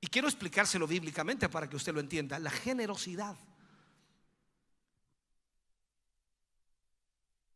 Y 0.00 0.08
quiero 0.08 0.26
explicárselo 0.26 0.88
bíblicamente 0.88 1.48
para 1.48 1.70
que 1.70 1.76
usted 1.76 1.94
lo 1.94 2.00
entienda. 2.00 2.40
La 2.40 2.50
generosidad. 2.50 3.36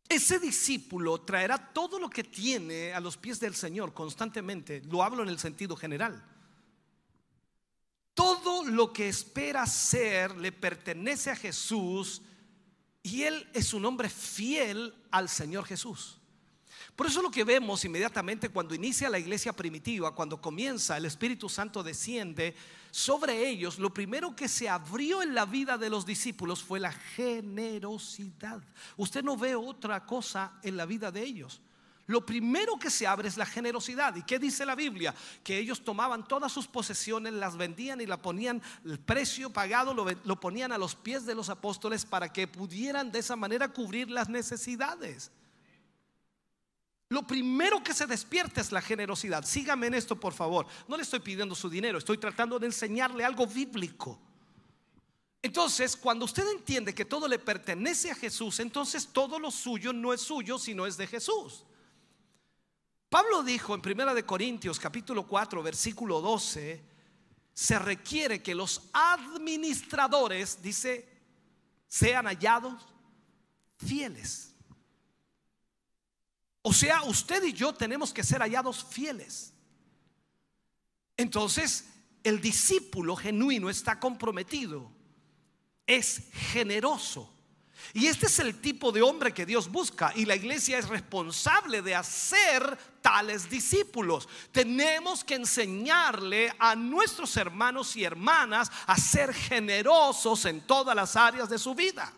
Ese 0.07 0.39
discípulo 0.39 1.19
traerá 1.19 1.73
todo 1.73 1.99
lo 1.99 2.09
que 2.09 2.23
tiene 2.23 2.93
a 2.93 3.01
los 3.01 3.17
pies 3.17 3.37
del 3.41 3.53
Señor 3.53 3.93
constantemente. 3.93 4.81
Lo 4.85 5.03
hablo 5.03 5.23
en 5.23 5.29
el 5.29 5.39
sentido 5.39 5.75
general. 5.75 6.23
Todo 8.13 8.63
lo 8.63 8.93
que 8.93 9.09
espera 9.09 9.65
ser 9.65 10.37
le 10.37 10.53
pertenece 10.53 11.31
a 11.31 11.35
Jesús 11.35 12.21
y 13.03 13.23
él 13.23 13.47
es 13.53 13.73
un 13.73 13.85
hombre 13.85 14.09
fiel 14.09 14.93
al 15.11 15.29
Señor 15.29 15.65
Jesús. 15.65 16.17
Por 16.95 17.05
eso 17.05 17.21
lo 17.21 17.29
que 17.29 17.43
vemos 17.43 17.85
inmediatamente 17.85 18.49
cuando 18.49 18.73
inicia 18.73 19.09
la 19.09 19.19
iglesia 19.19 19.53
primitiva, 19.53 20.15
cuando 20.15 20.41
comienza, 20.41 20.97
el 20.97 21.05
Espíritu 21.05 21.47
Santo 21.47 21.83
desciende 21.83 22.55
sobre 22.89 23.47
ellos, 23.47 23.77
lo 23.77 23.93
primero 23.93 24.35
que 24.35 24.47
se 24.47 24.67
abrió 24.67 25.21
en 25.21 25.35
la 25.35 25.45
vida 25.45 25.77
de 25.77 25.91
los 25.91 26.07
discípulos 26.07 26.63
fue 26.63 26.79
la 26.79 26.91
generosidad. 26.91 28.63
Usted 28.95 29.23
no 29.23 29.37
ve 29.37 29.53
otra 29.53 30.05
cosa 30.07 30.53
en 30.63 30.75
la 30.75 30.87
vida 30.87 31.11
de 31.11 31.21
ellos. 31.21 31.61
Lo 32.07 32.25
primero 32.25 32.79
que 32.79 32.89
se 32.89 33.05
abre 33.05 33.27
es 33.27 33.35
la 33.35 33.45
generosidad. 33.45 34.15
¿Y 34.15 34.23
qué 34.23 34.39
dice 34.39 34.65
la 34.65 34.75
Biblia? 34.75 35.13
Que 35.43 35.59
ellos 35.59 35.83
tomaban 35.83 36.25
todas 36.25 36.53
sus 36.53 36.65
posesiones, 36.65 37.33
las 37.33 37.57
vendían 37.57 37.99
y 37.99 38.05
la 38.05 38.21
ponían, 38.21 38.61
el 38.85 38.97
precio 38.97 39.49
pagado 39.49 39.93
lo, 39.93 40.05
lo 40.23 40.39
ponían 40.39 40.71
a 40.71 40.77
los 40.77 40.95
pies 40.95 41.25
de 41.25 41.35
los 41.35 41.49
apóstoles 41.49 42.05
para 42.05 42.31
que 42.31 42.47
pudieran 42.47 43.11
de 43.11 43.19
esa 43.19 43.35
manera 43.35 43.67
cubrir 43.67 44.09
las 44.09 44.29
necesidades. 44.29 45.31
Lo 47.09 47.27
primero 47.27 47.83
que 47.83 47.93
se 47.93 48.07
despierta 48.07 48.61
es 48.61 48.71
la 48.71 48.81
generosidad. 48.81 49.43
Sígame 49.45 49.87
en 49.87 49.93
esto, 49.93 50.17
por 50.17 50.33
favor. 50.33 50.65
No 50.87 50.95
le 50.95 51.03
estoy 51.03 51.19
pidiendo 51.19 51.55
su 51.55 51.69
dinero, 51.69 51.97
estoy 51.97 52.17
tratando 52.17 52.57
de 52.57 52.67
enseñarle 52.67 53.25
algo 53.25 53.45
bíblico. 53.45 54.17
Entonces, 55.41 55.95
cuando 55.97 56.23
usted 56.23 56.49
entiende 56.51 56.95
que 56.95 57.05
todo 57.05 57.27
le 57.27 57.39
pertenece 57.39 58.11
a 58.11 58.15
Jesús, 58.15 58.59
entonces 58.61 59.09
todo 59.11 59.39
lo 59.39 59.51
suyo 59.51 59.91
no 59.91 60.13
es 60.13 60.21
suyo, 60.21 60.57
sino 60.57 60.85
es 60.85 60.95
de 60.95 61.07
Jesús. 61.07 61.65
Pablo 63.09 63.41
dijo 63.43 63.73
en 63.73 63.81
Primera 63.81 64.13
de 64.13 64.25
Corintios 64.25 64.79
capítulo 64.79 65.25
4, 65.25 65.63
versículo 65.63 66.19
12, 66.19 66.83
se 67.53 67.79
requiere 67.79 68.43
que 68.43 68.53
los 68.53 68.89
administradores, 68.93 70.61
dice, 70.61 71.07
sean 71.87 72.25
hallados 72.25 72.85
fieles. 73.77 74.53
O 76.61 76.73
sea, 76.73 77.03
usted 77.03 77.43
y 77.43 77.53
yo 77.53 77.73
tenemos 77.73 78.11
que 78.11 78.23
ser 78.23 78.41
hallados 78.41 78.83
fieles. 78.83 79.53
Entonces, 81.15 81.85
el 82.23 82.41
discípulo 82.41 83.15
genuino 83.15 83.69
está 83.69 83.99
comprometido, 83.99 84.91
es 85.85 86.23
generoso. 86.33 87.36
Y 87.93 88.07
este 88.07 88.25
es 88.27 88.39
el 88.39 88.59
tipo 88.59 88.91
de 88.91 89.01
hombre 89.01 89.33
que 89.33 89.45
Dios 89.45 89.69
busca 89.69 90.11
y 90.15 90.25
la 90.25 90.35
iglesia 90.35 90.77
es 90.77 90.87
responsable 90.87 91.81
de 91.81 91.95
hacer 91.95 92.77
tales 93.01 93.49
discípulos. 93.49 94.27
Tenemos 94.51 95.23
que 95.23 95.35
enseñarle 95.35 96.53
a 96.59 96.75
nuestros 96.75 97.35
hermanos 97.37 97.95
y 97.95 98.03
hermanas 98.03 98.71
a 98.85 98.97
ser 98.97 99.33
generosos 99.33 100.45
en 100.45 100.61
todas 100.61 100.95
las 100.95 101.15
áreas 101.15 101.49
de 101.49 101.57
su 101.57 101.73
vida. 101.73 102.13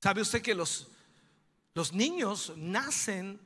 ¿Sabe 0.00 0.22
usted 0.22 0.40
que 0.40 0.54
los, 0.54 0.88
los 1.74 1.92
niños 1.92 2.52
nacen 2.56 3.40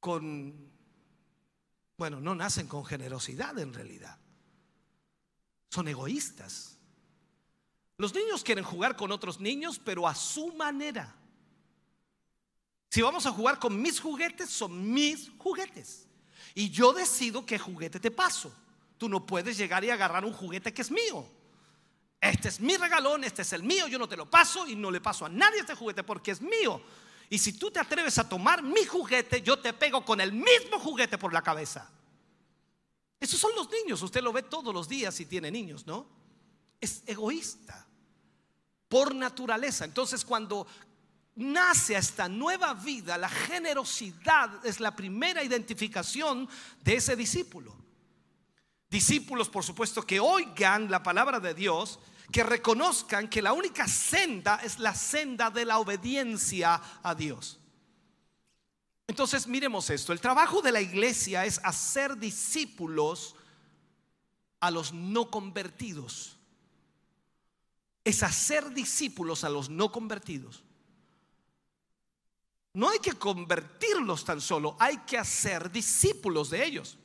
con, 0.00 0.72
bueno, 1.96 2.20
no 2.20 2.34
nacen 2.34 2.66
con 2.66 2.84
generosidad 2.84 3.58
en 3.58 3.72
realidad. 3.72 4.19
Son 5.70 5.88
egoístas. 5.88 6.76
Los 7.96 8.12
niños 8.14 8.44
quieren 8.44 8.64
jugar 8.64 8.96
con 8.96 9.12
otros 9.12 9.40
niños, 9.40 9.80
pero 9.82 10.06
a 10.06 10.14
su 10.14 10.52
manera. 10.54 11.14
Si 12.90 13.00
vamos 13.00 13.24
a 13.24 13.30
jugar 13.30 13.58
con 13.58 13.80
mis 13.80 14.00
juguetes, 14.00 14.50
son 14.50 14.92
mis 14.92 15.30
juguetes. 15.38 16.08
Y 16.54 16.70
yo 16.70 16.92
decido 16.92 17.46
qué 17.46 17.58
juguete 17.58 18.00
te 18.00 18.10
paso. 18.10 18.52
Tú 18.98 19.08
no 19.08 19.24
puedes 19.24 19.56
llegar 19.56 19.84
y 19.84 19.90
agarrar 19.90 20.24
un 20.24 20.32
juguete 20.32 20.74
que 20.74 20.82
es 20.82 20.90
mío. 20.90 21.24
Este 22.20 22.48
es 22.48 22.60
mi 22.60 22.76
regalón, 22.76 23.24
este 23.24 23.42
es 23.42 23.52
el 23.52 23.62
mío, 23.62 23.86
yo 23.86 23.98
no 23.98 24.08
te 24.08 24.16
lo 24.16 24.28
paso 24.28 24.66
y 24.66 24.76
no 24.76 24.90
le 24.90 25.00
paso 25.00 25.24
a 25.24 25.28
nadie 25.28 25.60
este 25.60 25.74
juguete 25.74 26.02
porque 26.02 26.32
es 26.32 26.42
mío. 26.42 26.82
Y 27.30 27.38
si 27.38 27.52
tú 27.52 27.70
te 27.70 27.78
atreves 27.78 28.18
a 28.18 28.28
tomar 28.28 28.62
mi 28.62 28.84
juguete, 28.84 29.40
yo 29.40 29.58
te 29.58 29.72
pego 29.72 30.04
con 30.04 30.20
el 30.20 30.32
mismo 30.32 30.80
juguete 30.80 31.16
por 31.16 31.32
la 31.32 31.42
cabeza. 31.42 31.88
Esos 33.20 33.38
son 33.38 33.54
los 33.54 33.68
niños, 33.70 34.00
usted 34.00 34.22
lo 34.22 34.32
ve 34.32 34.42
todos 34.42 34.72
los 34.72 34.88
días 34.88 35.14
si 35.14 35.26
tiene 35.26 35.50
niños, 35.50 35.86
¿no? 35.86 36.06
Es 36.80 37.02
egoísta 37.06 37.86
por 38.88 39.14
naturaleza. 39.14 39.84
Entonces 39.84 40.24
cuando 40.24 40.66
nace 41.36 41.96
esta 41.96 42.28
nueva 42.28 42.72
vida, 42.74 43.18
la 43.18 43.28
generosidad 43.28 44.64
es 44.64 44.80
la 44.80 44.96
primera 44.96 45.44
identificación 45.44 46.48
de 46.82 46.94
ese 46.96 47.14
discípulo. 47.14 47.76
Discípulos, 48.88 49.48
por 49.48 49.64
supuesto, 49.64 50.02
que 50.02 50.18
oigan 50.18 50.90
la 50.90 51.02
palabra 51.02 51.38
de 51.38 51.54
Dios 51.54 52.00
que 52.32 52.42
reconozcan 52.42 53.28
que 53.28 53.42
la 53.42 53.52
única 53.52 53.86
senda 53.86 54.56
es 54.64 54.78
la 54.78 54.94
senda 54.94 55.50
de 55.50 55.64
la 55.64 55.78
obediencia 55.78 56.80
a 57.02 57.14
Dios. 57.14 57.59
Entonces 59.10 59.48
miremos 59.48 59.90
esto, 59.90 60.12
el 60.12 60.20
trabajo 60.20 60.62
de 60.62 60.70
la 60.70 60.80
iglesia 60.80 61.44
es 61.44 61.60
hacer 61.64 62.16
discípulos 62.16 63.34
a 64.60 64.70
los 64.70 64.92
no 64.92 65.32
convertidos. 65.32 66.36
Es 68.04 68.22
hacer 68.22 68.72
discípulos 68.72 69.42
a 69.42 69.48
los 69.48 69.68
no 69.68 69.90
convertidos. 69.90 70.62
No 72.72 72.88
hay 72.88 73.00
que 73.00 73.14
convertirlos 73.14 74.24
tan 74.24 74.40
solo, 74.40 74.76
hay 74.78 74.98
que 74.98 75.18
hacer 75.18 75.72
discípulos 75.72 76.48
de 76.48 76.64
ellos. 76.64 76.96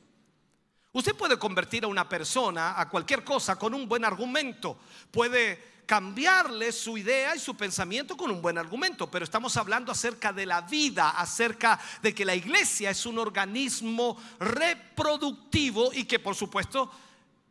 Usted 0.92 1.16
puede 1.16 1.40
convertir 1.40 1.82
a 1.82 1.88
una 1.88 2.08
persona 2.08 2.80
a 2.80 2.88
cualquier 2.88 3.24
cosa 3.24 3.58
con 3.58 3.74
un 3.74 3.88
buen 3.88 4.04
argumento. 4.04 4.78
Puede 5.10 5.75
cambiarle 5.86 6.72
su 6.72 6.98
idea 6.98 7.34
y 7.36 7.38
su 7.38 7.56
pensamiento 7.56 8.16
con 8.16 8.30
un 8.30 8.42
buen 8.42 8.58
argumento, 8.58 9.08
pero 9.08 9.24
estamos 9.24 9.56
hablando 9.56 9.92
acerca 9.92 10.32
de 10.32 10.44
la 10.44 10.62
vida, 10.62 11.10
acerca 11.10 11.80
de 12.02 12.12
que 12.12 12.24
la 12.24 12.34
iglesia 12.34 12.90
es 12.90 13.06
un 13.06 13.18
organismo 13.18 14.20
reproductivo 14.40 15.92
y 15.92 16.04
que 16.04 16.18
por 16.18 16.34
supuesto 16.34 16.90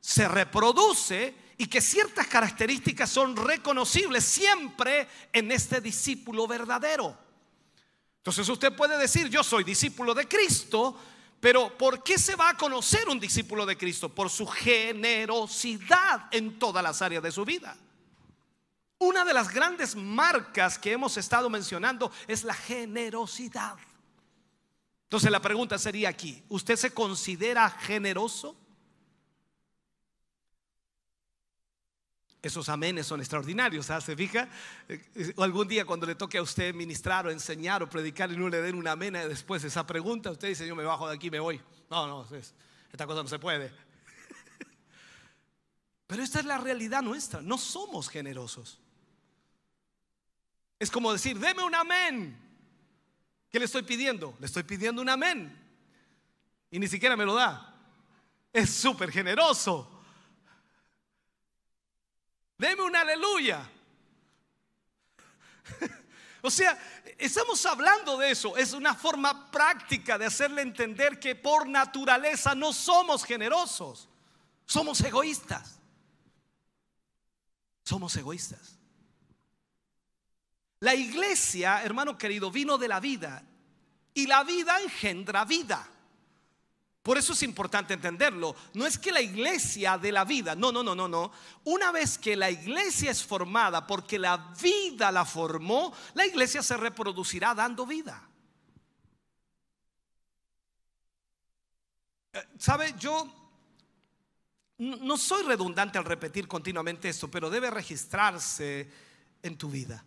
se 0.02 0.28
reproduce 0.28 1.34
y 1.58 1.68
que 1.68 1.80
ciertas 1.80 2.28
características 2.28 3.10
son 3.10 3.36
reconocibles 3.38 4.26
siempre 4.26 5.08
en 5.32 5.52
este 5.52 5.80
discípulo 5.80 6.46
verdadero. 6.46 7.18
Entonces 8.18 8.50
usted 8.50 8.76
puede 8.76 8.98
decir, 8.98 9.30
yo 9.30 9.44
soy 9.44 9.64
discípulo 9.64 10.14
de 10.14 10.28
Cristo, 10.28 11.00
pero 11.40 11.78
¿por 11.78 12.04
qué 12.04 12.18
se 12.18 12.36
va 12.36 12.50
a 12.50 12.58
conocer 12.58 13.08
un 13.08 13.20
discípulo 13.20 13.66
de 13.66 13.78
Cristo? 13.78 14.10
Por 14.10 14.30
su 14.30 14.46
generosidad 14.46 16.28
en 16.32 16.60
todas 16.60 16.84
las 16.84 17.02
áreas 17.02 17.24
de 17.24 17.32
su 17.32 17.46
vida. 17.46 17.78
Una 18.98 19.26
de 19.26 19.34
las 19.34 19.54
grandes 19.54 19.96
marcas 19.96 20.80
que 20.80 20.94
hemos 20.94 21.18
estado 21.18 21.50
mencionando 21.50 22.12
es 22.28 22.44
la 22.44 22.54
generosidad. 22.54 23.76
Entonces 25.04 25.30
la 25.30 25.42
pregunta 25.42 25.78
sería 25.78 26.10
aquí, 26.10 26.44
¿usted 26.50 26.76
se 26.76 26.94
considera 26.94 27.70
generoso? 27.70 28.56
Esos 32.42 32.70
amenes 32.70 33.08
son 33.08 33.20
extraordinarios, 33.20 33.88
¿sabes? 33.88 34.04
¿se 34.04 34.16
fija? 34.16 34.48
Eh, 34.88 35.34
o 35.36 35.44
algún 35.44 35.68
día 35.68 35.84
cuando 35.84 36.06
le 36.06 36.16
toque 36.16 36.38
a 36.38 36.42
usted 36.42 36.74
ministrar 36.74 37.26
o 37.26 37.32
enseñar 37.32 37.82
o 37.82 37.90
predicar 37.90 38.32
y 38.32 38.38
no 38.38 38.50
le 38.50 38.62
den 38.62 38.76
una 38.76 38.92
amena 38.92 39.28
después 39.28 39.64
de 39.64 39.70
esa 39.70 39.86
pregunta, 39.86 40.32
usted 40.32 40.50
dice, 40.50 40.68
yo 40.68 40.76
me 40.76 40.84
bajo 40.84 41.08
de 41.08 41.16
aquí, 41.16 41.32
me 41.32 41.40
voy. 41.40 41.60
No, 41.90 42.08
no, 42.08 42.28
esta 42.92 43.08
cosa 43.08 43.24
no 43.24 43.28
se 43.28 43.40
puede. 43.40 43.72
Pero 46.08 46.24
esta 46.24 46.40
es 46.40 46.46
la 46.46 46.60
realidad 46.60 47.02
nuestra, 47.02 47.42
no 47.42 47.58
somos 47.58 48.10
generosos. 48.10 48.80
Es 50.86 50.92
como 50.92 51.12
decir, 51.12 51.40
deme 51.40 51.64
un 51.64 51.74
amén. 51.74 52.40
¿Qué 53.50 53.58
le 53.58 53.66
estoy 53.66 53.82
pidiendo? 53.82 54.38
Le 54.40 54.46
estoy 54.46 54.62
pidiendo 54.62 55.02
un 55.02 55.10
amén. 55.10 55.60
Y 56.70 56.78
ni 56.78 56.88
siquiera 56.88 57.18
me 57.18 57.26
lo 57.26 57.34
da. 57.34 57.76
Es 58.54 58.70
súper 58.70 59.12
generoso. 59.12 59.90
Deme 62.60 62.84
un 62.84 62.96
aleluya. 62.96 63.68
O 66.44 66.52
sea, 66.52 66.78
estamos 67.18 67.66
hablando 67.66 68.20
de 68.20 68.30
eso. 68.30 68.56
Es 68.56 68.74
una 68.74 68.94
forma 68.94 69.50
práctica 69.50 70.20
de 70.20 70.28
hacerle 70.28 70.62
entender 70.62 71.20
que 71.20 71.34
por 71.34 71.68
naturaleza 71.68 72.54
no 72.54 72.72
somos 72.72 73.24
generosos. 73.24 74.08
Somos 74.68 75.02
egoístas. 75.02 75.80
Somos 77.84 78.16
egoístas. 78.16 78.78
La 80.86 80.94
iglesia, 80.94 81.84
hermano 81.84 82.16
querido, 82.16 82.52
vino 82.52 82.78
de 82.78 82.88
la 82.88 83.00
vida. 83.00 83.44
Y 84.14 84.28
la 84.28 84.44
vida 84.44 84.80
engendra 84.80 85.44
vida. 85.44 85.90
Por 87.02 87.18
eso 87.18 87.34
es 87.34 87.42
importante 87.42 87.96
entenderlo. 87.96 88.56
No 88.76 88.86
es 88.86 89.00
que 89.00 89.12
la 89.12 89.20
iglesia 89.20 89.98
de 89.98 90.12
la 90.12 90.24
vida, 90.26 90.54
no, 90.54 90.72
no, 90.72 90.84
no, 90.84 90.94
no, 90.94 91.08
no. 91.08 91.32
Una 91.64 91.92
vez 91.92 92.20
que 92.20 92.36
la 92.36 92.52
iglesia 92.52 93.10
es 93.10 93.24
formada 93.26 93.88
porque 93.88 94.20
la 94.20 94.54
vida 94.62 95.12
la 95.12 95.26
formó, 95.26 95.92
la 96.14 96.28
iglesia 96.28 96.62
se 96.62 96.78
reproducirá 96.78 97.56
dando 97.56 97.88
vida. 97.88 98.22
Eh, 102.32 102.48
¿Sabe? 102.60 102.94
Yo 103.00 103.28
no 104.78 105.18
soy 105.18 105.42
redundante 105.46 105.98
al 105.98 106.06
repetir 106.06 106.48
continuamente 106.48 107.10
esto, 107.10 107.28
pero 107.32 107.50
debe 107.50 107.72
registrarse 107.72 108.88
en 109.42 109.58
tu 109.58 109.72
vida. 109.72 110.06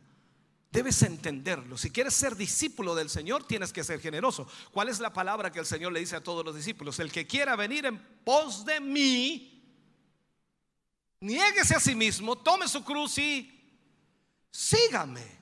Debes 0.70 1.02
entenderlo. 1.02 1.78
Si 1.78 1.90
quieres 1.90 2.12
ser 2.12 2.36
discípulo 2.36 2.94
del 2.94 3.08
Señor, 3.08 3.46
tienes 3.46 3.72
que 3.72 3.82
ser 3.82 4.00
generoso. 4.00 4.46
¿Cuál 4.70 4.90
es 4.90 5.00
la 5.00 5.12
palabra 5.12 5.50
que 5.50 5.60
el 5.60 5.66
Señor 5.66 5.92
le 5.92 6.00
dice 6.00 6.16
a 6.16 6.22
todos 6.22 6.44
los 6.44 6.54
discípulos? 6.54 6.98
El 6.98 7.10
que 7.10 7.26
quiera 7.26 7.56
venir 7.56 7.86
en 7.86 7.98
pos 8.22 8.66
de 8.66 8.78
mí, 8.78 9.64
niéguese 11.20 11.74
a 11.74 11.80
sí 11.80 11.94
mismo, 11.94 12.36
tome 12.36 12.68
su 12.68 12.84
cruz 12.84 13.16
y 13.16 13.50
sígame. 14.50 15.38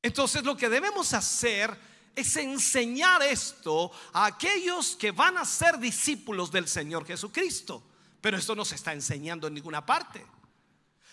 Entonces 0.00 0.42
lo 0.42 0.56
que 0.56 0.70
debemos 0.70 1.12
hacer 1.12 1.78
es 2.14 2.36
enseñar 2.36 3.22
esto 3.22 3.90
a 4.14 4.26
aquellos 4.26 4.96
que 4.96 5.10
van 5.10 5.36
a 5.36 5.44
ser 5.44 5.78
discípulos 5.78 6.50
del 6.50 6.68
Señor 6.68 7.06
Jesucristo. 7.06 7.82
Pero 8.22 8.38
esto 8.38 8.54
no 8.54 8.64
se 8.64 8.76
está 8.76 8.94
enseñando 8.94 9.46
en 9.46 9.54
ninguna 9.54 9.84
parte. 9.84 10.24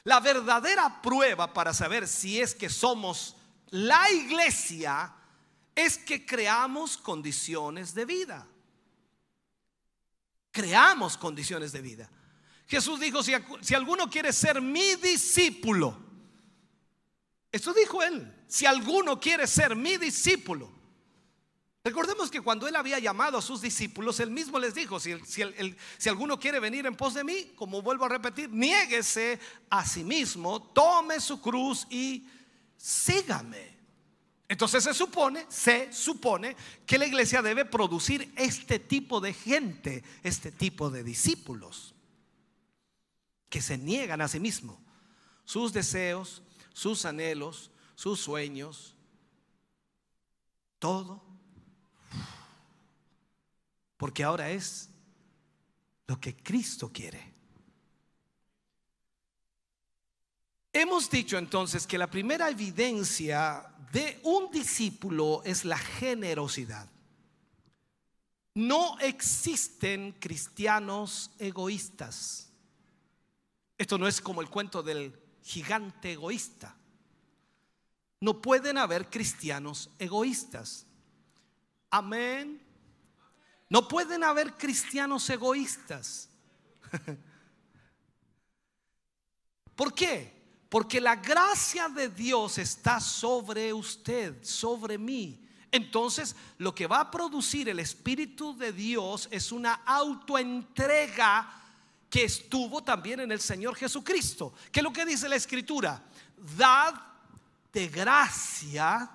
La 0.04 0.20
verdadera 0.20 1.02
prueba 1.02 1.54
para 1.54 1.74
saber 1.74 2.08
si 2.08 2.42
es 2.42 2.56
que 2.56 2.70
somos 2.70 3.36
la 3.70 4.12
iglesia 4.12 5.14
es 5.76 5.98
que 5.98 6.26
creamos 6.26 6.98
condiciones 6.98 7.94
de 7.94 8.06
vida. 8.06 8.48
creamos 10.52 11.18
condiciones 11.18 11.72
de 11.72 11.82
vida. 11.82 12.10
Jesús 12.68 13.00
dijo, 13.00 13.24
si, 13.24 13.32
si 13.62 13.74
alguno 13.74 14.10
quiere 14.10 14.34
ser 14.34 14.62
mi 14.62 14.96
discípulo, 14.96 15.98
esto 17.52 17.74
dijo 17.74 18.04
él, 18.04 18.34
si 18.48 18.66
alguno 18.66 19.20
quiere 19.20 19.48
ser 19.48 19.76
mi 19.76 19.98
discípulo, 19.98 20.70
Recordemos 21.84 22.30
que 22.30 22.42
cuando 22.42 22.68
él 22.68 22.76
había 22.76 23.00
llamado 23.00 23.40
a 23.40 23.42
sus 23.42 23.60
discípulos, 23.60 24.20
él 24.20 24.30
mismo 24.30 24.60
les 24.60 24.76
dijo, 24.76 25.00
si, 25.00 25.12
alguno 26.08 26.40
quiere 26.40 26.60
venir 26.60 26.86
en 26.86 26.96
pos 26.96 27.16
de 27.16 27.24
mí, 27.24 27.54
como 27.56 27.82
vuelvo 27.82 28.06
a 28.06 28.10
repetir, 28.10 28.52
niéguese 28.52 29.40
a 29.70 29.84
sí 29.84 30.04
mismo, 30.04 30.62
tome 30.62 31.20
su 31.20 31.42
cruz 31.42 31.88
y 31.90 32.28
sígame. 32.78 33.80
Entonces 34.48 34.84
se 34.84 34.94
supone, 34.94 35.48
se 35.50 35.92
supone 35.92 36.56
que 36.86 37.00
la 37.00 37.08
iglesia 37.08 37.42
debe 37.42 37.66
producir 37.66 38.32
este 38.36 38.78
tipo 38.78 39.20
de 39.20 39.34
gente, 39.34 40.04
este 40.22 40.52
tipo 40.52 40.92
de 40.92 41.04
discípulos, 41.04 41.96
que 43.50 43.62
se 43.62 43.80
niegan 43.80 44.22
a 44.22 44.28
sí 44.28 44.40
mismo, 44.40 44.80
sus 45.46 45.74
deseos, 45.74 46.44
sus 46.74 47.06
anhelos, 47.06 47.72
sus 47.96 48.20
sueños, 48.20 48.96
todo 50.78 51.31
porque 54.02 54.24
ahora 54.24 54.50
es 54.50 54.90
lo 56.08 56.20
que 56.20 56.36
Cristo 56.36 56.92
quiere. 56.92 57.24
Hemos 60.74 61.08
dicho 61.08 61.38
entonces 61.38 61.86
que 61.86 62.00
la 62.00 62.10
primera 62.10 62.50
evidencia 62.50 63.64
de 63.92 64.20
un 64.24 64.50
discípulo 64.50 65.44
es 65.46 65.66
la 65.66 65.78
generosidad. 65.78 66.90
No 68.56 68.98
existen 68.98 70.14
cristianos 70.14 71.30
egoístas. 71.38 72.52
Esto 73.78 74.00
no 74.00 74.08
es 74.08 74.20
como 74.20 74.42
el 74.42 74.50
cuento 74.50 74.82
del 74.82 75.14
gigante 75.44 76.14
egoísta. 76.14 76.76
No 78.20 78.42
pueden 78.42 78.80
haber 78.80 79.12
cristianos 79.12 79.92
egoístas. 80.00 80.88
Amén. 81.92 82.61
No 83.72 83.88
pueden 83.88 84.22
haber 84.26 84.58
cristianos 84.58 85.30
egoístas. 85.30 86.28
¿Por 89.78 89.94
qué? 89.94 90.42
Porque 90.68 91.00
la 91.00 91.16
gracia 91.16 91.88
de 91.88 92.10
Dios 92.10 92.58
está 92.58 93.00
sobre 93.00 93.72
usted, 93.72 94.44
sobre 94.44 94.98
mí. 94.98 95.48
Entonces, 95.72 96.36
lo 96.58 96.76
que 96.76 96.86
va 96.86 97.00
a 97.00 97.10
producir 97.10 97.70
el 97.70 97.80
Espíritu 97.80 98.58
de 98.58 98.74
Dios 98.74 99.30
es 99.32 99.54
una 99.54 99.76
autoentrega 99.86 101.64
que 102.10 102.26
estuvo 102.26 102.84
también 102.84 103.22
en 103.22 103.32
el 103.32 103.40
Señor 103.40 103.78
Jesucristo. 103.78 104.54
¿Qué 104.70 104.82
es 104.82 104.84
lo 104.84 104.92
que 104.92 105.06
dice 105.06 105.30
la 105.30 105.38
Escritura? 105.38 106.04
Dad 106.58 106.94
de 107.72 107.88
gracia 107.88 109.10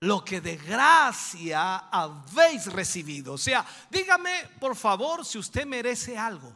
lo 0.00 0.24
que 0.24 0.40
de 0.40 0.56
gracia 0.56 1.76
habéis 1.90 2.66
recibido. 2.66 3.34
O 3.34 3.38
sea, 3.38 3.66
dígame 3.90 4.48
por 4.58 4.74
favor 4.74 5.24
si 5.24 5.38
usted 5.38 5.66
merece 5.66 6.16
algo. 6.16 6.54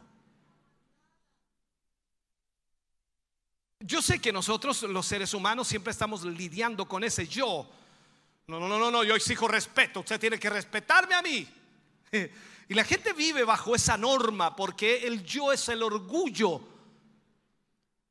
Yo 3.79 4.01
sé 4.01 4.19
que 4.19 4.33
nosotros 4.33 4.81
los 4.83 5.05
seres 5.05 5.33
humanos 5.35 5.67
siempre 5.67 5.91
estamos 5.91 6.23
lidiando 6.23 6.87
con 6.87 7.03
ese 7.03 7.27
yo. 7.27 7.69
No, 8.47 8.59
no, 8.59 8.67
no, 8.67 8.79
no, 8.79 8.89
no, 8.89 9.03
yo 9.03 9.15
exijo 9.15 9.47
respeto, 9.47 9.99
usted 9.99 10.19
tiene 10.19 10.39
que 10.39 10.49
respetarme 10.49 11.15
a 11.15 11.21
mí. 11.21 11.47
Y 12.67 12.73
la 12.73 12.83
gente 12.83 13.13
vive 13.13 13.43
bajo 13.43 13.75
esa 13.75 13.95
norma 13.95 14.55
porque 14.55 15.05
el 15.05 15.23
yo 15.23 15.51
es 15.51 15.69
el 15.69 15.83
orgullo. 15.83 16.61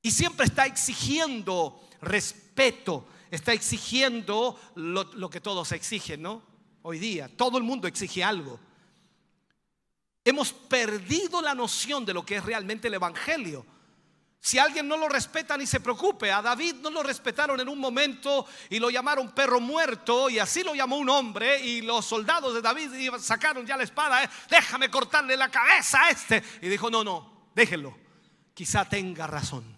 Y 0.00 0.12
siempre 0.12 0.46
está 0.46 0.64
exigiendo 0.64 1.88
respeto, 2.00 3.08
está 3.34 3.52
exigiendo 3.52 4.58
lo, 4.74 5.30
que 5.30 5.40
todos 5.40 5.72
exigen, 5.72 6.22
¿no? 6.22 6.42
Hoy 6.82 6.98
día, 6.98 7.28
todo 7.28 7.58
el 7.58 7.64
mundo 7.64 7.88
exige 7.88 8.22
algo. 8.22 8.60
Hemos 10.24 10.52
perdido 10.52 11.42
la 11.42 11.54
noción 11.54 12.04
de 12.04 12.14
lo 12.14 12.24
que 12.24 12.36
es 12.36 12.44
realmente 12.44 12.88
el 12.88 12.94
Evangelio. 12.94 13.64
Si 14.40 14.58
alguien 14.58 14.86
no 14.86 14.96
lo 14.98 15.08
respeta, 15.08 15.56
ni 15.56 15.66
se 15.66 15.80
preocupe. 15.80 16.30
A 16.30 16.42
David 16.42 16.74
no 16.82 16.90
lo 16.90 17.02
respetaron 17.02 17.58
en 17.60 17.68
un 17.68 17.78
momento 17.78 18.46
y 18.68 18.78
lo 18.78 18.90
llamaron 18.90 19.30
perro 19.30 19.58
muerto, 19.58 20.28
y 20.28 20.38
así 20.38 20.62
lo 20.62 20.74
llamó 20.74 20.96
un 20.96 21.08
hombre. 21.08 21.60
Y 21.60 21.80
los 21.80 22.04
soldados 22.04 22.52
de 22.52 22.60
David 22.60 23.10
sacaron 23.20 23.66
ya 23.66 23.76
la 23.76 23.84
espada. 23.84 24.22
¿eh? 24.22 24.28
Déjame 24.50 24.90
cortarle 24.90 25.36
la 25.36 25.50
cabeza 25.50 26.04
a 26.04 26.10
este. 26.10 26.42
Y 26.60 26.68
dijo: 26.68 26.90
No, 26.90 27.02
no, 27.02 27.48
déjenlo. 27.54 27.96
Quizá 28.52 28.86
tenga 28.86 29.26
razón. 29.26 29.73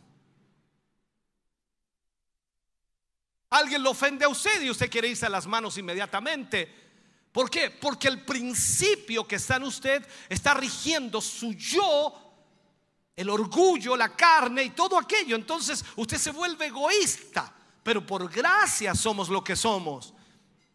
Alguien 3.51 3.83
lo 3.83 3.91
ofende 3.91 4.25
a 4.25 4.29
usted 4.29 4.63
y 4.63 4.71
usted 4.71 4.91
quiere 4.91 5.09
irse 5.09 5.27
a 5.27 5.31
las 5.31 5.47
manos 5.47 5.79
inmediatamente. 5.79 6.87
¿Por 7.31 7.51
qué? 7.51 7.71
Porque 7.71 8.09
el 8.09 8.25
principio 8.25 9.27
que 9.27 9.37
está 9.37 9.57
en 9.57 9.65
usted 9.65 10.07
está 10.29 10.55
rigiendo 10.55 11.21
su 11.21 11.53
yo, 11.53 12.35
el 13.15 13.29
orgullo, 13.29 13.97
la 13.97 14.17
carne 14.17 14.65
y 14.65 14.71
todo 14.71 14.99
aquello. 14.99 15.37
Entonces 15.37 15.85
usted 15.97 16.19
se 16.19 16.31
vuelve 16.31 16.67
egoísta, 16.67 17.53
pero 17.83 18.05
por 18.05 18.29
gracia 18.31 18.95
somos 18.95 19.29
lo 19.29 19.45
que 19.45 19.55
somos. 19.55 20.15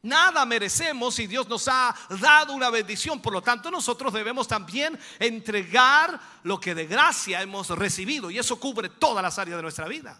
Nada 0.03 0.45
merecemos 0.45 1.19
y 1.19 1.27
Dios 1.27 1.47
nos 1.47 1.67
ha 1.67 1.95
dado 2.21 2.53
una 2.53 2.69
bendición. 2.69 3.21
Por 3.21 3.33
lo 3.33 3.41
tanto, 3.41 3.69
nosotros 3.69 4.11
debemos 4.13 4.47
también 4.47 4.99
entregar 5.19 6.19
lo 6.43 6.59
que 6.59 6.73
de 6.73 6.87
gracia 6.87 7.41
hemos 7.41 7.69
recibido. 7.69 8.31
Y 8.31 8.39
eso 8.39 8.59
cubre 8.59 8.89
todas 8.89 9.21
las 9.21 9.37
áreas 9.37 9.57
de 9.57 9.61
nuestra 9.61 9.87
vida. 9.87 10.19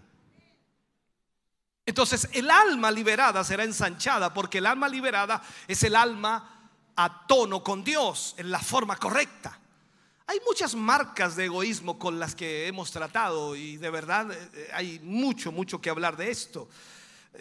Entonces 1.86 2.30
el 2.34 2.50
alma 2.50 2.92
liberada 2.92 3.44
será 3.44 3.64
ensanchada 3.64 4.34
porque 4.34 4.60
el 4.60 4.66
alma 4.66 4.88
liberada 4.88 5.42
es 5.68 5.84
el 5.84 5.96
alma 5.96 6.70
a 6.96 7.26
tono 7.28 7.64
con 7.64 7.84
Dios, 7.84 8.36
en 8.38 8.52
la 8.52 8.60
forma 8.60 8.98
correcta. 8.98 9.58
Hay 10.28 10.40
muchas 10.46 10.76
marcas 10.76 11.36
de 11.36 11.46
egoísmo 11.46 11.98
con 11.98 12.20
las 12.20 12.36
que 12.36 12.68
hemos 12.68 12.92
tratado 12.92 13.56
y 13.56 13.78
de 13.78 13.90
verdad 13.90 14.32
eh, 14.32 14.70
hay 14.74 15.00
mucho, 15.00 15.52
mucho 15.52 15.82
que 15.82 15.90
hablar 15.90 16.16
de 16.16 16.32
esto. 16.32 16.70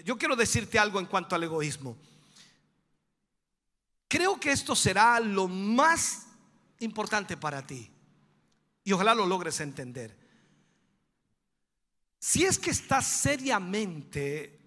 Yo 0.05 0.17
quiero 0.17 0.35
decirte 0.35 0.79
algo 0.79 0.99
en 0.99 1.07
cuanto 1.07 1.35
al 1.35 1.45
egoísmo. 1.45 1.97
Creo 4.09 4.41
que 4.41 4.51
esto 4.51 4.75
será 4.75 5.21
lo 5.21 5.47
más 5.47 6.27
importante 6.81 7.37
para 7.37 7.65
ti 7.65 7.91
y 8.83 8.93
ojalá 8.93 9.15
lo 9.15 9.27
logres 9.27 9.61
entender. 9.61 10.20
Si 12.21 12.45
es 12.45 12.59
que 12.59 12.71
estás 12.71 13.07
seriamente 13.07 14.61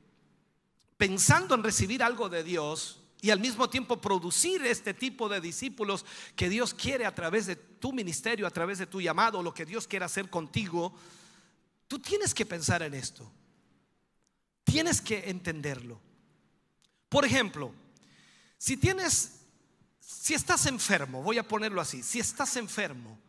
pensando 0.98 1.54
en 1.54 1.64
recibir 1.64 2.02
algo 2.02 2.28
de 2.28 2.44
Dios 2.44 3.00
y 3.22 3.30
al 3.30 3.40
mismo 3.40 3.70
tiempo 3.70 4.02
producir 4.02 4.66
este 4.66 4.96
tipo 4.96 5.30
de 5.30 5.40
discípulos 5.40 6.04
que 6.36 6.50
Dios 6.50 6.74
quiere 6.74 7.06
a 7.06 7.14
través 7.14 7.46
de 7.46 7.56
tu 7.56 7.94
ministerio, 7.94 8.48
a 8.48 8.52
través 8.52 8.80
de 8.80 8.88
tu 8.88 9.00
llamado, 9.00 9.44
lo 9.44 9.54
que 9.54 9.66
Dios 9.66 9.88
quiere 9.88 10.04
hacer 10.04 10.32
contigo, 10.32 10.94
tú 11.88 12.00
tienes 12.00 12.34
que 12.34 12.46
pensar 12.46 12.82
en 12.82 12.96
esto. 12.96 13.32
Tienes 14.64 15.00
que 15.00 15.30
entenderlo. 15.30 16.02
Por 17.08 17.24
ejemplo, 17.24 17.72
si 18.58 18.78
tienes, 18.78 19.42
si 20.00 20.34
estás 20.34 20.66
enfermo, 20.66 21.22
voy 21.22 21.38
a 21.38 21.48
ponerlo 21.48 21.80
así, 21.80 22.02
si 22.02 22.20
estás 22.20 22.56
enfermo, 22.56 23.20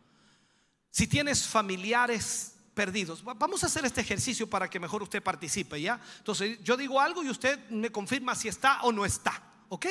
si 0.90 1.06
tienes 1.06 1.46
familiares 1.46 2.53
perdidos. 2.74 3.22
Vamos 3.24 3.62
a 3.62 3.66
hacer 3.66 3.84
este 3.84 4.00
ejercicio 4.00 4.48
para 4.50 4.68
que 4.68 4.80
mejor 4.80 5.02
usted 5.02 5.22
participe, 5.22 5.80
¿ya? 5.80 6.00
Entonces, 6.18 6.58
yo 6.62 6.76
digo 6.76 7.00
algo 7.00 7.22
y 7.22 7.30
usted 7.30 7.68
me 7.70 7.90
confirma 7.90 8.34
si 8.34 8.48
está 8.48 8.82
o 8.82 8.92
no 8.92 9.04
está, 9.04 9.42
¿ok? 9.68 9.86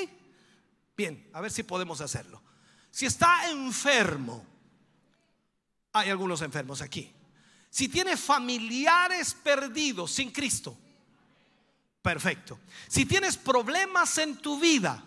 Bien, 0.95 1.29
a 1.34 1.41
ver 1.41 1.51
si 1.51 1.63
podemos 1.63 2.01
hacerlo. 2.01 2.41
Si 2.91 3.05
está 3.05 3.49
enfermo, 3.49 4.45
hay 5.93 6.09
algunos 6.09 6.41
enfermos 6.41 6.81
aquí. 6.81 7.11
Si 7.69 7.88
tiene 7.88 8.17
familiares 8.17 9.34
perdidos 9.34 10.11
sin 10.11 10.31
Cristo, 10.31 10.77
perfecto. 12.01 12.59
Si 12.88 13.05
tienes 13.05 13.38
problemas 13.38 14.17
en 14.19 14.38
tu 14.38 14.59
vida, 14.59 15.03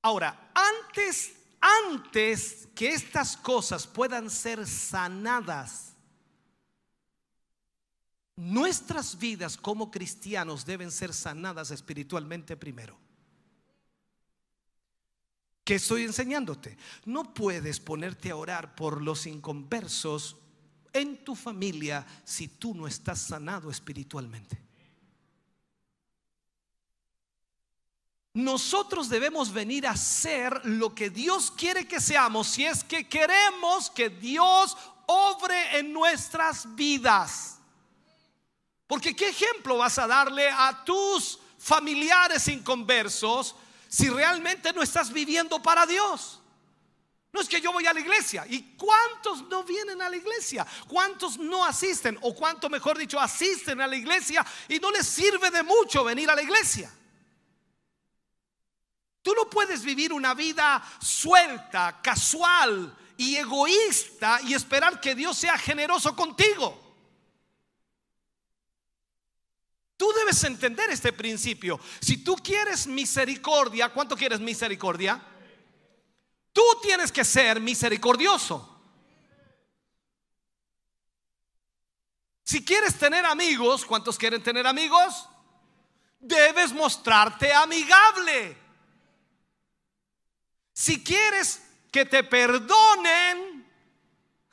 ahora, 0.00 0.50
antes 0.54 1.41
antes 1.62 2.68
que 2.74 2.88
estas 2.88 3.36
cosas 3.36 3.86
puedan 3.86 4.28
ser 4.28 4.66
sanadas, 4.66 5.94
nuestras 8.36 9.16
vidas 9.16 9.56
como 9.56 9.90
cristianos 9.90 10.66
deben 10.66 10.90
ser 10.90 11.14
sanadas 11.14 11.70
espiritualmente 11.70 12.56
primero. 12.56 12.98
¿Qué 15.64 15.76
estoy 15.76 16.02
enseñándote? 16.02 16.76
No 17.04 17.32
puedes 17.32 17.78
ponerte 17.78 18.30
a 18.30 18.36
orar 18.36 18.74
por 18.74 19.00
los 19.00 19.26
inconversos 19.26 20.36
en 20.92 21.22
tu 21.24 21.36
familia 21.36 22.04
si 22.24 22.48
tú 22.48 22.74
no 22.74 22.88
estás 22.88 23.20
sanado 23.20 23.70
espiritualmente. 23.70 24.60
Nosotros 28.34 29.10
debemos 29.10 29.52
venir 29.52 29.86
a 29.86 29.96
ser 29.96 30.64
lo 30.64 30.94
que 30.94 31.10
Dios 31.10 31.50
quiere 31.50 31.86
que 31.86 32.00
seamos 32.00 32.48
si 32.48 32.64
es 32.64 32.82
que 32.82 33.06
queremos 33.06 33.90
que 33.90 34.08
Dios 34.08 34.76
obre 35.06 35.78
en 35.78 35.92
nuestras 35.92 36.74
vidas. 36.74 37.58
Porque 38.86 39.14
¿qué 39.14 39.28
ejemplo 39.28 39.78
vas 39.78 39.98
a 39.98 40.06
darle 40.06 40.48
a 40.48 40.82
tus 40.84 41.38
familiares 41.58 42.48
inconversos 42.48 43.54
si 43.88 44.08
realmente 44.08 44.72
no 44.72 44.82
estás 44.82 45.12
viviendo 45.12 45.62
para 45.62 45.84
Dios? 45.84 46.40
No 47.32 47.40
es 47.40 47.48
que 47.48 47.60
yo 47.60 47.72
voy 47.72 47.86
a 47.86 47.92
la 47.92 48.00
iglesia. 48.00 48.46
¿Y 48.48 48.76
cuántos 48.76 49.48
no 49.48 49.64
vienen 49.64 50.00
a 50.02 50.08
la 50.08 50.16
iglesia? 50.16 50.66
¿Cuántos 50.86 51.38
no 51.38 51.64
asisten? 51.64 52.18
O 52.22 52.34
cuánto, 52.34 52.68
mejor 52.68 52.98
dicho, 52.98 53.18
asisten 53.18 53.80
a 53.80 53.86
la 53.86 53.96
iglesia 53.96 54.44
y 54.68 54.78
no 54.78 54.90
les 54.90 55.06
sirve 55.06 55.50
de 55.50 55.62
mucho 55.62 56.04
venir 56.04 56.30
a 56.30 56.34
la 56.34 56.42
iglesia. 56.42 56.92
Tú 59.22 59.32
no 59.34 59.48
puedes 59.48 59.84
vivir 59.84 60.12
una 60.12 60.34
vida 60.34 60.82
suelta, 61.00 62.00
casual 62.02 62.96
y 63.16 63.36
egoísta 63.36 64.40
y 64.42 64.54
esperar 64.54 65.00
que 65.00 65.14
Dios 65.14 65.38
sea 65.38 65.56
generoso 65.56 66.14
contigo. 66.16 66.80
Tú 69.96 70.12
debes 70.12 70.42
entender 70.42 70.90
este 70.90 71.12
principio. 71.12 71.78
Si 72.00 72.24
tú 72.24 72.34
quieres 72.34 72.88
misericordia, 72.88 73.90
¿cuánto 73.90 74.16
quieres 74.16 74.40
misericordia? 74.40 75.22
Tú 76.52 76.64
tienes 76.82 77.12
que 77.12 77.24
ser 77.24 77.60
misericordioso. 77.60 78.68
Si 82.42 82.64
quieres 82.64 82.98
tener 82.98 83.24
amigos, 83.24 83.86
¿cuántos 83.86 84.18
quieren 84.18 84.42
tener 84.42 84.66
amigos? 84.66 85.28
Debes 86.18 86.72
mostrarte 86.72 87.52
amigable. 87.52 88.61
Si 90.72 91.02
quieres 91.02 91.62
que 91.90 92.04
te 92.06 92.24
perdonen, 92.24 93.66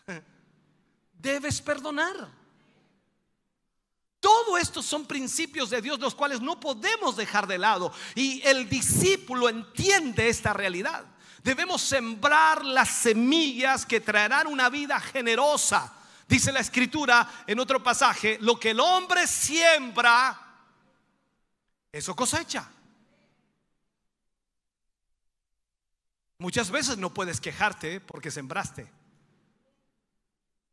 debes 1.13 1.61
perdonar. 1.61 2.39
Todo 4.19 4.57
esto 4.57 4.83
son 4.83 5.05
principios 5.05 5.69
de 5.69 5.81
Dios 5.81 5.99
los 5.99 6.13
cuales 6.13 6.41
no 6.41 6.59
podemos 6.59 7.15
dejar 7.15 7.47
de 7.47 7.57
lado. 7.57 7.93
Y 8.15 8.41
el 8.45 8.67
discípulo 8.67 9.47
entiende 9.47 10.27
esta 10.27 10.51
realidad. 10.51 11.05
Debemos 11.41 11.81
sembrar 11.81 12.65
las 12.65 12.89
semillas 12.89 13.85
que 13.85 14.01
traerán 14.01 14.47
una 14.47 14.69
vida 14.69 14.99
generosa. 14.99 15.93
Dice 16.27 16.51
la 16.51 16.59
escritura 16.59 17.43
en 17.47 17.59
otro 17.59 17.81
pasaje, 17.81 18.37
lo 18.41 18.59
que 18.59 18.71
el 18.71 18.81
hombre 18.81 19.25
siembra, 19.25 20.37
eso 21.91 22.13
cosecha. 22.15 22.69
Muchas 26.39 26.71
veces 26.71 26.97
no 26.97 27.13
puedes 27.13 27.41
quejarte 27.41 27.99
porque 27.99 28.31
sembraste. 28.31 28.89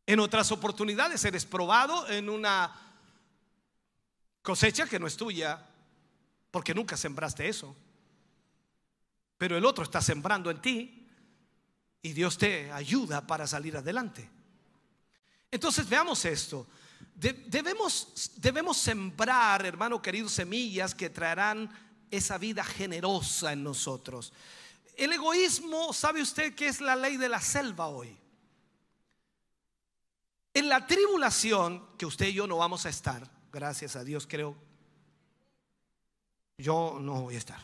En 0.06 0.20
otras 0.20 0.52
oportunidades 0.52 1.24
eres 1.24 1.44
probado 1.44 2.08
en 2.08 2.28
una 2.28 2.72
cosecha 4.42 4.86
que 4.86 5.00
no 5.00 5.08
es 5.08 5.16
tuya 5.16 5.66
porque 6.52 6.72
nunca 6.72 6.96
sembraste 6.96 7.48
eso. 7.48 7.76
Pero 9.36 9.56
el 9.56 9.64
otro 9.64 9.82
está 9.82 10.00
sembrando 10.00 10.52
en 10.52 10.62
ti 10.62 11.08
y 12.00 12.12
Dios 12.12 12.38
te 12.38 12.70
ayuda 12.70 13.26
para 13.26 13.48
salir 13.48 13.76
adelante. 13.76 14.30
Entonces 15.50 15.88
veamos 15.88 16.24
esto. 16.26 16.68
debemos, 17.16 18.30
debemos 18.36 18.76
sembrar, 18.76 19.66
hermano 19.66 20.00
querido, 20.00 20.28
semillas 20.28 20.94
que 20.94 21.10
traerán 21.10 21.68
esa 22.08 22.38
vida 22.38 22.62
generosa 22.62 23.52
en 23.52 23.64
nosotros. 23.64 24.32
El 24.96 25.12
egoísmo, 25.12 25.92
¿sabe 25.92 26.22
usted 26.22 26.54
que 26.54 26.68
es 26.68 26.80
la 26.80 26.96
ley 26.96 27.18
de 27.18 27.28
la 27.28 27.40
selva 27.40 27.88
hoy? 27.88 28.16
En 30.54 30.70
la 30.70 30.86
tribulación, 30.86 31.86
que 31.98 32.06
usted 32.06 32.28
y 32.28 32.32
yo 32.32 32.46
no 32.46 32.56
vamos 32.56 32.86
a 32.86 32.88
estar, 32.88 33.30
gracias 33.52 33.94
a 33.94 34.04
Dios 34.04 34.26
creo, 34.26 34.56
yo 36.56 36.96
no 36.98 37.20
voy 37.22 37.34
a 37.34 37.38
estar. 37.38 37.60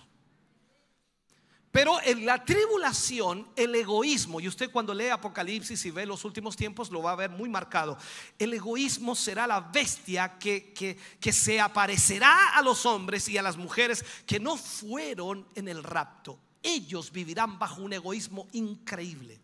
Pero 1.71 2.03
en 2.03 2.27
la 2.27 2.45
tribulación, 2.45 3.49
el 3.57 3.75
egoísmo, 3.75 4.39
y 4.39 4.47
usted 4.47 4.71
cuando 4.71 4.93
lee 4.93 5.09
Apocalipsis 5.09 5.87
y 5.87 5.91
ve 5.91 6.05
los 6.05 6.27
últimos 6.27 6.55
tiempos 6.55 6.91
lo 6.91 7.01
va 7.01 7.13
a 7.13 7.17
ver 7.17 7.31
muy 7.31 7.49
marcado, 7.49 7.97
el 8.39 8.53
egoísmo 8.53 9.15
será 9.15 9.47
la 9.47 9.61
bestia 9.61 10.39
que, 10.39 10.75
que, 10.75 10.99
que 11.19 11.33
se 11.33 11.59
aparecerá 11.59 12.51
a 12.55 12.61
los 12.61 12.85
hombres 12.85 13.27
y 13.31 13.39
a 13.39 13.43
las 13.43 13.57
mujeres 13.57 14.05
que 14.27 14.39
no 14.39 14.59
fueron 14.59 15.49
en 15.55 15.69
el 15.69 15.83
rapto 15.83 16.39
ellos 16.63 17.11
vivirán 17.11 17.59
bajo 17.59 17.83
un 17.83 17.93
egoísmo 17.93 18.47
increíble. 18.53 19.41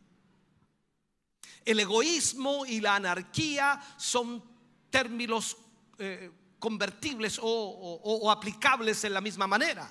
El 1.64 1.80
egoísmo 1.80 2.64
y 2.64 2.80
la 2.80 2.94
anarquía 2.96 3.80
son 3.96 4.42
términos 4.90 5.56
eh, 5.98 6.30
convertibles 6.58 7.38
o, 7.42 8.30
aplicables 8.30 9.02
en 9.04 9.14
la 9.14 9.20
misma 9.20 9.46
manera. 9.46 9.90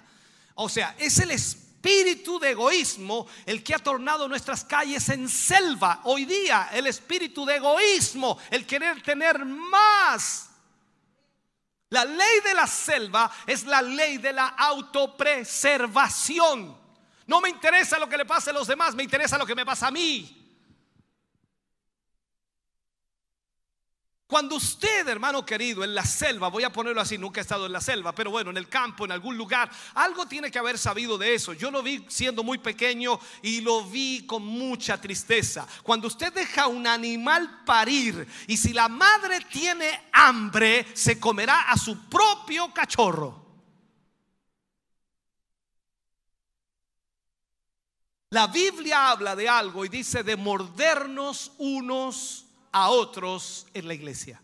O 0.55 0.67
sea, 0.69 0.95
es 0.97 1.19
el 1.19 1.29
espíritu 1.31 2.39
de 2.39 2.51
egoísmo 2.51 3.27
el 3.45 3.63
que 3.63 3.75
ha 3.75 3.79
tornado 3.79 4.27
nuestras 4.27 4.65
calles 4.65 5.07
en 5.09 5.29
selva. 5.29 6.01
Hoy 6.05 6.25
día 6.25 6.69
el 6.73 6.87
espíritu 6.87 7.45
de 7.45 7.57
egoísmo, 7.57 8.39
el 8.49 8.65
querer 8.65 9.03
tener 9.03 9.45
más. 9.45 10.49
La 11.89 12.03
ley 12.03 12.41
de 12.43 12.53
la 12.53 12.67
selva 12.67 13.31
es 13.45 13.63
la 13.65 13.81
ley 13.81 14.17
de 14.17 14.33
la 14.33 14.47
autopreservación. 14.47 16.86
No 17.27 17.41
me 17.41 17.49
interesa 17.49 17.99
lo 17.99 18.09
que 18.09 18.17
le 18.17 18.25
pase 18.25 18.49
a 18.49 18.53
los 18.53 18.67
demás, 18.67 18.95
me 18.95 19.03
interesa 19.03 19.37
lo 19.37 19.45
que 19.45 19.53
me 19.53 19.65
pasa 19.65 19.87
a 19.87 19.91
mí. 19.91 20.45
Cuando 24.27 24.55
usted, 24.55 25.07
hermano 25.07 25.45
querido, 25.45 25.85
en 25.85 25.95
la 25.95 26.05
selva, 26.05 26.49
voy 26.49 26.65
a 26.65 26.71
ponerlo 26.71 26.99
así, 26.99 27.17
nunca 27.17 27.39
he 27.39 27.43
estado 27.43 27.65
en 27.65 27.71
la 27.71 27.79
selva, 27.79 28.13
pero 28.13 28.29
bueno, 28.29 28.49
en 28.49 28.57
el 28.57 28.67
campo, 28.67 29.05
en 29.05 29.13
algún 29.13 29.37
lugar, 29.37 29.71
algo 29.93 30.25
tiene 30.25 30.51
que 30.51 30.59
haber 30.59 30.77
sabido 30.77 31.17
de 31.17 31.33
eso. 31.33 31.53
Yo 31.53 31.71
lo 31.71 31.81
vi 31.81 32.05
siendo 32.09 32.43
muy 32.43 32.57
pequeño 32.57 33.17
y 33.41 33.61
lo 33.61 33.85
vi 33.85 34.25
con 34.25 34.43
mucha 34.43 34.99
tristeza. 34.99 35.65
Cuando 35.81 36.09
usted 36.09 36.33
deja 36.33 36.67
un 36.67 36.87
animal 36.87 37.63
parir 37.65 38.27
y 38.47 38.57
si 38.57 38.73
la 38.73 38.89
madre 38.89 39.39
tiene 39.49 40.09
hambre, 40.11 40.85
se 40.93 41.17
comerá 41.17 41.71
a 41.71 41.77
su 41.77 42.09
propio 42.09 42.73
cachorro. 42.73 43.46
La 48.29 48.47
Biblia 48.47 49.09
habla 49.11 49.35
de 49.35 49.47
algo 49.47 49.85
y 49.85 49.89
dice 49.89 50.23
de 50.23 50.35
mordernos 50.35 51.53
unos 51.57 52.45
a 52.71 52.89
otros 52.89 53.67
en 53.73 53.87
la 53.87 53.93
iglesia. 53.93 54.41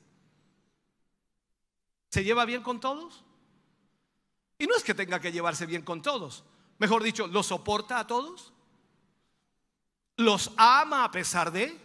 ¿Se 2.10 2.24
lleva 2.24 2.46
bien 2.46 2.64
con 2.64 2.80
todos? 2.80 3.24
Y 4.58 4.68
no 4.68 4.76
es 4.76 4.84
que 4.84 4.94
tenga 4.94 5.20
que 5.20 5.32
llevarse 5.32 5.66
bien 5.66 5.82
con 5.82 6.02
todos. 6.02 6.44
Mejor 6.78 7.04
dicho, 7.04 7.28
¿los 7.28 7.48
soporta 7.48 8.00
a 8.00 8.08
todos? 8.08 8.54
¿Los 10.16 10.52
ama 10.56 11.04
a 11.04 11.12
pesar 11.12 11.52
de? 11.52 11.78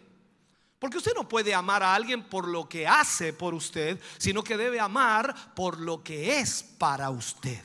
Porque 0.79 0.99
usted 0.99 1.15
no 1.15 1.29
puede 1.29 1.53
amar 1.53 1.83
a 1.83 1.95
alguien 1.95 2.23
por 2.29 2.47
lo 2.47 2.69
que 2.69 2.87
hace 2.87 3.33
por 3.33 3.55
usted, 3.55 4.01
sino 4.19 4.45
que 4.45 4.57
debe 4.57 4.79
amar 4.79 5.55
por 5.57 5.81
lo 5.81 6.05
que 6.05 6.39
es 6.39 6.63
para 6.63 7.11
usted. 7.11 7.61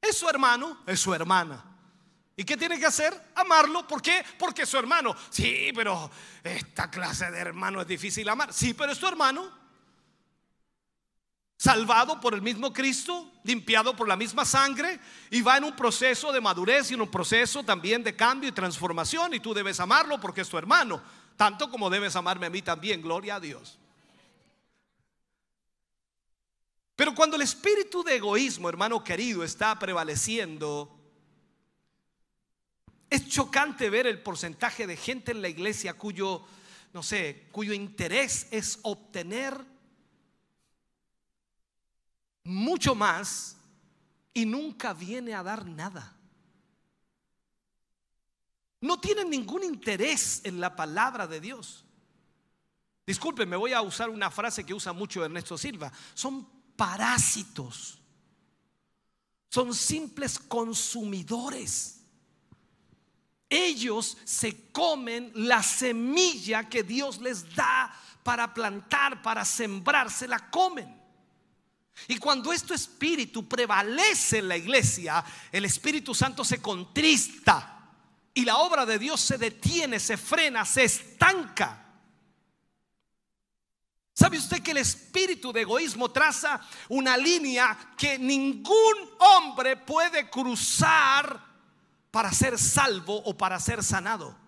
Es 0.00 0.16
su 0.16 0.28
hermano, 0.28 0.78
es 0.86 0.98
su 0.98 1.14
hermana. 1.14 1.71
¿Y 2.42 2.44
qué 2.44 2.56
tiene 2.56 2.76
que 2.76 2.86
hacer? 2.86 3.14
Amarlo. 3.36 3.86
¿Por 3.86 4.02
qué? 4.02 4.24
Porque 4.36 4.62
es 4.62 4.68
su 4.68 4.76
hermano. 4.76 5.14
Sí, 5.30 5.70
pero 5.76 6.10
esta 6.42 6.90
clase 6.90 7.30
de 7.30 7.38
hermano 7.38 7.80
es 7.80 7.86
difícil 7.86 8.28
amar. 8.28 8.52
Sí, 8.52 8.74
pero 8.74 8.90
es 8.90 8.98
tu 8.98 9.06
hermano. 9.06 9.48
Salvado 11.56 12.20
por 12.20 12.34
el 12.34 12.42
mismo 12.42 12.72
Cristo, 12.72 13.30
limpiado 13.44 13.94
por 13.94 14.08
la 14.08 14.16
misma 14.16 14.44
sangre 14.44 14.98
y 15.30 15.40
va 15.40 15.56
en 15.56 15.62
un 15.62 15.76
proceso 15.76 16.32
de 16.32 16.40
madurez 16.40 16.90
y 16.90 16.94
en 16.94 17.02
un 17.02 17.10
proceso 17.12 17.62
también 17.62 18.02
de 18.02 18.16
cambio 18.16 18.48
y 18.48 18.52
transformación. 18.52 19.34
Y 19.34 19.38
tú 19.38 19.54
debes 19.54 19.78
amarlo 19.78 20.20
porque 20.20 20.40
es 20.40 20.48
tu 20.48 20.58
hermano. 20.58 21.00
Tanto 21.36 21.70
como 21.70 21.90
debes 21.90 22.16
amarme 22.16 22.46
a 22.46 22.50
mí 22.50 22.60
también. 22.60 23.02
Gloria 23.02 23.36
a 23.36 23.40
Dios. 23.40 23.78
Pero 26.96 27.14
cuando 27.14 27.36
el 27.36 27.42
espíritu 27.42 28.02
de 28.02 28.16
egoísmo, 28.16 28.68
hermano 28.68 29.04
querido, 29.04 29.44
está 29.44 29.78
prevaleciendo, 29.78 31.01
es 33.14 33.28
chocante 33.28 33.90
ver 33.90 34.06
el 34.06 34.22
porcentaje 34.22 34.86
de 34.86 34.96
gente 34.96 35.32
en 35.32 35.42
la 35.42 35.48
iglesia 35.48 35.94
cuyo, 35.94 36.44
no 36.92 37.02
sé, 37.02 37.48
cuyo 37.52 37.72
interés 37.72 38.48
es 38.50 38.78
obtener 38.82 39.64
mucho 42.44 42.94
más 42.94 43.56
y 44.34 44.46
nunca 44.46 44.92
viene 44.92 45.34
a 45.34 45.42
dar 45.42 45.66
nada. 45.66 46.16
No 48.80 48.98
tienen 48.98 49.30
ningún 49.30 49.62
interés 49.62 50.40
en 50.44 50.60
la 50.60 50.74
palabra 50.74 51.26
de 51.26 51.40
Dios. 51.40 51.84
Disculpen, 53.06 53.48
me 53.48 53.56
voy 53.56 53.72
a 53.72 53.82
usar 53.82 54.10
una 54.10 54.30
frase 54.30 54.64
que 54.64 54.74
usa 54.74 54.92
mucho 54.92 55.24
Ernesto 55.24 55.56
Silva. 55.56 55.92
Son 56.14 56.48
parásitos 56.76 58.02
son 59.52 59.74
simples 59.74 60.38
consumidores. 60.38 62.01
Ellos 63.52 64.16
se 64.24 64.70
comen 64.72 65.30
la 65.34 65.62
semilla 65.62 66.70
que 66.70 66.82
Dios 66.82 67.20
les 67.20 67.54
da 67.54 67.94
para 68.22 68.54
plantar, 68.54 69.20
para 69.20 69.44
sembrar, 69.44 70.10
se 70.10 70.26
la 70.26 70.48
comen. 70.48 70.98
Y 72.08 72.16
cuando 72.16 72.50
este 72.50 72.72
espíritu 72.72 73.46
prevalece 73.46 74.38
en 74.38 74.48
la 74.48 74.56
iglesia, 74.56 75.22
el 75.52 75.66
Espíritu 75.66 76.14
Santo 76.14 76.46
se 76.46 76.62
contrista 76.62 77.90
y 78.32 78.46
la 78.46 78.56
obra 78.56 78.86
de 78.86 78.98
Dios 78.98 79.20
se 79.20 79.36
detiene, 79.36 80.00
se 80.00 80.16
frena, 80.16 80.64
se 80.64 80.84
estanca. 80.84 81.78
¿Sabe 84.14 84.38
usted 84.38 84.62
que 84.62 84.70
el 84.70 84.78
espíritu 84.78 85.52
de 85.52 85.60
egoísmo 85.60 86.10
traza 86.10 86.58
una 86.88 87.18
línea 87.18 87.92
que 87.98 88.18
ningún 88.18 88.94
hombre 89.18 89.76
puede 89.76 90.30
cruzar 90.30 91.51
para 92.12 92.30
ser 92.30 92.56
salvo 92.56 93.16
o 93.24 93.36
para 93.36 93.58
ser 93.58 93.82
sanado? 93.82 94.40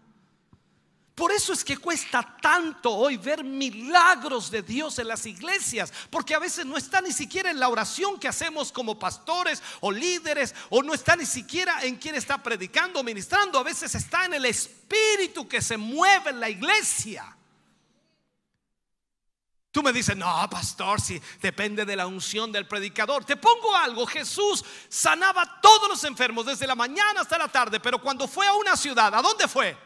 Por 1.15 1.31
eso 1.31 1.53
es 1.53 1.65
que 1.65 1.77
cuesta 1.77 2.39
tanto 2.43 2.91
hoy 2.91 3.17
ver 3.17 3.45
milagros 3.45 4.51
de 4.51 4.63
Dios 4.63 4.99
en 4.99 5.07
las 5.07 5.25
iglesias, 5.27 5.93
porque 6.11 6.35
a 6.35 6.41
veces 6.41 6.67
no 6.67 6.77
está 6.77 7.01
ni 7.01 7.13
siquiera 7.13 7.51
en 7.51 7.61
la 7.61 7.69
oración 7.69 8.19
que 8.19 8.27
hacemos 8.27 8.73
como 8.73 8.99
pastores 8.99 9.63
o 9.81 9.93
líderes, 9.93 10.55
o 10.71 10.83
no 10.83 10.93
está 10.93 11.15
ni 11.15 11.25
siquiera 11.25 11.85
en 11.85 11.97
quien 11.97 12.17
está 12.17 12.43
predicando 12.43 12.99
o 12.99 13.05
ministrando, 13.05 13.61
a 13.61 13.63
veces 13.63 13.95
está 13.95 14.25
en 14.25 14.35
el 14.35 14.45
espíritu 14.45 15.47
que 15.47 15.63
se 15.63 15.77
mueve 15.77 16.31
en 16.31 16.41
la 16.41 16.51
iglesia. 16.51 17.37
Tú 19.75 19.83
me 19.83 19.93
dices, 19.93 20.17
no, 20.17 20.49
pastor, 20.49 21.01
si 21.01 21.21
depende 21.43 21.85
de 21.85 21.97
la 21.97 22.07
unción 22.07 22.53
del 22.53 22.65
predicador. 22.65 23.25
Te 23.25 23.37
pongo 23.37 23.75
algo, 23.75 24.07
Jesús 24.07 24.65
sanaba 24.89 25.43
a 25.43 25.61
todos 25.61 25.89
los 25.89 26.05
enfermos 26.05 26.47
desde 26.47 26.65
la 26.65 26.77
mañana 26.77 27.23
hasta 27.23 27.37
la 27.37 27.49
tarde, 27.49 27.81
pero 27.81 28.01
cuando 28.01 28.29
fue 28.29 28.47
a 28.47 28.53
una 28.53 28.77
ciudad, 28.77 29.13
¿a 29.13 29.21
dónde 29.21 29.49
fue? 29.49 29.77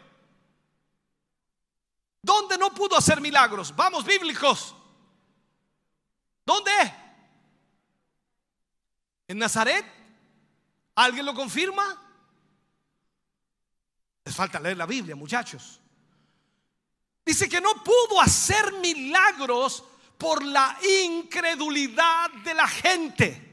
¿Dónde 2.20 2.59
no 2.59 2.68
pudo 2.74 2.99
hacer 2.99 3.18
milagros? 3.22 3.74
Vamos, 3.74 4.05
bíblicos. 4.05 4.74
¿Dónde? 6.45 6.70
¿En 9.26 9.39
Nazaret? 9.39 9.86
¿Alguien 10.97 11.24
lo 11.24 11.32
confirma? 11.32 11.99
Les 14.22 14.36
falta 14.36 14.61
leer 14.61 14.76
la 14.76 14.84
Biblia, 14.84 15.16
muchachos. 15.16 15.80
Dice 17.29 17.47
que 17.47 17.61
no 17.61 17.74
pudo 17.85 18.22
hacer 18.22 18.72
milagros 18.81 19.85
por 20.16 20.43
la 20.43 20.79
incredulidad 21.05 22.31
de 22.43 22.55
la 22.55 22.66
gente. 22.66 23.45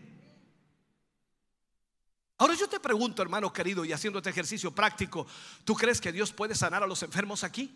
Ahora 2.38 2.54
yo 2.54 2.70
te 2.70 2.80
pregunto, 2.80 3.22
hermano 3.22 3.52
querido, 3.52 3.84
y 3.84 3.92
haciendo 3.92 4.20
este 4.20 4.30
ejercicio 4.30 4.74
práctico, 4.74 5.28
¿tú 5.66 5.76
crees 5.76 6.00
que 6.00 6.14
Dios 6.14 6.32
puede 6.32 6.56
sanar 6.56 6.84
a 6.84 6.88
los 6.88 7.04
enfermos 7.04 7.44
aquí? 7.44 7.70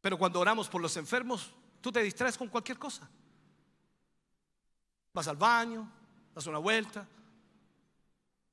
Pero 0.00 0.16
cuando 0.16 0.38
oramos 0.38 0.68
por 0.68 0.80
los 0.80 0.96
enfermos, 0.96 1.50
tú 1.80 1.90
te 1.90 2.04
distraes 2.04 2.38
con 2.38 2.46
cualquier 2.46 2.78
cosa. 2.78 3.10
Vas 5.12 5.26
al 5.26 5.36
baño, 5.36 5.90
das 6.32 6.46
una 6.46 6.58
vuelta. 6.58 7.04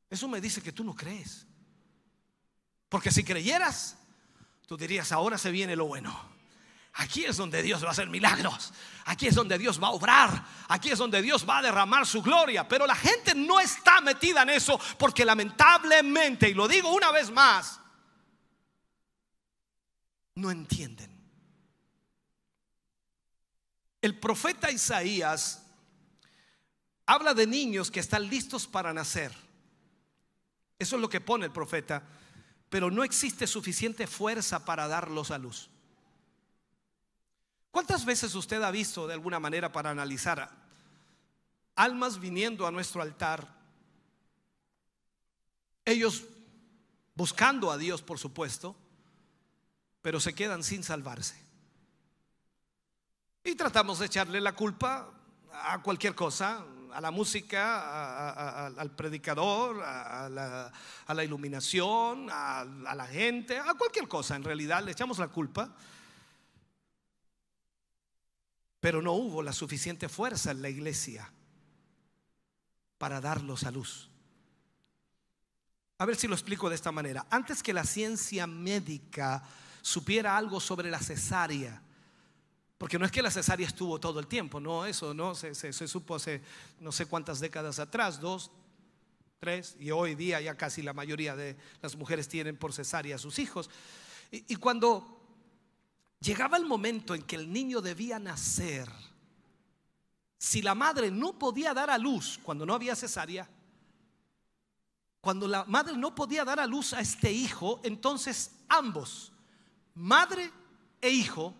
Eso 0.10 0.28
me 0.28 0.42
dice 0.42 0.60
que 0.60 0.72
tú 0.72 0.84
no 0.84 0.96
crees. 0.96 1.46
Porque 2.94 3.10
si 3.10 3.24
creyeras, 3.24 3.98
tú 4.68 4.78
dirías, 4.78 5.12
ahora 5.12 5.40
se 5.40 5.50
viene 5.50 5.76
lo 5.76 5.88
bueno. 5.88 6.16
Aquí 6.94 7.26
es 7.26 7.38
donde 7.38 7.64
Dios 7.64 7.84
va 7.84 7.88
a 7.88 7.92
hacer 7.92 8.08
milagros. 8.08 8.72
Aquí 9.06 9.26
es 9.26 9.34
donde 9.34 9.58
Dios 9.58 9.82
va 9.82 9.88
a 9.88 9.94
obrar. 9.94 10.46
Aquí 10.68 10.92
es 10.92 11.00
donde 11.00 11.20
Dios 11.24 11.44
va 11.50 11.58
a 11.58 11.62
derramar 11.64 12.06
su 12.06 12.22
gloria. 12.22 12.68
Pero 12.68 12.86
la 12.86 12.94
gente 12.94 13.34
no 13.34 13.60
está 13.60 14.00
metida 14.00 14.44
en 14.44 14.52
eso 14.52 14.80
porque 15.00 15.26
lamentablemente, 15.26 16.50
y 16.50 16.54
lo 16.54 16.68
digo 16.68 16.94
una 16.94 17.12
vez 17.12 17.32
más, 17.32 17.80
no 20.36 20.52
entienden. 20.52 21.20
El 24.04 24.20
profeta 24.20 24.70
Isaías 24.70 25.66
habla 27.08 27.34
de 27.34 27.48
niños 27.48 27.90
que 27.90 28.02
están 28.02 28.30
listos 28.30 28.68
para 28.68 28.94
nacer. 28.94 29.34
Eso 30.78 30.96
es 30.98 31.02
lo 31.02 31.10
que 31.10 31.22
pone 31.22 31.46
el 31.46 31.52
profeta 31.52 32.04
pero 32.74 32.90
no 32.90 33.04
existe 33.04 33.46
suficiente 33.46 34.08
fuerza 34.08 34.66
para 34.66 34.88
darlos 34.88 35.30
a 35.30 35.38
luz. 35.38 35.70
¿Cuántas 37.70 38.04
veces 38.04 38.34
usted 38.34 38.64
ha 38.64 38.72
visto 38.72 39.06
de 39.06 39.14
alguna 39.14 39.40
manera 39.40 39.72
para 39.72 39.92
analizar 39.92 40.50
almas 41.76 42.20
viniendo 42.20 42.66
a 42.66 42.72
nuestro 42.72 43.04
altar? 43.04 43.48
Ellos 45.86 46.24
buscando 47.14 47.70
a 47.70 47.78
Dios, 47.78 48.02
por 48.02 48.18
supuesto, 48.18 48.76
pero 50.02 50.20
se 50.20 50.34
quedan 50.34 50.64
sin 50.64 50.82
salvarse. 50.82 51.40
Y 53.44 53.54
tratamos 53.54 54.00
de 54.00 54.08
echarle 54.08 54.42
la 54.42 54.56
culpa 54.56 55.14
a 55.52 55.80
cualquier 55.84 56.16
cosa, 56.16 56.66
a 56.94 57.02
la 57.02 57.12
música, 57.12 58.70
al 58.70 58.92
predicador, 58.96 59.82
a, 59.84 60.30
la, 61.14 61.24
iluminación, 61.24 62.28
a, 62.32 62.66
la 62.66 63.08
gente, 63.08 63.58
a 63.58 63.74
cualquier 63.74 64.08
cosa. 64.08 64.36
En 64.36 64.44
realidad 64.44 64.84
le 64.84 64.92
echamos 64.92 65.20
la 65.20 65.28
culpa. 65.28 65.74
Pero 68.80 69.02
no 69.02 69.14
hubo 69.14 69.42
la 69.42 69.54
suficiente 69.54 70.10
fuerza 70.10 70.52
en 70.52 70.62
la 70.62 70.70
iglesia 70.70 71.32
para 72.98 73.22
darlos 73.22 73.64
a 73.64 73.72
luz. 73.72 74.10
A 75.98 76.06
ver 76.06 76.16
si 76.16 76.28
lo 76.28 76.36
explico 76.36 76.70
de 76.70 76.76
esta 76.76 76.92
manera. 76.92 77.26
Antes 77.30 77.64
que 77.64 77.74
la 77.74 77.86
ciencia 77.86 78.46
médica 78.46 79.44
supiera 79.82 80.38
algo 80.38 80.60
sobre 80.60 80.92
la 80.92 81.00
cesárea, 81.00 81.82
porque 82.84 83.00
no 83.00 83.06
es 83.06 83.14
que 83.14 83.22
la 83.22 83.32
cesárea 83.32 83.66
estuvo 83.66 83.98
todo 83.98 84.20
el 84.20 84.28
tiempo, 84.28 84.60
no, 84.60 84.86
eso 84.86 85.14
no, 85.14 85.36
se, 85.36 85.72
supo 85.72 86.16
hace 86.16 86.42
no 86.82 86.92
sé 86.92 87.06
cuántas 87.06 87.40
décadas 87.40 87.80
atrás, 87.80 88.20
dos, 88.20 88.52
tres, 89.40 89.78
y 89.80 89.92
hoy 89.92 90.16
día 90.16 90.42
ya 90.42 90.56
casi 90.56 90.82
la 90.82 90.92
mayoría 90.92 91.34
de 91.34 91.56
las 91.82 91.96
mujeres 91.96 92.28
tienen 92.28 92.58
por 92.58 92.74
cesárea 92.74 93.16
a 93.16 93.20
sus 93.20 93.40
hijos. 93.40 93.70
Y, 94.32 94.44
y 94.52 94.58
cuando 94.58 95.18
llegaba 96.20 96.58
el 96.58 96.66
momento 96.66 97.16
en 97.16 97.22
que 97.22 97.38
el 97.38 97.54
niño 97.54 97.80
debía 97.80 98.20
nacer, 98.20 98.90
si 100.38 100.62
la 100.62 100.76
madre 100.76 101.10
no 101.10 101.40
podía 101.40 101.74
dar 101.74 101.90
a 101.90 101.98
luz 101.98 102.38
cuando 102.44 102.66
no 102.66 102.74
había 102.74 102.98
cesárea, 102.98 103.50
cuando 105.22 105.48
la 105.48 105.64
madre 105.64 105.96
no 105.96 106.14
podía 106.14 106.44
dar 106.44 106.60
a 106.60 106.68
luz 106.68 106.92
a 106.92 107.00
este 107.00 107.32
hijo, 107.32 107.80
entonces 107.86 108.52
ambos, 108.68 109.32
madre 109.96 110.52
e 111.00 111.12
hijo, 111.12 111.56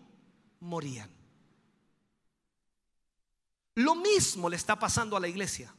morían. 0.60 1.13
Lo 3.76 3.94
mismo 3.94 4.48
le 4.48 4.56
está 4.56 4.78
pasando 4.78 5.16
a 5.16 5.20
la 5.20 5.28
iglesia. 5.28 5.74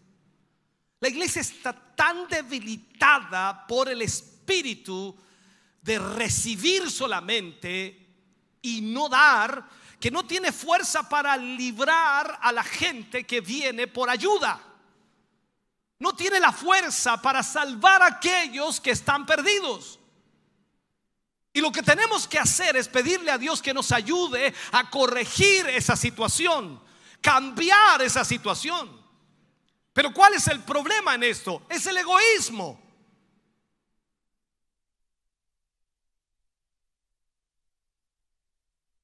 La 0.99 1.09
iglesia 1.09 1.41
está 1.41 1.73
tan 1.95 2.27
debilitada 2.27 3.65
por 3.67 3.89
el 3.89 4.01
espíritu 4.01 5.15
de 5.81 5.99
recibir 5.99 6.89
solamente 6.89 8.05
y 8.61 8.81
no 8.81 9.07
dar, 9.07 9.69
que 9.99 10.09
no 10.09 10.25
tiene 10.25 10.51
fuerza 10.51 11.07
para 11.07 11.37
librar 11.37 12.39
a 12.41 12.51
la 12.51 12.63
gente 12.63 13.25
que 13.25 13.41
viene 13.41 13.87
por 13.87 14.09
ayuda. 14.09 14.61
No 15.99 16.15
tiene 16.15 16.39
la 16.39 16.51
fuerza 16.51 17.21
para 17.21 17.43
salvar 17.43 18.01
a 18.01 18.07
aquellos 18.07 18.81
que 18.81 18.91
están 18.91 19.25
perdidos. 19.25 19.99
Y 21.53 21.61
lo 21.61 21.71
que 21.71 21.83
tenemos 21.83 22.27
que 22.27 22.37
hacer 22.37 22.75
es 22.75 22.89
pedirle 22.89 23.31
a 23.31 23.37
Dios 23.37 23.61
que 23.61 23.73
nos 23.73 23.91
ayude 23.91 24.53
a 24.73 24.89
corregir 24.89 25.67
esa 25.69 25.95
situación, 25.95 26.81
cambiar 27.25 28.03
esa 28.03 28.23
situación. 28.23 29.03
Pero 29.91 30.13
¿cuál 30.13 30.35
es 30.35 30.47
el 30.47 30.59
problema 30.59 31.15
en 31.15 31.23
esto? 31.23 31.65
Es 31.67 31.87
el 31.87 31.97
egoísmo. 31.97 32.79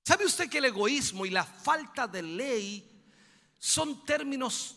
¿Sabe 0.04 0.26
usted 0.26 0.48
que 0.48 0.60
el 0.60 0.66
egoísmo 0.66 1.26
y 1.26 1.32
la 1.32 1.44
falta 1.44 2.08
de 2.08 2.22
ley 2.22 3.04
son 3.58 4.06
términos 4.06 4.76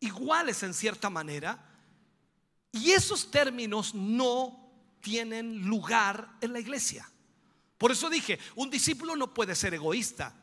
iguales 0.00 0.62
en 0.62 0.72
cierta 0.72 1.10
manera? 1.10 1.62
Y 2.72 2.92
esos 2.92 3.30
términos 3.30 3.94
no 3.94 4.72
tienen 5.02 5.66
lugar 5.66 6.38
en 6.40 6.54
la 6.54 6.60
iglesia. 6.60 7.10
Por 7.76 7.92
eso 7.92 8.08
dije, 8.08 8.38
un 8.54 8.70
discípulo 8.70 9.14
no 9.14 9.34
puede 9.34 9.54
ser 9.54 9.74
egoísta, 9.74 10.34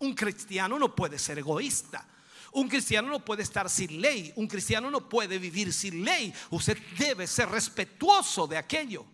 un 0.00 0.14
cristiano 0.14 0.78
no 0.78 0.94
puede 0.94 1.18
ser 1.18 1.38
egoísta. 1.38 2.06
Un 2.52 2.68
cristiano 2.68 3.08
no 3.08 3.24
puede 3.24 3.42
estar 3.42 3.68
sin 3.68 4.00
ley, 4.00 4.32
un 4.36 4.46
cristiano 4.46 4.90
no 4.90 5.08
puede 5.08 5.38
vivir 5.38 5.72
sin 5.72 6.04
ley. 6.04 6.32
Usted 6.50 6.78
debe 6.96 7.26
ser 7.26 7.48
respetuoso 7.50 8.46
de 8.46 8.56
aquello. 8.56 9.04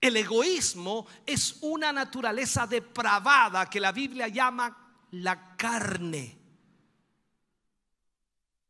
El 0.00 0.16
egoísmo 0.16 1.06
es 1.26 1.58
una 1.60 1.92
naturaleza 1.92 2.66
depravada 2.66 3.68
que 3.68 3.78
la 3.78 3.92
Biblia 3.92 4.28
llama 4.28 4.74
la 5.10 5.54
carne. 5.56 6.39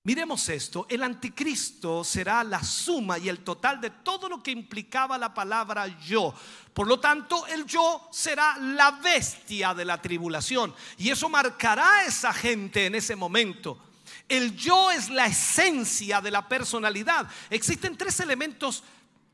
Miremos 0.03 0.49
esto, 0.49 0.87
el 0.89 1.03
anticristo 1.03 2.03
será 2.05 2.43
la 2.43 2.65
suma 2.65 3.19
y 3.19 3.29
el 3.29 3.45
total 3.45 3.83
de 3.83 3.91
todo 3.91 4.31
lo 4.31 4.43
que 4.43 4.51
implicaba 4.51 5.19
la 5.19 5.35
palabra 5.35 5.87
yo. 6.01 6.35
Por 6.73 6.87
lo 6.87 6.99
tanto, 6.99 7.47
el 7.47 7.67
yo 7.67 8.09
será 8.11 8.57
la 8.57 8.93
bestia 8.93 9.75
de 9.75 9.85
la 9.85 10.01
tribulación 10.01 10.75
y 10.97 11.11
eso 11.11 11.29
marcará 11.29 11.99
a 11.99 12.05
esa 12.07 12.33
gente 12.33 12.87
en 12.87 12.95
ese 12.95 13.15
momento. 13.15 13.79
El 14.27 14.57
yo 14.57 14.91
es 14.91 15.11
la 15.11 15.27
esencia 15.27 16.23
de 16.23 16.31
la 16.31 16.49
personalidad. 16.49 17.29
Existen 17.51 17.99
tres 17.99 18.21
elementos, 18.21 18.83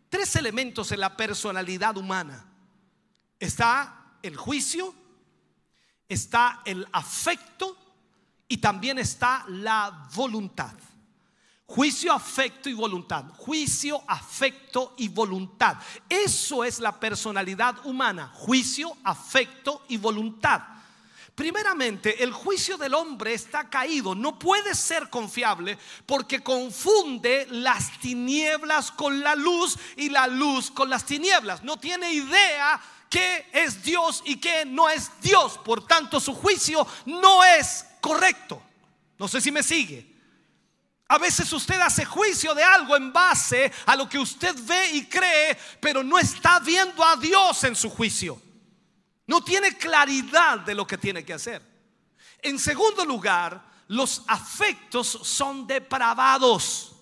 tres 0.08 0.34
elementos 0.34 0.90
en 0.90 0.98
la 0.98 1.16
personalidad 1.16 1.96
humana. 1.96 2.44
Está 3.38 4.16
el 4.20 4.36
juicio, 4.36 4.92
está 6.08 6.62
el 6.64 6.88
afecto 6.90 7.85
y 8.48 8.58
también 8.58 8.98
está 8.98 9.44
la 9.48 10.08
voluntad. 10.14 10.72
Juicio, 11.66 12.12
afecto 12.12 12.68
y 12.68 12.74
voluntad. 12.74 13.24
Juicio, 13.36 14.00
afecto 14.06 14.94
y 14.98 15.08
voluntad. 15.08 15.76
Eso 16.08 16.62
es 16.62 16.78
la 16.78 16.98
personalidad 16.98 17.84
humana. 17.84 18.30
Juicio, 18.34 18.96
afecto 19.02 19.82
y 19.88 19.96
voluntad. 19.96 20.62
Primeramente, 21.34 22.22
el 22.24 22.32
juicio 22.32 22.78
del 22.78 22.94
hombre 22.94 23.34
está 23.34 23.68
caído, 23.68 24.14
no 24.14 24.38
puede 24.38 24.74
ser 24.74 25.10
confiable 25.10 25.78
porque 26.06 26.42
confunde 26.42 27.46
las 27.50 28.00
tinieblas 28.00 28.90
con 28.90 29.20
la 29.20 29.34
luz 29.34 29.76
y 29.96 30.08
la 30.08 30.28
luz 30.28 30.70
con 30.70 30.88
las 30.88 31.04
tinieblas. 31.04 31.62
No 31.62 31.76
tiene 31.76 32.10
idea 32.10 32.80
qué 33.10 33.50
es 33.52 33.82
Dios 33.82 34.22
y 34.24 34.36
qué 34.36 34.64
no 34.64 34.88
es 34.88 35.10
Dios. 35.20 35.58
Por 35.58 35.86
tanto, 35.86 36.20
su 36.20 36.32
juicio 36.32 36.86
no 37.04 37.44
es 37.44 37.84
correcto. 38.06 38.62
No 39.18 39.26
sé 39.26 39.40
si 39.40 39.50
me 39.50 39.64
sigue. 39.64 40.14
A 41.08 41.18
veces 41.18 41.52
usted 41.52 41.80
hace 41.80 42.04
juicio 42.04 42.54
de 42.54 42.62
algo 42.62 42.96
en 42.96 43.12
base 43.12 43.72
a 43.84 43.96
lo 43.96 44.08
que 44.08 44.18
usted 44.18 44.54
ve 44.62 44.90
y 44.92 45.06
cree, 45.06 45.58
pero 45.80 46.04
no 46.04 46.16
está 46.16 46.60
viendo 46.60 47.04
a 47.04 47.16
Dios 47.16 47.64
en 47.64 47.74
su 47.74 47.90
juicio. 47.90 48.40
No 49.26 49.42
tiene 49.42 49.76
claridad 49.76 50.60
de 50.60 50.74
lo 50.74 50.86
que 50.86 50.98
tiene 50.98 51.24
que 51.24 51.34
hacer. 51.34 51.60
En 52.42 52.60
segundo 52.60 53.04
lugar, 53.04 53.60
los 53.88 54.22
afectos 54.28 55.06
son 55.22 55.66
depravados. 55.66 56.92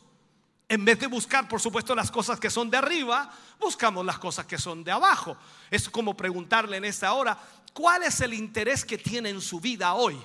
En 0.67 0.87
vez 0.87 0.99
de 0.99 1.07
buscar, 1.07 1.47
por 1.49 1.61
supuesto, 1.61 1.95
las 1.95 2.11
cosas 2.11 2.41
que 2.41 2.49
son 2.49 2.71
de 2.71 2.79
arriba, 2.79 3.31
buscamos 3.61 4.07
las 4.07 4.19
cosas 4.19 4.47
que 4.47 4.57
son 4.57 4.83
de 4.83 4.93
abajo. 4.93 5.37
Es 5.71 5.91
como 5.91 6.17
preguntarle 6.17 6.79
en 6.79 6.87
esta 6.87 7.13
hora, 7.13 7.39
¿cuál 7.75 8.05
es 8.05 8.21
el 8.21 8.33
interés 8.33 8.87
que 8.87 8.97
tiene 8.97 9.29
en 9.29 9.43
su 9.43 9.61
vida 9.61 9.93
hoy? 9.93 10.19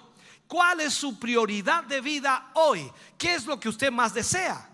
¿Cuál 0.49 0.79
es 0.81 0.95
su 0.95 1.19
prioridad 1.19 1.83
de 1.83 2.01
vida 2.01 2.49
hoy? 2.55 2.91
¿Qué 3.19 3.35
es 3.35 3.45
lo 3.45 3.59
que 3.59 3.69
usted 3.69 3.91
más 3.91 4.15
desea? 4.15 4.68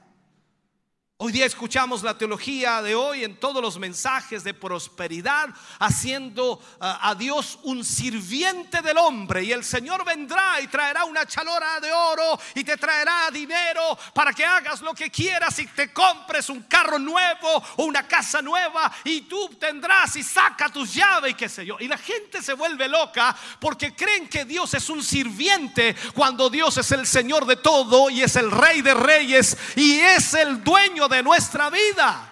Hoy 1.17 1.31
día 1.31 1.45
escuchamos 1.45 2.03
la 2.03 2.17
teología 2.17 2.81
de 2.81 2.93
hoy 2.93 3.23
en 3.23 3.39
todos 3.39 3.61
los 3.61 3.79
mensajes 3.79 4.43
de 4.43 4.53
prosperidad, 4.53 5.47
haciendo 5.79 6.59
ah, 6.81 6.99
a 7.09 7.15
Dios 7.15 7.57
un 7.63 7.85
sirviente 7.85 8.81
del 8.81 8.97
hombre. 8.97 9.45
Y 9.45 9.53
el 9.53 9.63
Señor 9.63 10.03
vendrá 10.03 10.59
y 10.59 10.67
traerá 10.67 11.05
una 11.05 11.25
chalora 11.25 11.79
de 11.79 11.89
oro 11.89 12.37
y 12.53 12.65
te 12.65 12.75
traerá 12.75 13.31
dinero 13.31 13.97
para 14.13 14.33
que 14.33 14.43
hagas 14.43 14.81
lo 14.81 14.93
que 14.93 15.09
quieras 15.09 15.57
y 15.59 15.67
te 15.67 15.93
compres 15.93 16.49
un 16.49 16.63
carro 16.63 16.99
nuevo 16.99 17.63
o 17.77 17.85
una 17.85 18.05
casa 18.05 18.41
nueva 18.41 18.91
y 19.05 19.21
tú 19.21 19.55
tendrás 19.57 20.17
y 20.17 20.23
saca 20.23 20.67
tus 20.67 20.93
llaves 20.93 21.31
y 21.31 21.35
qué 21.35 21.47
sé 21.47 21.65
yo. 21.65 21.77
Y 21.79 21.87
la 21.87 21.97
gente 21.97 22.43
se 22.43 22.51
vuelve 22.51 22.89
loca 22.89 23.33
porque 23.61 23.95
creen 23.95 24.27
que 24.27 24.43
Dios 24.43 24.73
es 24.73 24.89
un 24.89 25.01
sirviente 25.01 25.95
cuando 26.13 26.49
Dios 26.49 26.77
es 26.77 26.91
el 26.91 27.07
Señor 27.07 27.45
de 27.45 27.55
todo 27.55 28.09
y 28.09 28.21
es 28.21 28.35
el 28.35 28.51
Rey 28.51 28.81
de 28.81 28.93
Reyes 28.93 29.57
y 29.77 29.93
es 30.01 30.33
el 30.33 30.61
dueño 30.61 31.04
de 31.07 31.23
nuestra 31.23 31.69
vida. 31.69 32.31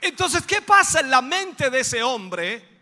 Entonces, 0.00 0.42
¿qué 0.46 0.60
pasa 0.60 1.00
en 1.00 1.10
la 1.10 1.22
mente 1.22 1.70
de 1.70 1.80
ese 1.80 2.02
hombre? 2.02 2.74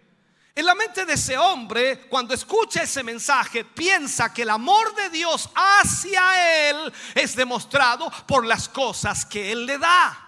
En 0.55 0.67
la 0.67 0.75
mente 0.75 1.07
de 1.07 1.15
ese 1.15 1.39
hombre, 1.39 2.01
cuando 2.09 2.35
escucha 2.35 2.83
ese 2.83 3.03
mensaje, 3.03 3.65
piensa 3.65 4.35
que 4.35 4.43
el 4.43 4.51
amor 4.51 4.95
de 4.95 5.09
Dios 5.09 5.49
hacia 5.55 6.69
él 6.69 6.93
es 7.15 7.35
demostrado 7.35 8.11
por 8.27 8.45
las 8.45 8.69
cosas 8.69 9.25
que 9.25 9.53
él 9.53 9.65
le 9.65 9.79
da. 9.79 10.22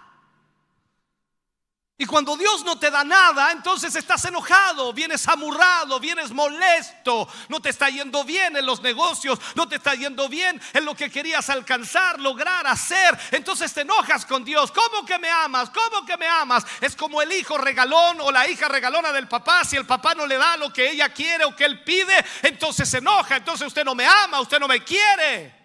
Y 1.96 2.06
cuando 2.06 2.36
Dios 2.36 2.64
no 2.64 2.76
te 2.76 2.90
da 2.90 3.04
nada, 3.04 3.52
entonces 3.52 3.94
estás 3.94 4.24
enojado, 4.24 4.92
vienes 4.92 5.28
amurrado, 5.28 6.00
vienes 6.00 6.32
molesto, 6.32 7.28
no 7.48 7.62
te 7.62 7.68
está 7.68 7.88
yendo 7.88 8.24
bien 8.24 8.56
en 8.56 8.66
los 8.66 8.82
negocios, 8.82 9.38
no 9.54 9.68
te 9.68 9.76
está 9.76 9.94
yendo 9.94 10.28
bien 10.28 10.60
en 10.72 10.84
lo 10.84 10.96
que 10.96 11.08
querías 11.08 11.48
alcanzar, 11.50 12.18
lograr, 12.18 12.66
hacer. 12.66 13.16
Entonces 13.30 13.72
te 13.72 13.82
enojas 13.82 14.26
con 14.26 14.44
Dios. 14.44 14.72
¿Cómo 14.72 15.06
que 15.06 15.20
me 15.20 15.30
amas? 15.30 15.70
¿Cómo 15.70 16.04
que 16.04 16.16
me 16.16 16.26
amas? 16.26 16.66
Es 16.80 16.96
como 16.96 17.22
el 17.22 17.30
hijo 17.30 17.58
regalón 17.58 18.20
o 18.22 18.32
la 18.32 18.48
hija 18.48 18.66
regalona 18.66 19.12
del 19.12 19.28
papá. 19.28 19.64
Si 19.64 19.76
el 19.76 19.86
papá 19.86 20.16
no 20.16 20.26
le 20.26 20.36
da 20.36 20.56
lo 20.56 20.72
que 20.72 20.90
ella 20.90 21.10
quiere 21.10 21.44
o 21.44 21.54
que 21.54 21.64
él 21.64 21.84
pide, 21.84 22.24
entonces 22.42 22.88
se 22.88 22.98
enoja. 22.98 23.36
Entonces 23.36 23.68
usted 23.68 23.84
no 23.84 23.94
me 23.94 24.04
ama, 24.04 24.40
usted 24.40 24.58
no 24.58 24.66
me 24.66 24.82
quiere. 24.82 25.63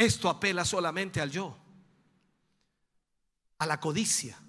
Esto 0.00 0.30
apela 0.30 0.64
solamente 0.64 1.20
al 1.20 1.30
yo, 1.30 1.54
a 3.58 3.66
la 3.66 3.78
codicia. 3.78 4.40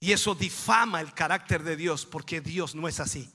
Y 0.00 0.10
eso 0.10 0.34
difama 0.34 1.00
el 1.00 1.14
carácter 1.14 1.62
de 1.62 1.76
Dios 1.76 2.04
porque 2.04 2.40
Dios 2.40 2.74
no 2.74 2.88
es 2.88 2.98
así. 2.98 3.32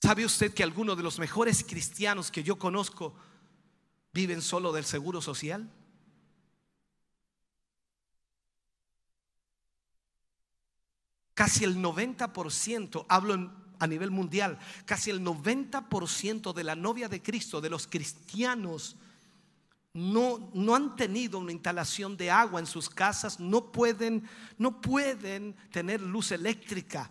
¿Sabe 0.00 0.24
usted 0.24 0.54
que 0.54 0.62
algunos 0.62 0.96
de 0.96 1.02
los 1.02 1.18
mejores 1.18 1.64
cristianos 1.64 2.30
que 2.30 2.44
yo 2.44 2.60
conozco 2.60 3.16
viven 4.12 4.40
solo 4.40 4.70
del 4.70 4.84
seguro 4.84 5.20
social? 5.20 5.68
Casi 11.34 11.64
el 11.64 11.78
90%, 11.78 13.04
hablo 13.08 13.65
a 13.78 13.86
nivel 13.86 14.10
mundial, 14.10 14.58
casi 14.84 15.10
el 15.10 15.22
90% 15.22 16.52
de 16.52 16.64
la 16.64 16.76
novia 16.76 17.08
de 17.08 17.22
Cristo, 17.22 17.60
de 17.60 17.70
los 17.70 17.86
cristianos, 17.86 18.96
no, 19.96 20.50
no 20.52 20.74
han 20.74 20.94
tenido 20.94 21.38
una 21.38 21.52
instalación 21.52 22.16
de 22.16 22.30
agua 22.30 22.60
en 22.60 22.66
sus 22.66 22.90
casas, 22.90 23.40
no 23.40 23.72
pueden, 23.72 24.28
no 24.58 24.80
pueden 24.80 25.54
tener 25.70 26.02
luz 26.02 26.32
eléctrica. 26.32 27.10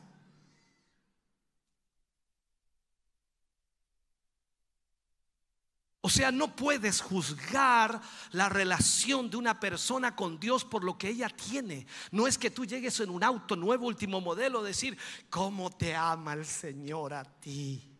O 6.05 6.09
sea, 6.09 6.31
no 6.31 6.55
puedes 6.55 7.01
juzgar 7.01 7.99
la 8.29 8.47
relación 8.47 9.27
de 9.27 9.37
una 9.37 9.59
persona 9.59 10.15
con 10.15 10.39
Dios 10.39 10.63
por 10.63 10.83
lo 10.83 10.99
que 10.99 11.09
ella 11.09 11.29
tiene. 11.29 11.87
No 12.11 12.27
es 12.27 12.37
que 12.37 12.51
tú 12.51 12.63
llegues 12.63 12.99
en 12.99 13.09
un 13.09 13.23
auto 13.23 13.55
nuevo, 13.55 13.87
último 13.87 14.21
modelo, 14.21 14.61
decir, 14.61 14.95
¿cómo 15.31 15.71
te 15.71 15.95
ama 15.95 16.33
el 16.33 16.45
Señor 16.45 17.15
a 17.15 17.23
ti? 17.23 17.91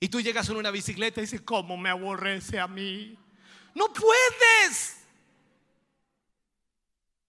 Y 0.00 0.08
tú 0.08 0.20
llegas 0.20 0.48
en 0.48 0.56
una 0.56 0.72
bicicleta 0.72 1.20
y 1.20 1.26
dices, 1.26 1.42
¿cómo 1.42 1.76
me 1.76 1.88
aborrece 1.88 2.58
a 2.58 2.66
mí? 2.66 3.16
No 3.76 3.92
puedes. 3.92 4.96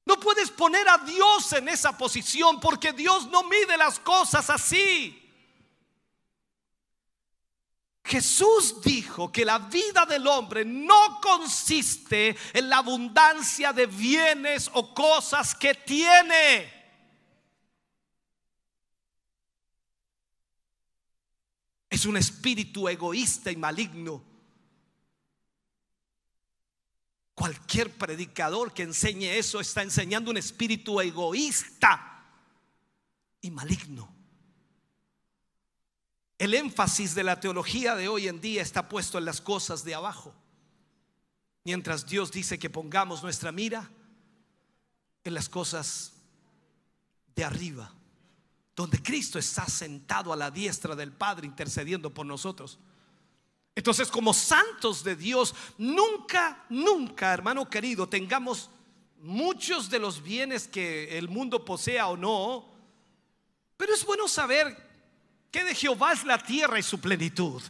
No 0.04 0.20
puedes 0.20 0.50
poner 0.50 0.90
a 0.90 0.98
Dios 0.98 1.54
en 1.54 1.70
esa 1.70 1.96
posición 1.96 2.60
porque 2.60 2.92
Dios 2.92 3.28
no 3.28 3.44
mide 3.44 3.78
las 3.78 4.00
cosas 4.00 4.50
así. 4.50 5.25
Jesús 8.06 8.82
dijo 8.84 9.32
que 9.32 9.44
la 9.44 9.58
vida 9.58 10.06
del 10.06 10.28
hombre 10.28 10.64
no 10.64 11.20
consiste 11.20 12.36
en 12.54 12.70
la 12.70 12.78
abundancia 12.78 13.74
de 13.74 13.88
bienes 13.88 14.70
o 14.74 14.94
cosas 14.94 15.56
que 15.56 15.74
tiene. 15.74 16.72
Es 21.90 22.06
un 22.06 22.18
espíritu 22.18 22.88
egoísta 22.88 23.52
y 23.52 23.56
maligno. 23.56 24.24
Cualquier 27.34 27.92
predicador 27.98 28.72
que 28.72 28.84
enseñe 28.84 29.36
eso 29.36 29.60
está 29.60 29.82
enseñando 29.82 30.30
un 30.30 30.38
espíritu 30.38 31.02
egoísta 31.02 32.24
y 33.42 33.50
maligno. 33.50 34.15
El 36.38 36.54
énfasis 36.54 37.16
de 37.16 37.24
la 37.24 37.40
teología 37.40 37.96
de 37.96 38.08
hoy 38.08 38.28
en 38.28 38.42
día 38.42 38.62
está 38.62 38.90
puesto 38.90 39.18
en 39.18 39.26
las 39.26 39.40
cosas 39.40 39.84
de 39.86 39.96
abajo. 39.96 40.34
Mientras 41.64 42.06
Dios 42.06 42.32
dice 42.32 42.60
que 42.60 42.70
pongamos 42.70 43.24
nuestra 43.24 43.52
mira 43.52 43.90
en 45.24 45.34
las 45.34 45.50
cosas 45.50 46.14
de 47.36 47.44
arriba, 47.44 47.92
donde 48.76 49.02
Cristo 49.02 49.40
está 49.40 49.66
sentado 49.68 50.32
a 50.32 50.36
la 50.36 50.52
diestra 50.52 50.96
del 50.96 51.12
Padre 51.12 51.48
intercediendo 51.48 52.14
por 52.14 52.26
nosotros. 52.26 52.80
Entonces, 53.74 54.10
como 54.10 54.34
santos 54.34 55.04
de 55.04 55.16
Dios, 55.16 55.56
nunca, 55.78 56.66
nunca, 56.70 57.34
hermano 57.34 57.70
querido, 57.70 58.08
tengamos 58.08 58.70
muchos 59.20 59.90
de 59.90 60.00
los 60.00 60.22
bienes 60.22 60.68
que 60.68 61.18
el 61.18 61.28
mundo 61.30 61.66
posea 61.66 62.08
o 62.08 62.16
no, 62.16 62.70
pero 63.76 63.94
es 63.94 64.06
bueno 64.06 64.28
saber 64.28 64.86
que 65.56 65.64
de 65.64 65.74
Jehová 65.74 66.12
es 66.12 66.26
la 66.26 66.38
tierra 66.38 66.78
y 66.78 66.84
su 66.84 67.00
plenitud. 67.00 67.64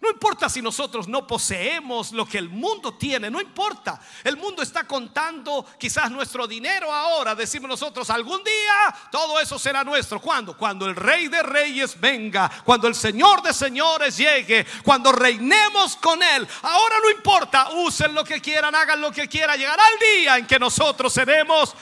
No 0.00 0.08
importa 0.08 0.48
si 0.48 0.62
nosotros 0.62 1.08
no 1.08 1.26
poseemos 1.26 2.12
lo 2.12 2.26
que 2.26 2.38
el 2.38 2.48
mundo 2.48 2.94
tiene, 2.94 3.28
no 3.28 3.40
importa. 3.40 4.00
El 4.22 4.36
mundo 4.36 4.62
está 4.62 4.84
contando 4.84 5.66
quizás 5.76 6.12
nuestro 6.12 6.46
dinero 6.46 6.92
ahora. 6.92 7.34
Decimos 7.34 7.68
nosotros, 7.68 8.08
algún 8.08 8.44
día 8.44 8.94
todo 9.10 9.40
eso 9.40 9.58
será 9.58 9.82
nuestro. 9.82 10.20
¿Cuándo? 10.20 10.56
Cuando 10.56 10.86
el 10.86 10.94
rey 10.94 11.26
de 11.26 11.42
reyes 11.42 11.98
venga, 11.98 12.48
cuando 12.64 12.86
el 12.86 12.94
señor 12.94 13.42
de 13.42 13.52
señores 13.52 14.16
llegue, 14.16 14.64
cuando 14.84 15.10
reinemos 15.10 15.96
con 15.96 16.22
él. 16.22 16.46
Ahora 16.62 17.00
no 17.02 17.10
importa, 17.10 17.70
usen 17.70 18.14
lo 18.14 18.22
que 18.22 18.40
quieran, 18.40 18.76
hagan 18.76 19.00
lo 19.00 19.10
que 19.10 19.26
quieran. 19.26 19.58
Llegará 19.58 19.82
el 19.92 20.20
día 20.20 20.38
en 20.38 20.46
que 20.46 20.60
nosotros 20.60 21.12
seremos 21.12 21.74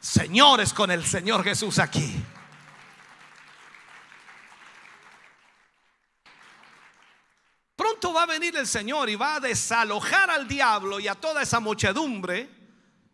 señores 0.00 0.72
con 0.72 0.90
el 0.90 1.06
Señor 1.06 1.44
Jesús 1.44 1.78
aquí. 1.78 2.20
Pronto 7.78 8.12
va 8.12 8.24
a 8.24 8.26
venir 8.26 8.56
el 8.56 8.66
Señor 8.66 9.08
y 9.08 9.14
va 9.14 9.36
a 9.36 9.40
desalojar 9.40 10.30
al 10.30 10.48
diablo 10.48 10.98
y 10.98 11.06
a 11.06 11.14
toda 11.14 11.42
esa 11.42 11.60
muchedumbre. 11.60 12.50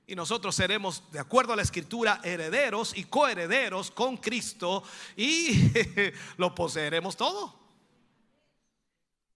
Y 0.07 0.15
nosotros 0.15 0.55
seremos, 0.55 1.03
de 1.13 1.19
acuerdo 1.19 1.53
a 1.53 1.57
la 1.57 1.61
escritura, 1.61 2.19
herederos 2.25 2.97
y 2.97 3.05
coherederos 3.05 3.91
con 3.91 4.17
Cristo 4.17 4.83
y 5.19 5.71
lo 6.39 6.55
poseeremos 6.55 7.15
todo. 7.15 7.61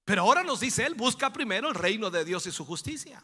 Pero 0.06 0.22
ahora 0.22 0.42
nos 0.42 0.60
dice 0.60 0.86
Él, 0.86 0.94
busca 0.94 1.30
primero 1.30 1.68
el 1.68 1.74
reino 1.74 2.08
de 2.08 2.24
Dios 2.24 2.46
y 2.46 2.50
su 2.50 2.64
justicia. 2.64 3.22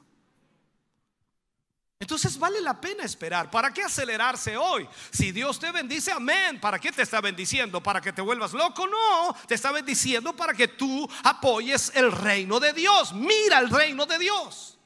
Entonces 2.05 2.39
vale 2.39 2.61
la 2.61 2.79
pena 2.79 3.03
esperar. 3.03 3.51
¿Para 3.51 3.73
qué 3.73 3.83
acelerarse 3.83 4.59
hoy? 4.59 4.87
Si 5.11 5.33
Dios 5.33 5.59
te 5.59 5.73
bendice, 5.73 6.13
amén. 6.13 6.61
¿Para 6.61 6.79
qué 6.79 6.93
te 6.93 7.01
está 7.01 7.23
bendiciendo? 7.23 7.83
¿Para 7.83 7.99
que 7.99 8.13
te 8.13 8.21
vuelvas 8.21 8.53
loco? 8.53 8.87
No, 8.87 9.35
te 9.49 9.55
está 9.55 9.73
bendiciendo 9.73 10.37
para 10.37 10.53
que 10.53 10.69
tú 10.69 11.09
apoyes 11.23 11.93
el 11.95 12.13
reino 12.13 12.61
de 12.61 12.75
Dios. 12.75 13.15
Mira 13.15 13.59
el 13.59 13.71
reino 13.71 14.05
de 14.05 14.19
Dios. 14.19 14.79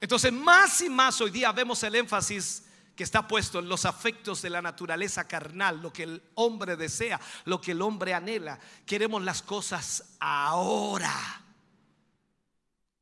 Entonces 0.00 0.32
más 0.32 0.80
y 0.80 0.88
más 0.88 1.20
hoy 1.20 1.32
día 1.32 1.50
vemos 1.50 1.82
el 1.82 1.96
énfasis 1.96 2.62
que 2.94 3.02
está 3.02 3.26
puesto 3.26 3.58
en 3.58 3.68
los 3.68 3.86
afectos 3.86 4.42
de 4.42 4.50
la 4.50 4.62
naturaleza 4.62 5.26
carnal, 5.26 5.82
lo 5.82 5.92
que 5.92 6.04
el 6.04 6.22
hombre 6.36 6.76
desea, 6.76 7.20
lo 7.46 7.60
que 7.60 7.72
el 7.72 7.82
hombre 7.82 8.14
anhela. 8.14 8.60
Queremos 8.86 9.24
las 9.24 9.42
cosas 9.42 10.14
ahora. 10.20 11.43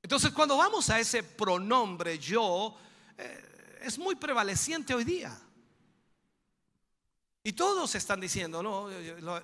Entonces 0.03 0.33
cuando 0.33 0.57
vamos 0.57 0.91
a 0.91 0.99
ese 0.99 1.23
pronombre 1.23 2.19
yo, 2.19 2.77
eh, 3.17 3.79
es 3.83 3.99
muy 3.99 4.17
prevaleciente 4.17 4.95
hoy 4.95 5.05
día. 5.05 5.39
Y 7.45 7.53
todos 7.53 7.95
están 7.95 8.21
diciendo, 8.21 8.63
no, 8.63 8.89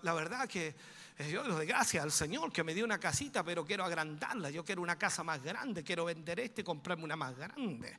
la 0.03 0.15
verdad 0.15 0.49
que 0.49 0.75
eh, 1.19 1.31
yo 1.31 1.43
le 1.43 1.53
doy 1.53 1.67
gracias 1.67 2.03
al 2.03 2.13
Señor 2.13 2.53
que 2.53 2.63
me 2.63 2.75
dio 2.75 2.85
una 2.85 2.99
casita, 2.99 3.43
pero 3.43 3.65
quiero 3.65 3.85
agrandarla, 3.85 4.51
yo 4.51 4.65
quiero 4.65 4.83
una 4.83 4.97
casa 4.97 5.25
más 5.25 5.43
grande, 5.43 5.83
quiero 5.83 6.05
vender 6.05 6.39
este 6.39 6.61
y 6.61 6.65
comprarme 6.65 7.05
una 7.05 7.17
más 7.17 7.37
grande. 7.37 7.99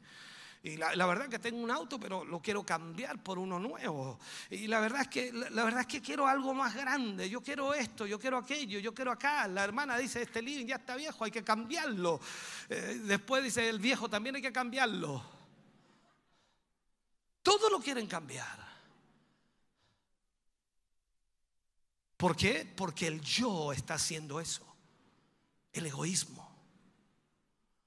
Y 0.61 0.75
la, 0.75 1.05
verdad 1.05 1.29
que 1.29 1.39
tengo 1.39 1.63
un 1.63 1.71
auto, 1.71 1.97
pero 1.97 2.25
lo 2.25 2.41
quiero 2.41 2.65
cambiar 2.65 3.23
por 3.23 3.39
uno 3.39 3.59
nuevo. 3.59 4.19
Y 4.49 4.67
la 4.67 4.81
verdad 4.81 5.03
es 5.03 5.07
que 5.07 5.31
la, 5.31 5.63
verdad 5.63 5.81
es 5.81 5.87
que 5.87 6.01
quiero 6.01 6.27
algo 6.27 6.53
más 6.53 6.75
grande. 6.75 7.29
Yo 7.29 7.41
quiero 7.41 7.73
esto, 7.73 8.05
yo 8.05 8.19
quiero 8.19 8.37
aquello, 8.37 8.77
yo 8.79 8.93
quiero 8.93 9.11
acá. 9.11 9.47
La 9.47 9.63
hermana 9.63 9.97
dice, 9.97 10.21
este 10.21 10.41
living 10.41 10.65
ya 10.65 10.75
está 10.75 10.97
viejo, 10.97 11.23
hay 11.23 11.31
que 11.31 11.45
cambiarlo. 11.45 12.19
Eh, 12.67 12.99
después 13.05 13.41
dice, 13.41 13.69
el 13.69 13.79
viejo 13.79 14.09
también 14.09 14.35
hay 14.35 14.41
que 14.41 14.51
cambiarlo. 14.51 15.23
Todo 17.41 17.69
lo 17.69 17.79
quieren 17.79 18.05
cambiar. 18.05 18.67
¿Por 22.17 22.35
qué? 22.35 22.69
Porque 22.75 23.07
el 23.07 23.21
yo 23.21 23.71
está 23.71 23.93
haciendo 23.93 24.41
eso. 24.41 24.65
El 25.71 25.85
egoísmo. 25.85 26.49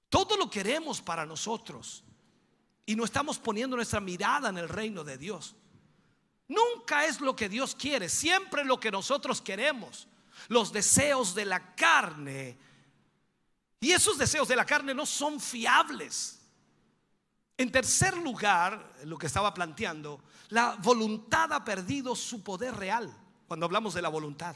Todo 0.09 0.37
lo 0.37 0.49
queremos 0.49 1.03
para 1.03 1.23
nosotros 1.23 2.03
y 2.85 2.95
no 2.95 3.05
estamos 3.05 3.39
poniendo 3.39 3.75
nuestra 3.75 3.99
mirada 3.99 4.49
en 4.49 4.57
el 4.57 4.69
reino 4.69 5.03
de 5.03 5.17
Dios. 5.17 5.55
Nunca 6.47 7.05
es 7.05 7.21
lo 7.21 7.35
que 7.35 7.49
Dios 7.49 7.75
quiere, 7.75 8.09
siempre 8.09 8.63
lo 8.63 8.79
que 8.79 8.91
nosotros 8.91 9.41
queremos. 9.41 10.07
Los 10.49 10.73
deseos 10.73 11.33
de 11.33 11.45
la 11.45 11.75
carne. 11.75 12.57
Y 13.79 13.91
esos 13.91 14.17
deseos 14.17 14.47
de 14.47 14.55
la 14.55 14.65
carne 14.65 14.93
no 14.93 15.05
son 15.05 15.39
fiables. 15.39 16.39
En 17.57 17.71
tercer 17.71 18.17
lugar, 18.17 18.93
lo 19.05 19.17
que 19.17 19.27
estaba 19.27 19.53
planteando, 19.53 20.21
la 20.49 20.75
voluntad 20.75 21.53
ha 21.53 21.63
perdido 21.63 22.15
su 22.15 22.43
poder 22.43 22.75
real. 22.75 23.13
Cuando 23.47 23.65
hablamos 23.65 23.93
de 23.93 24.01
la 24.01 24.09
voluntad. 24.09 24.55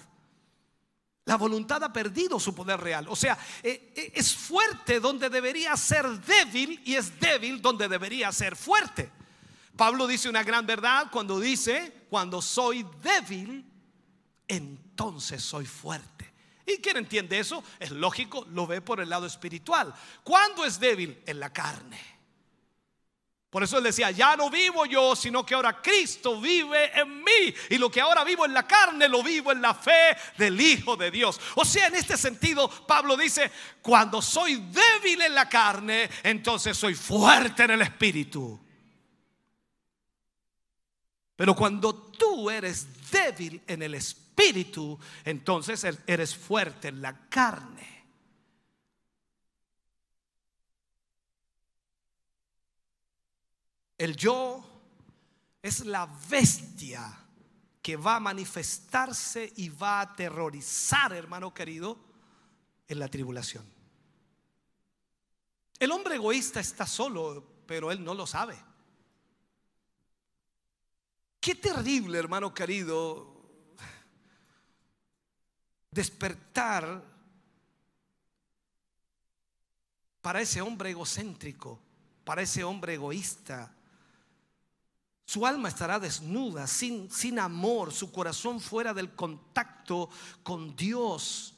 La 1.27 1.35
voluntad 1.35 1.83
ha 1.83 1.91
perdido 1.91 2.39
su 2.39 2.55
poder 2.55 2.79
real. 2.79 3.05
O 3.09 3.15
sea, 3.15 3.37
eh, 3.61 3.91
eh, 3.93 4.13
es 4.15 4.33
fuerte 4.33 5.01
donde 5.01 5.29
debería 5.29 5.75
ser 5.75 6.07
débil 6.21 6.81
y 6.85 6.95
es 6.95 7.19
débil 7.19 7.61
donde 7.61 7.89
debería 7.89 8.31
ser 8.31 8.55
fuerte. 8.55 9.11
Pablo 9.75 10.07
dice 10.07 10.29
una 10.29 10.41
gran 10.43 10.65
verdad 10.65 11.07
cuando 11.11 11.37
dice, 11.37 12.05
cuando 12.09 12.41
soy 12.41 12.87
débil, 13.03 13.69
entonces 14.47 15.43
soy 15.43 15.65
fuerte. 15.65 16.31
¿Y 16.65 16.77
quién 16.77 16.95
entiende 16.95 17.37
eso? 17.37 17.61
Es 17.77 17.91
lógico, 17.91 18.47
lo 18.51 18.65
ve 18.65 18.79
por 18.79 19.01
el 19.01 19.09
lado 19.09 19.25
espiritual. 19.25 19.93
¿Cuándo 20.23 20.63
es 20.63 20.79
débil? 20.79 21.21
En 21.25 21.41
la 21.41 21.51
carne. 21.51 22.16
Por 23.49 23.63
eso 23.63 23.77
él 23.77 23.85
decía, 23.85 24.11
ya 24.11 24.35
no 24.35 24.49
vivo 24.49 24.85
yo, 24.85 25.15
sino 25.15 25.45
que 25.45 25.55
ahora 25.55 25.81
Cristo 25.81 26.39
vive 26.41 26.91
en 26.99 27.23
mí. 27.23 27.53
Y 27.69 27.77
lo 27.77 27.89
que 27.89 28.01
ahora 28.01 28.25
vivo 28.25 28.45
en 28.45 28.53
la 28.53 28.67
carne, 28.67 29.07
lo 29.07 29.23
vivo 29.23 29.53
en 29.53 29.61
la 29.61 29.73
fe 29.73 30.17
del 30.37 30.59
Hijo 30.59 30.97
de 30.97 31.09
Dios. 31.11 31.39
O 31.55 31.63
sea, 31.63 31.87
en 31.87 31.95
este 31.95 32.17
sentido, 32.17 32.69
Pablo 32.85 33.15
dice, 33.15 33.49
cuando 33.81 34.21
soy 34.21 34.55
débil 34.55 35.21
en 35.21 35.33
la 35.33 35.47
carne, 35.47 36.09
entonces 36.23 36.77
soy 36.77 36.93
fuerte 36.93 37.63
en 37.63 37.71
el 37.71 37.81
Espíritu. 37.81 38.59
Pero 41.37 41.55
cuando 41.55 41.95
tú 41.95 42.49
eres 42.49 43.09
débil 43.11 43.61
en 43.65 43.81
el 43.81 43.93
Espíritu, 43.93 44.99
entonces 45.23 45.85
eres 46.05 46.35
fuerte 46.35 46.89
en 46.89 47.01
la 47.01 47.29
carne. 47.29 47.96
El 53.97 54.15
yo 54.15 54.63
es 55.61 55.85
la 55.85 56.05
bestia 56.29 57.17
que 57.81 57.95
va 57.95 58.17
a 58.17 58.19
manifestarse 58.19 59.53
y 59.55 59.69
va 59.69 59.99
a 59.99 60.01
aterrorizar, 60.01 61.13
hermano 61.13 61.53
querido, 61.53 61.97
en 62.87 62.99
la 62.99 63.07
tribulación. 63.07 63.65
El 65.79 65.91
hombre 65.91 66.15
egoísta 66.15 66.59
está 66.59 66.85
solo, 66.85 67.63
pero 67.65 67.91
él 67.91 68.03
no 68.03 68.13
lo 68.13 68.27
sabe. 68.27 68.57
Qué 71.39 71.55
terrible, 71.55 72.19
hermano 72.19 72.53
querido, 72.53 73.37
despertar 75.91 77.03
para 80.21 80.41
ese 80.41 80.61
hombre 80.61 80.89
egocéntrico, 80.89 81.79
para 82.25 82.41
ese 82.41 82.63
hombre 82.63 82.95
egoísta, 82.95 83.76
su 85.27 85.45
alma 85.45 85.67
estará 85.67 85.99
desnuda, 85.99 86.67
sin, 86.67 87.11
sin 87.11 87.37
amor, 87.37 87.91
su 87.91 88.13
corazón 88.13 88.61
fuera 88.61 88.93
del 88.93 89.13
contacto 89.13 90.09
con 90.41 90.73
Dios. 90.73 91.53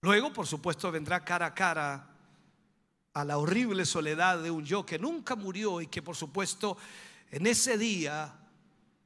Luego, 0.00 0.32
por 0.32 0.46
supuesto, 0.46 0.90
vendrá 0.90 1.22
cara 1.22 1.44
a 1.44 1.54
cara 1.54 2.08
a 3.12 3.22
la 3.22 3.36
horrible 3.36 3.84
soledad 3.84 4.42
de 4.42 4.50
un 4.50 4.64
yo 4.64 4.86
que 4.86 4.98
nunca 4.98 5.36
murió 5.36 5.82
y 5.82 5.88
que, 5.88 6.00
por 6.00 6.16
supuesto, 6.16 6.78
en 7.30 7.46
ese 7.46 7.76
día 7.76 8.34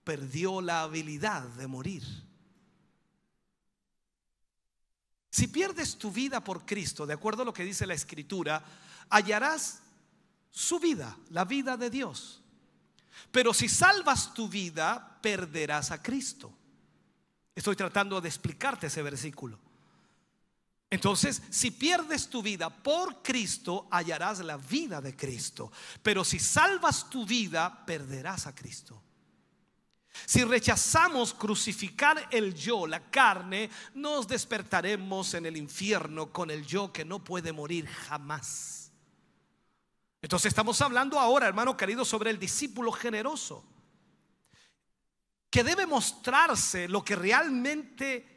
perdió 0.05 0.61
la 0.61 0.83
habilidad 0.83 1.43
de 1.43 1.67
morir. 1.67 2.05
Si 5.31 5.49
pierdes 5.49 5.99
tu 5.99 6.13
vida 6.13 6.45
por 6.45 6.65
Cristo, 6.65 7.07
de 7.07 7.15
acuerdo 7.15 7.43
a 7.43 7.47
lo 7.47 7.53
que 7.53 7.65
dice 7.65 7.89
la 7.89 7.95
Escritura, 7.95 8.65
hallarás 9.11 9.83
su 10.53 10.79
vida, 10.79 11.17
la 11.31 11.45
vida 11.45 11.77
de 11.77 11.91
Dios. 11.91 12.41
Pero 13.33 13.53
si 13.53 13.69
salvas 13.69 14.33
tu 14.35 14.49
vida, 14.49 15.19
perderás 15.21 15.91
a 15.91 16.01
Cristo. 16.01 16.53
Estoy 17.55 17.75
tratando 17.75 18.21
de 18.21 18.29
explicarte 18.29 18.87
ese 18.87 19.03
versículo. 19.03 19.59
Entonces, 20.91 21.43
si 21.49 21.71
pierdes 21.71 22.29
tu 22.29 22.43
vida 22.43 22.69
por 22.69 23.23
Cristo, 23.23 23.89
hallarás 23.91 24.41
la 24.41 24.59
vida 24.59 25.01
de 25.01 25.17
Cristo. 25.17 25.73
Pero 26.03 26.23
si 26.23 26.39
salvas 26.39 27.09
tu 27.09 27.25
vida, 27.25 27.85
perderás 27.87 28.47
a 28.47 28.55
Cristo. 28.55 29.03
Si 30.27 30.45
rechazamos 30.45 31.33
crucificar 31.33 32.29
el 32.31 32.55
yo, 32.55 32.87
la 32.87 33.11
carne, 33.11 33.71
nos 33.95 34.29
despertaremos 34.29 35.33
en 35.33 35.47
el 35.47 35.57
infierno 35.57 36.31
con 36.31 36.51
el 36.51 36.67
yo 36.67 36.93
que 36.93 37.07
no 37.07 37.25
puede 37.25 37.53
morir 37.53 37.87
jamás. 37.87 38.82
Entonces 40.23 40.51
estamos 40.51 40.81
hablando 40.81 41.19
ahora, 41.19 41.49
hermano 41.49 41.77
querido, 41.77 42.05
sobre 42.05 42.31
el 42.31 42.39
discípulo 42.39 42.93
generoso, 42.93 43.65
que 45.51 45.65
debe 45.65 45.85
mostrarse 45.85 46.89
lo 46.89 47.05
que 47.05 47.17
realmente 47.17 48.33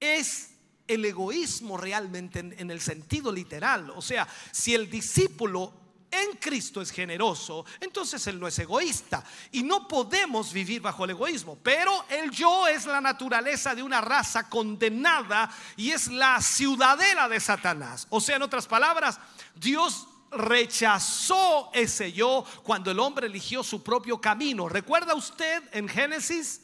es 0.00 0.54
el 0.88 1.04
egoísmo 1.04 1.76
realmente 1.76 2.40
en, 2.40 2.70
el 2.70 2.80
sentido 2.80 3.30
literal. 3.30 3.90
O 3.90 4.02
sea, 4.02 4.26
si 4.50 4.74
el 4.74 4.90
discípulo 4.90 5.72
en 6.10 6.38
Cristo 6.38 6.80
es 6.80 6.90
generoso, 6.90 7.64
entonces 7.78 8.26
Él 8.26 8.40
no 8.40 8.48
es 8.48 8.58
egoísta. 8.58 9.22
Y 9.52 9.62
no 9.62 9.86
podemos 9.86 10.52
vivir 10.52 10.80
bajo 10.80 11.04
el 11.04 11.10
egoísmo. 11.10 11.58
Pero 11.62 12.06
el 12.08 12.30
yo 12.30 12.66
es 12.66 12.86
la 12.86 13.02
naturaleza 13.02 13.74
de 13.74 13.82
una 13.82 14.00
raza 14.00 14.48
condenada 14.48 15.54
y 15.76 15.90
es 15.90 16.08
la 16.08 16.40
ciudadela 16.40 17.28
de 17.28 17.38
Satanás. 17.38 18.06
O 18.10 18.20
sea, 18.20 18.36
en 18.36 18.42
otras 18.42 18.66
palabras, 18.66 19.20
Dios 19.54 20.08
rechazó 20.30 21.70
ese 21.72 22.12
yo 22.12 22.44
cuando 22.62 22.90
el 22.90 22.98
hombre 22.98 23.26
eligió 23.26 23.62
su 23.62 23.82
propio 23.82 24.20
camino. 24.20 24.68
¿Recuerda 24.68 25.14
usted 25.14 25.62
en 25.72 25.88
Génesis? 25.88 26.62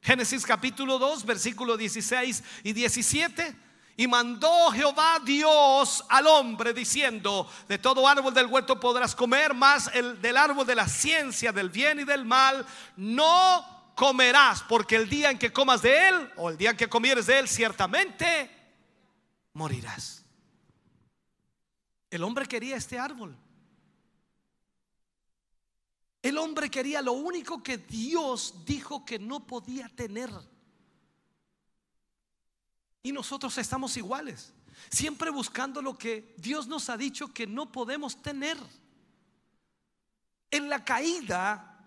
Génesis 0.00 0.44
capítulo 0.44 0.98
2, 0.98 1.24
versículo 1.24 1.76
16 1.76 2.42
y 2.64 2.72
17. 2.72 3.56
Y 3.98 4.06
mandó 4.06 4.70
Jehová 4.70 5.20
Dios 5.24 6.04
al 6.08 6.26
hombre 6.26 6.74
diciendo, 6.74 7.50
de 7.66 7.78
todo 7.78 8.06
árbol 8.06 8.34
del 8.34 8.46
huerto 8.46 8.78
podrás 8.78 9.14
comer, 9.14 9.54
más 9.54 9.90
el 9.94 10.20
del 10.20 10.36
árbol 10.36 10.66
de 10.66 10.74
la 10.74 10.86
ciencia 10.86 11.50
del 11.50 11.70
bien 11.70 12.00
y 12.00 12.04
del 12.04 12.26
mal 12.26 12.66
no 12.96 13.92
comerás, 13.94 14.62
porque 14.68 14.96
el 14.96 15.08
día 15.08 15.30
en 15.30 15.38
que 15.38 15.52
comas 15.52 15.80
de 15.80 16.08
él, 16.08 16.30
o 16.36 16.50
el 16.50 16.58
día 16.58 16.70
en 16.70 16.76
que 16.76 16.88
comieres 16.88 17.26
de 17.26 17.38
él, 17.38 17.48
ciertamente 17.48 18.50
morirás. 19.54 20.15
El 22.16 22.24
hombre 22.24 22.46
quería 22.46 22.76
este 22.76 22.98
árbol. 22.98 23.36
El 26.22 26.38
hombre 26.38 26.70
quería 26.70 27.02
lo 27.02 27.12
único 27.12 27.62
que 27.62 27.76
Dios 27.76 28.64
dijo 28.64 29.04
que 29.04 29.18
no 29.18 29.46
podía 29.46 29.90
tener. 29.90 30.30
Y 33.02 33.12
nosotros 33.12 33.58
estamos 33.58 33.98
iguales, 33.98 34.54
siempre 34.90 35.28
buscando 35.28 35.82
lo 35.82 35.98
que 35.98 36.34
Dios 36.38 36.66
nos 36.66 36.88
ha 36.88 36.96
dicho 36.96 37.34
que 37.34 37.46
no 37.46 37.70
podemos 37.70 38.22
tener. 38.22 38.56
En 40.50 40.70
la 40.70 40.82
caída, 40.86 41.86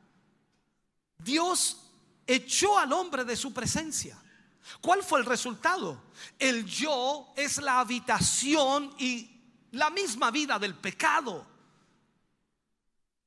Dios 1.18 1.91
echó 2.27 2.77
al 2.77 2.93
hombre 2.93 3.26
de 3.26 3.35
su 3.35 3.51
presencia. 3.51 4.15
¿Cuál 4.80 5.01
fue 5.01 5.22
el 5.22 5.26
resultado? 5.26 5.99
El 6.38 6.68
yo 6.68 7.34
es 7.35 7.57
la 7.57 7.80
habitación 7.80 8.93
y 8.99 9.38
la 9.71 9.89
misma 9.89 10.31
vida 10.31 10.57
del 10.57 10.75
pecado. 10.75 11.45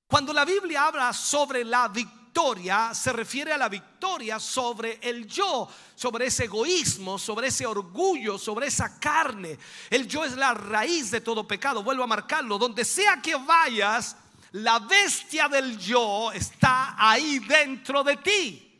Cuando 0.06 0.32
la 0.32 0.44
Biblia 0.44 0.86
habla 0.86 1.12
sobre 1.12 1.64
la 1.64 1.89
victoria, 1.89 2.93
se 2.94 3.12
refiere 3.12 3.52
a 3.52 3.59
la 3.59 3.69
victoria 3.69 4.39
sobre 4.39 4.98
el 5.02 5.27
yo, 5.27 5.69
sobre 5.94 6.27
ese 6.27 6.44
egoísmo, 6.44 7.19
sobre 7.19 7.48
ese 7.48 7.66
orgullo, 7.66 8.39
sobre 8.39 8.66
esa 8.66 8.98
carne. 8.98 9.59
El 9.89 10.06
yo 10.06 10.24
es 10.24 10.36
la 10.36 10.55
raíz 10.55 11.10
de 11.10 11.20
todo 11.20 11.47
pecado, 11.47 11.82
vuelvo 11.82 12.05
a 12.05 12.06
marcarlo. 12.06 12.59
Donde 12.59 12.85
sea 12.85 13.23
que 13.23 13.36
vayas, 13.36 14.16
la 14.52 14.78
bestia 14.81 15.48
del 15.48 15.78
yo 15.78 16.31
está 16.32 16.94
ahí 16.98 17.39
dentro 17.39 18.05
de 18.05 18.16
ti. 18.19 18.72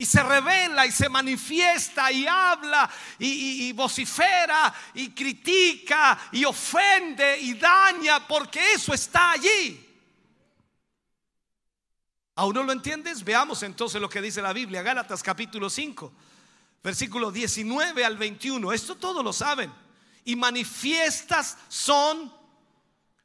Y 0.00 0.06
se 0.06 0.22
revela 0.22 0.86
y 0.86 0.92
se 0.92 1.08
manifiesta 1.08 2.12
y 2.12 2.24
habla 2.24 2.88
y, 3.18 3.72
vocifera 3.72 4.72
y 4.94 5.10
critica 5.10 6.16
y 6.30 6.44
ofende 6.44 7.40
y 7.40 7.54
daña 7.54 8.24
porque 8.24 8.74
eso 8.74 8.94
está 8.94 9.32
allí. 9.32 9.84
¿Aún 12.36 12.54
no 12.54 12.62
lo 12.62 12.70
entiendes? 12.70 13.24
Veamos 13.24 13.64
entonces 13.64 14.00
lo 14.00 14.08
que 14.08 14.22
dice 14.22 14.40
la 14.40 14.52
Biblia, 14.52 14.82
Gálatas 14.82 15.20
capítulo 15.20 15.68
5, 15.68 16.12
versículo 16.80 17.32
19 17.32 18.04
al 18.04 18.16
21. 18.16 18.72
Esto 18.72 18.94
todos 18.94 19.24
lo 19.24 19.32
saben. 19.32 19.72
Y 20.24 20.36
manifiestas 20.36 21.58
son 21.66 22.32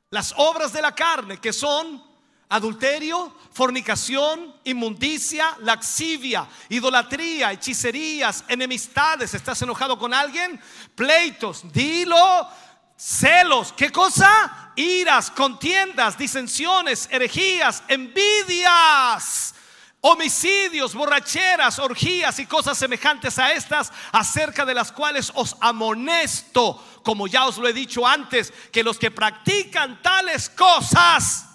las 0.10 0.34
obras 0.38 0.74
de 0.74 0.82
la 0.82 0.96
carne, 0.96 1.38
que 1.38 1.54
son 1.54 2.13
adulterio, 2.54 3.36
fornicación, 3.52 4.56
inmundicia, 4.64 5.58
laxivia, 5.62 6.48
idolatría, 6.70 7.52
hechicerías, 7.52 8.44
enemistades. 8.48 9.34
¿Estás 9.34 9.60
enojado 9.64 9.98
con 9.98 10.14
alguien? 10.14 10.62
Pleitos, 10.96 11.64
dilo 11.74 12.48
celos, 12.96 13.74
¿qué 13.74 13.92
cosa? 13.92 14.72
Iras, 14.76 15.32
contiendas, 15.32 16.16
disensiones, 16.16 17.10
herejías, 17.12 17.84
envidias, 17.88 19.56
homicidios, 20.02 20.94
borracheras, 20.94 21.80
orgías 21.80 22.38
y 22.38 22.46
cosas 22.46 22.78
semejantes 22.78 23.40
a 23.40 23.52
estas, 23.52 23.92
acerca 24.12 24.64
de 24.64 24.76
las 24.76 24.92
cuales 24.92 25.32
os 25.34 25.58
amonesto, 25.60 26.82
como 27.04 27.26
ya 27.26 27.48
os 27.48 27.58
lo 27.58 27.68
he 27.68 27.74
dicho 27.74 28.06
antes, 28.06 28.54
que 28.72 28.84
los 28.84 29.00
que 29.00 29.10
practican 29.10 30.04
tales 30.04 30.50
cosas 30.50 31.48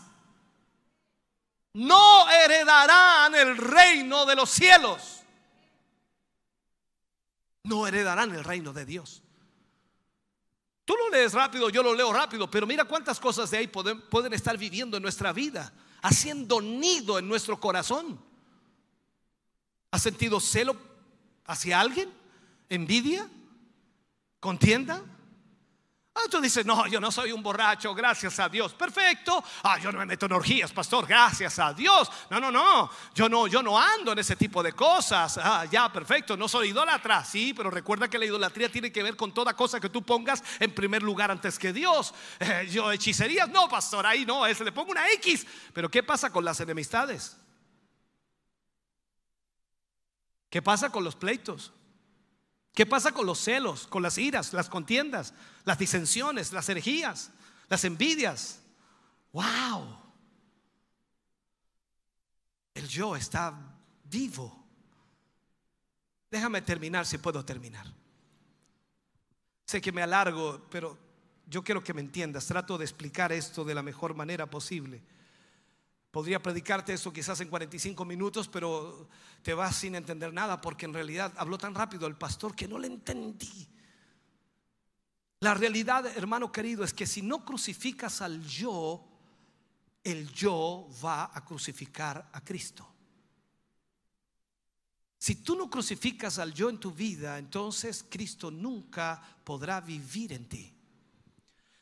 no 1.78 2.28
heredarán 2.28 3.36
el 3.36 3.56
reino 3.56 4.26
de 4.26 4.34
los 4.34 4.50
cielos. 4.50 5.20
No 7.62 7.86
heredarán 7.86 8.34
el 8.34 8.42
reino 8.42 8.72
de 8.72 8.84
Dios. 8.84 9.22
Tú 10.84 10.96
lo 10.96 11.10
lees 11.10 11.34
rápido, 11.34 11.70
yo 11.70 11.84
lo 11.84 11.94
leo 11.94 12.12
rápido, 12.12 12.50
pero 12.50 12.66
mira 12.66 12.84
cuántas 12.84 13.20
cosas 13.20 13.50
de 13.52 13.58
ahí 13.58 13.68
pueden, 13.68 14.32
estar 14.32 14.58
viviendo 14.58 14.96
en 14.96 15.02
nuestra 15.04 15.32
vida, 15.32 15.72
haciendo 16.02 16.60
nido 16.60 17.16
en 17.16 17.28
nuestro 17.28 17.60
corazón. 17.60 18.18
¿Has 19.92 20.02
sentido 20.02 20.40
celo 20.40 20.76
hacia 21.46 21.78
alguien? 21.78 22.12
¿Envidia? 22.68 23.28
¿Contienda? 24.40 25.04
Ah, 26.18 26.28
tú 26.28 26.40
dices, 26.40 26.66
no, 26.66 26.88
yo 26.88 26.98
no 26.98 27.12
soy 27.12 27.30
un 27.30 27.42
borracho, 27.42 27.94
gracias 27.94 28.40
a 28.40 28.48
Dios. 28.48 28.74
Perfecto. 28.74 29.44
Ah, 29.62 29.78
yo 29.78 29.92
no 29.92 30.00
me 30.00 30.06
meto 30.06 30.26
en 30.26 30.32
orgías, 30.32 30.72
pastor, 30.72 31.06
gracias 31.06 31.60
a 31.60 31.72
Dios. 31.72 32.10
No, 32.28 32.40
no, 32.40 32.50
no. 32.50 32.90
Yo 33.14 33.28
no, 33.28 33.46
yo 33.46 33.62
no 33.62 33.78
ando 33.78 34.12
en 34.12 34.18
ese 34.18 34.34
tipo 34.34 34.60
de 34.62 34.72
cosas. 34.72 35.38
Ah, 35.38 35.64
ya, 35.70 35.92
perfecto. 35.92 36.36
No 36.36 36.48
soy 36.48 36.70
idólatra, 36.70 37.24
sí, 37.24 37.54
pero 37.54 37.70
recuerda 37.70 38.08
que 38.08 38.18
la 38.18 38.24
idolatría 38.24 38.70
tiene 38.70 38.90
que 38.90 39.02
ver 39.02 39.16
con 39.16 39.32
toda 39.32 39.54
cosa 39.54 39.78
que 39.78 39.90
tú 39.90 40.02
pongas 40.02 40.42
en 40.58 40.74
primer 40.74 41.02
lugar 41.04 41.30
antes 41.30 41.58
que 41.58 41.72
Dios. 41.72 42.12
Eh, 42.40 42.68
yo 42.70 42.90
hechicerías, 42.90 43.48
no, 43.48 43.68
pastor, 43.68 44.06
ahí 44.06 44.24
no, 44.24 44.44
ese 44.46 44.64
le 44.64 44.72
pongo 44.72 44.90
una 44.90 45.08
X. 45.12 45.46
Pero 45.72 45.88
¿qué 45.88 46.02
pasa 46.02 46.30
con 46.30 46.44
las 46.44 46.58
enemistades? 46.60 47.36
¿Qué 50.50 50.62
pasa 50.62 50.90
con 50.90 51.04
los 51.04 51.14
pleitos? 51.14 51.72
¿Qué 52.78 52.86
pasa 52.86 53.10
con 53.10 53.26
los 53.26 53.40
celos, 53.40 53.88
con 53.88 54.04
las 54.04 54.16
iras, 54.18 54.52
las 54.52 54.68
contiendas, 54.68 55.34
las 55.64 55.80
disensiones, 55.80 56.52
las 56.52 56.68
herejías, 56.68 57.32
las 57.68 57.82
envidias? 57.82 58.60
¡Wow! 59.32 59.98
El 62.74 62.86
yo 62.86 63.16
está 63.16 63.52
vivo. 64.04 64.64
Déjame 66.30 66.62
terminar 66.62 67.04
si 67.04 67.18
puedo 67.18 67.44
terminar. 67.44 67.92
Sé 69.64 69.80
que 69.80 69.90
me 69.90 70.04
alargo, 70.04 70.64
pero 70.70 70.96
yo 71.48 71.64
quiero 71.64 71.82
que 71.82 71.94
me 71.94 72.00
entiendas. 72.00 72.46
Trato 72.46 72.78
de 72.78 72.84
explicar 72.84 73.32
esto 73.32 73.64
de 73.64 73.74
la 73.74 73.82
mejor 73.82 74.14
manera 74.14 74.46
posible. 74.46 75.02
Podría 76.18 76.42
predicarte 76.42 76.92
eso 76.92 77.12
quizás 77.12 77.40
en 77.42 77.48
45 77.48 78.04
minutos, 78.04 78.48
pero 78.48 79.08
te 79.40 79.54
vas 79.54 79.76
sin 79.76 79.94
entender 79.94 80.32
nada 80.32 80.60
porque 80.60 80.84
en 80.84 80.92
realidad 80.92 81.32
habló 81.36 81.56
tan 81.56 81.76
rápido 81.76 82.08
el 82.08 82.16
pastor 82.16 82.56
que 82.56 82.66
no 82.66 82.76
le 82.76 82.88
entendí. 82.88 83.68
La 85.38 85.54
realidad, 85.54 86.04
hermano 86.16 86.50
querido, 86.50 86.82
es 86.82 86.92
que 86.92 87.06
si 87.06 87.22
no 87.22 87.44
crucificas 87.44 88.20
al 88.20 88.44
yo, 88.44 89.06
el 90.02 90.28
yo 90.32 90.88
va 91.04 91.30
a 91.32 91.44
crucificar 91.44 92.30
a 92.32 92.40
Cristo. 92.42 92.84
Si 95.18 95.36
tú 95.36 95.54
no 95.54 95.70
crucificas 95.70 96.40
al 96.40 96.52
yo 96.52 96.68
en 96.68 96.80
tu 96.80 96.90
vida, 96.90 97.38
entonces 97.38 98.04
Cristo 98.08 98.50
nunca 98.50 99.22
podrá 99.44 99.80
vivir 99.80 100.32
en 100.32 100.48
ti. 100.48 100.74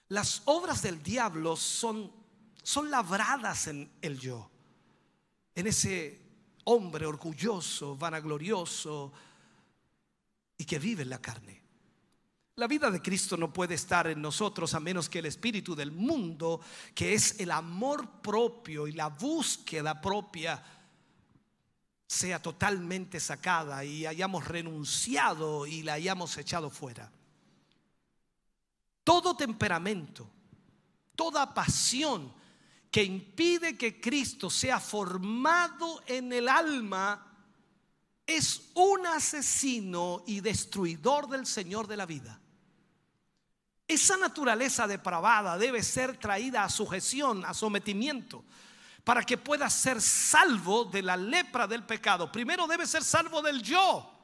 Las 0.08 0.42
obras 0.44 0.82
del 0.82 1.02
diablo 1.02 1.56
son 1.56 2.25
son 2.66 2.90
labradas 2.90 3.68
en 3.68 3.88
el 4.02 4.18
yo, 4.18 4.50
en 5.54 5.68
ese 5.68 6.20
hombre 6.64 7.06
orgulloso, 7.06 7.96
vanaglorioso 7.96 9.12
y 10.58 10.64
que 10.64 10.80
vive 10.80 11.04
en 11.04 11.10
la 11.10 11.22
carne. 11.22 11.62
La 12.56 12.66
vida 12.66 12.90
de 12.90 13.00
Cristo 13.00 13.36
no 13.36 13.52
puede 13.52 13.76
estar 13.76 14.08
en 14.08 14.20
nosotros 14.20 14.74
a 14.74 14.80
menos 14.80 15.08
que 15.08 15.20
el 15.20 15.26
espíritu 15.26 15.76
del 15.76 15.92
mundo, 15.92 16.60
que 16.92 17.14
es 17.14 17.38
el 17.38 17.52
amor 17.52 18.20
propio 18.20 18.88
y 18.88 18.92
la 18.94 19.10
búsqueda 19.10 20.00
propia, 20.00 20.60
sea 22.04 22.42
totalmente 22.42 23.20
sacada 23.20 23.84
y 23.84 24.06
hayamos 24.06 24.44
renunciado 24.44 25.68
y 25.68 25.84
la 25.84 25.92
hayamos 25.92 26.36
echado 26.36 26.68
fuera. 26.68 27.12
Todo 29.04 29.36
temperamento, 29.36 30.28
toda 31.14 31.54
pasión 31.54 32.44
que 32.90 33.04
impide 33.04 33.76
que 33.76 34.00
Cristo 34.00 34.48
sea 34.48 34.80
formado 34.80 36.02
en 36.06 36.32
el 36.32 36.48
alma 36.48 37.26
es 38.26 38.70
un 38.74 39.06
asesino 39.06 40.24
y 40.26 40.40
destruidor 40.40 41.28
del 41.28 41.46
Señor 41.46 41.86
de 41.86 41.96
la 41.96 42.06
vida. 42.06 42.40
Esa 43.86 44.16
naturaleza 44.16 44.86
depravada 44.88 45.56
debe 45.56 45.82
ser 45.82 46.16
traída 46.16 46.64
a 46.64 46.70
sujeción, 46.70 47.44
a 47.44 47.54
sometimiento, 47.54 48.44
para 49.04 49.22
que 49.22 49.38
pueda 49.38 49.70
ser 49.70 50.02
salvo 50.02 50.84
de 50.84 51.02
la 51.02 51.16
lepra 51.16 51.68
del 51.68 51.84
pecado. 51.84 52.32
Primero 52.32 52.66
debe 52.66 52.86
ser 52.86 53.04
salvo 53.04 53.40
del 53.42 53.62
yo. 53.62 54.15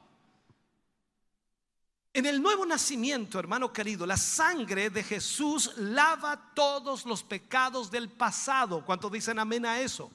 En 2.15 2.27
el 2.27 2.39
nuevo 2.39 2.63
nacimiento, 2.63 3.39
hermano 3.39 3.73
querido, 3.73 4.05
la 4.05 4.17
sangre 4.17 4.91
de 4.91 5.03
Jesús 5.03 5.71
lava 5.77 6.51
todos 6.53 7.07
los 7.07 7.23
pecados 7.23 7.89
del 7.89 8.07
pasado. 8.07 8.85
¿Cuántos 8.85 9.11
dicen 9.11 9.39
amén 9.39 9.65
a 9.65 9.81
eso? 9.81 10.11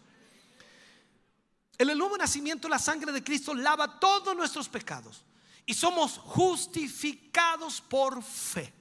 En 1.76 1.90
el 1.90 1.98
nuevo 1.98 2.16
nacimiento, 2.16 2.68
la 2.68 2.78
sangre 2.78 3.10
de 3.10 3.24
Cristo 3.24 3.52
lava 3.52 3.98
todos 3.98 4.36
nuestros 4.36 4.68
pecados 4.68 5.24
y 5.66 5.74
somos 5.74 6.18
justificados 6.18 7.80
por 7.80 8.22
fe. 8.22 8.72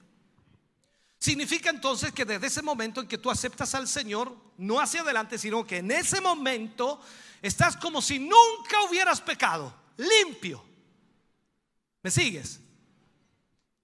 Significa 1.18 1.70
entonces 1.70 2.12
que 2.12 2.24
desde 2.24 2.46
ese 2.46 2.62
momento 2.62 3.00
en 3.00 3.08
que 3.08 3.18
tú 3.18 3.32
aceptas 3.32 3.74
al 3.74 3.88
Señor, 3.88 4.36
no 4.58 4.78
hacia 4.78 5.00
adelante, 5.00 5.38
sino 5.38 5.66
que 5.66 5.78
en 5.78 5.90
ese 5.90 6.20
momento 6.20 7.00
estás 7.42 7.76
como 7.76 8.00
si 8.00 8.20
nunca 8.20 8.80
hubieras 8.88 9.20
pecado, 9.20 9.74
limpio. 9.96 10.64
¿Me 12.00 12.12
sigues? 12.12 12.60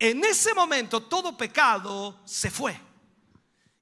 En 0.05 0.23
ese 0.23 0.53
momento 0.53 1.05
todo 1.05 1.35
pecado 1.35 2.21
se 2.27 2.51
fue. 2.51 2.79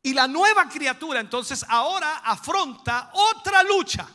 Y 0.04 0.14
la 0.14 0.28
nueva 0.28 0.68
criatura 0.68 1.18
entonces 1.18 1.66
ahora 1.68 2.18
afronta 2.18 3.10
otra 3.12 3.64
lucha. 3.64 4.08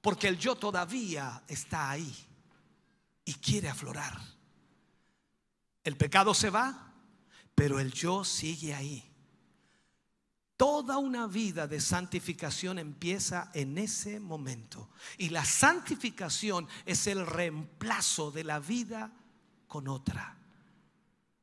Porque 0.00 0.28
el 0.28 0.38
yo 0.38 0.54
todavía 0.54 1.42
está 1.48 1.90
ahí 1.90 2.14
y 3.24 3.34
quiere 3.34 3.68
aflorar. 3.68 4.16
El 5.82 5.96
pecado 5.96 6.32
se 6.34 6.50
va, 6.50 6.92
pero 7.52 7.80
el 7.80 7.92
yo 7.92 8.22
sigue 8.22 8.72
ahí. 8.72 9.04
Toda 10.56 10.98
una 10.98 11.26
vida 11.26 11.66
de 11.66 11.80
santificación 11.80 12.78
empieza 12.78 13.50
en 13.54 13.76
ese 13.76 14.20
momento. 14.20 14.88
Y 15.16 15.30
la 15.30 15.44
santificación 15.44 16.68
es 16.86 17.08
el 17.08 17.26
reemplazo 17.26 18.30
de 18.30 18.44
la 18.44 18.60
vida 18.60 19.10
con 19.66 19.88
otra. 19.88 20.37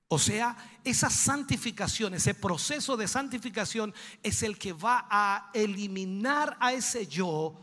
O 0.08 0.20
sea, 0.20 0.56
esa 0.84 1.10
santificación, 1.10 2.14
ese 2.14 2.36
proceso 2.36 2.96
de 2.96 3.08
santificación 3.08 3.94
es 4.22 4.44
el 4.44 4.58
que 4.58 4.74
va 4.74 5.08
a 5.10 5.50
eliminar 5.54 6.58
a 6.60 6.74
ese 6.74 7.08
yo 7.08 7.60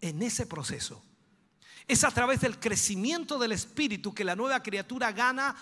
en 0.00 0.22
ese 0.22 0.46
proceso. 0.46 1.02
Es 1.86 2.04
a 2.04 2.10
través 2.10 2.40
del 2.40 2.60
crecimiento 2.60 3.38
del 3.38 3.52
espíritu 3.52 4.12
que 4.12 4.22
la 4.24 4.36
nueva 4.36 4.62
criatura 4.62 5.10
gana 5.12 5.56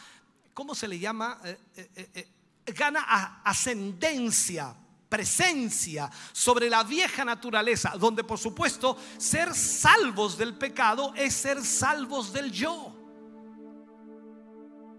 ¿cómo 0.56 0.74
se 0.74 0.88
le 0.88 0.98
llama? 0.98 1.38
Eh, 1.44 1.58
eh, 1.76 2.10
eh, 2.14 2.28
gana 2.72 3.42
ascendencia, 3.44 4.74
presencia 5.06 6.10
sobre 6.32 6.70
la 6.70 6.82
vieja 6.82 7.26
naturaleza, 7.26 7.92
donde 7.98 8.24
por 8.24 8.38
supuesto 8.38 8.96
ser 9.18 9.54
salvos 9.54 10.38
del 10.38 10.54
pecado 10.54 11.12
es 11.14 11.34
ser 11.34 11.62
salvos 11.62 12.32
del 12.32 12.50
yo. 12.50 12.95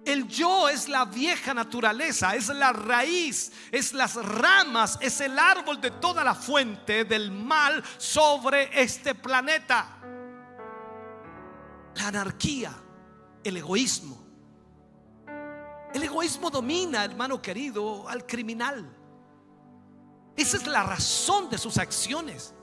El 0.08 0.26
yo 0.30 0.70
es 0.70 0.88
la 0.88 1.04
vieja 1.04 1.54
naturaleza, 1.54 2.34
es 2.34 2.48
la 2.48 2.72
raíz, 2.72 3.52
es 3.74 3.92
las 3.92 4.16
ramas, 4.16 4.98
es 5.02 5.20
el 5.20 5.38
árbol 5.38 5.82
de 5.82 5.92
toda 5.92 6.24
la 6.24 6.34
fuente 6.34 7.04
del 7.04 7.30
mal 7.30 7.84
sobre 7.98 8.82
este 8.82 9.16
planeta. 9.16 9.98
La 11.96 12.08
anarquía, 12.08 12.72
el 13.44 13.58
egoísmo, 13.58 14.18
el 15.94 16.04
egoísmo 16.04 16.50
domina, 16.50 17.04
hermano 17.04 17.42
querido, 17.42 18.08
al 18.08 18.26
criminal. 18.26 18.90
Esa 20.38 20.56
es 20.56 20.68
la 20.68 20.84
razón 20.84 21.50
de 21.50 21.58
sus 21.58 21.78
acciones. 21.78 22.54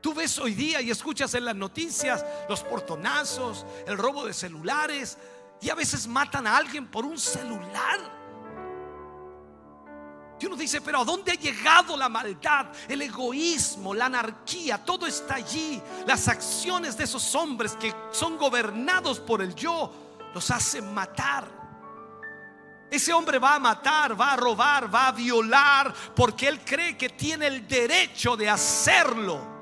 Tú 0.00 0.14
ves 0.14 0.38
hoy 0.38 0.54
día 0.54 0.80
y 0.80 0.90
escuchas 0.90 1.34
en 1.34 1.44
las 1.44 1.56
noticias 1.56 2.24
los 2.48 2.62
portonazos, 2.62 3.66
el 3.86 3.98
robo 3.98 4.24
de 4.24 4.32
celulares 4.32 5.18
y 5.60 5.70
a 5.70 5.74
veces 5.74 6.06
matan 6.06 6.46
a 6.46 6.56
alguien 6.56 6.86
por 6.86 7.04
un 7.04 7.18
celular. 7.18 8.18
Y 10.40 10.46
uno 10.46 10.54
dice, 10.54 10.80
pero 10.80 11.00
¿a 11.00 11.04
dónde 11.04 11.32
ha 11.32 11.34
llegado 11.34 11.96
la 11.96 12.08
maldad? 12.08 12.66
El 12.88 13.02
egoísmo, 13.02 13.92
la 13.92 14.06
anarquía, 14.06 14.84
todo 14.84 15.06
está 15.06 15.34
allí. 15.34 15.82
Las 16.06 16.28
acciones 16.28 16.96
de 16.96 17.04
esos 17.04 17.34
hombres 17.34 17.74
que 17.74 17.92
son 18.12 18.38
gobernados 18.38 19.18
por 19.18 19.42
el 19.42 19.54
yo 19.54 19.92
los 20.32 20.50
hacen 20.50 20.94
matar. 20.94 21.58
Ese 22.90 23.12
hombre 23.12 23.38
va 23.38 23.56
a 23.56 23.58
matar, 23.58 24.18
va 24.18 24.32
a 24.32 24.36
robar, 24.36 24.94
va 24.94 25.08
a 25.08 25.12
violar, 25.12 25.92
porque 26.14 26.48
él 26.48 26.60
cree 26.64 26.96
que 26.96 27.10
tiene 27.10 27.48
el 27.48 27.66
derecho 27.66 28.36
de 28.36 28.48
hacerlo. 28.48 29.57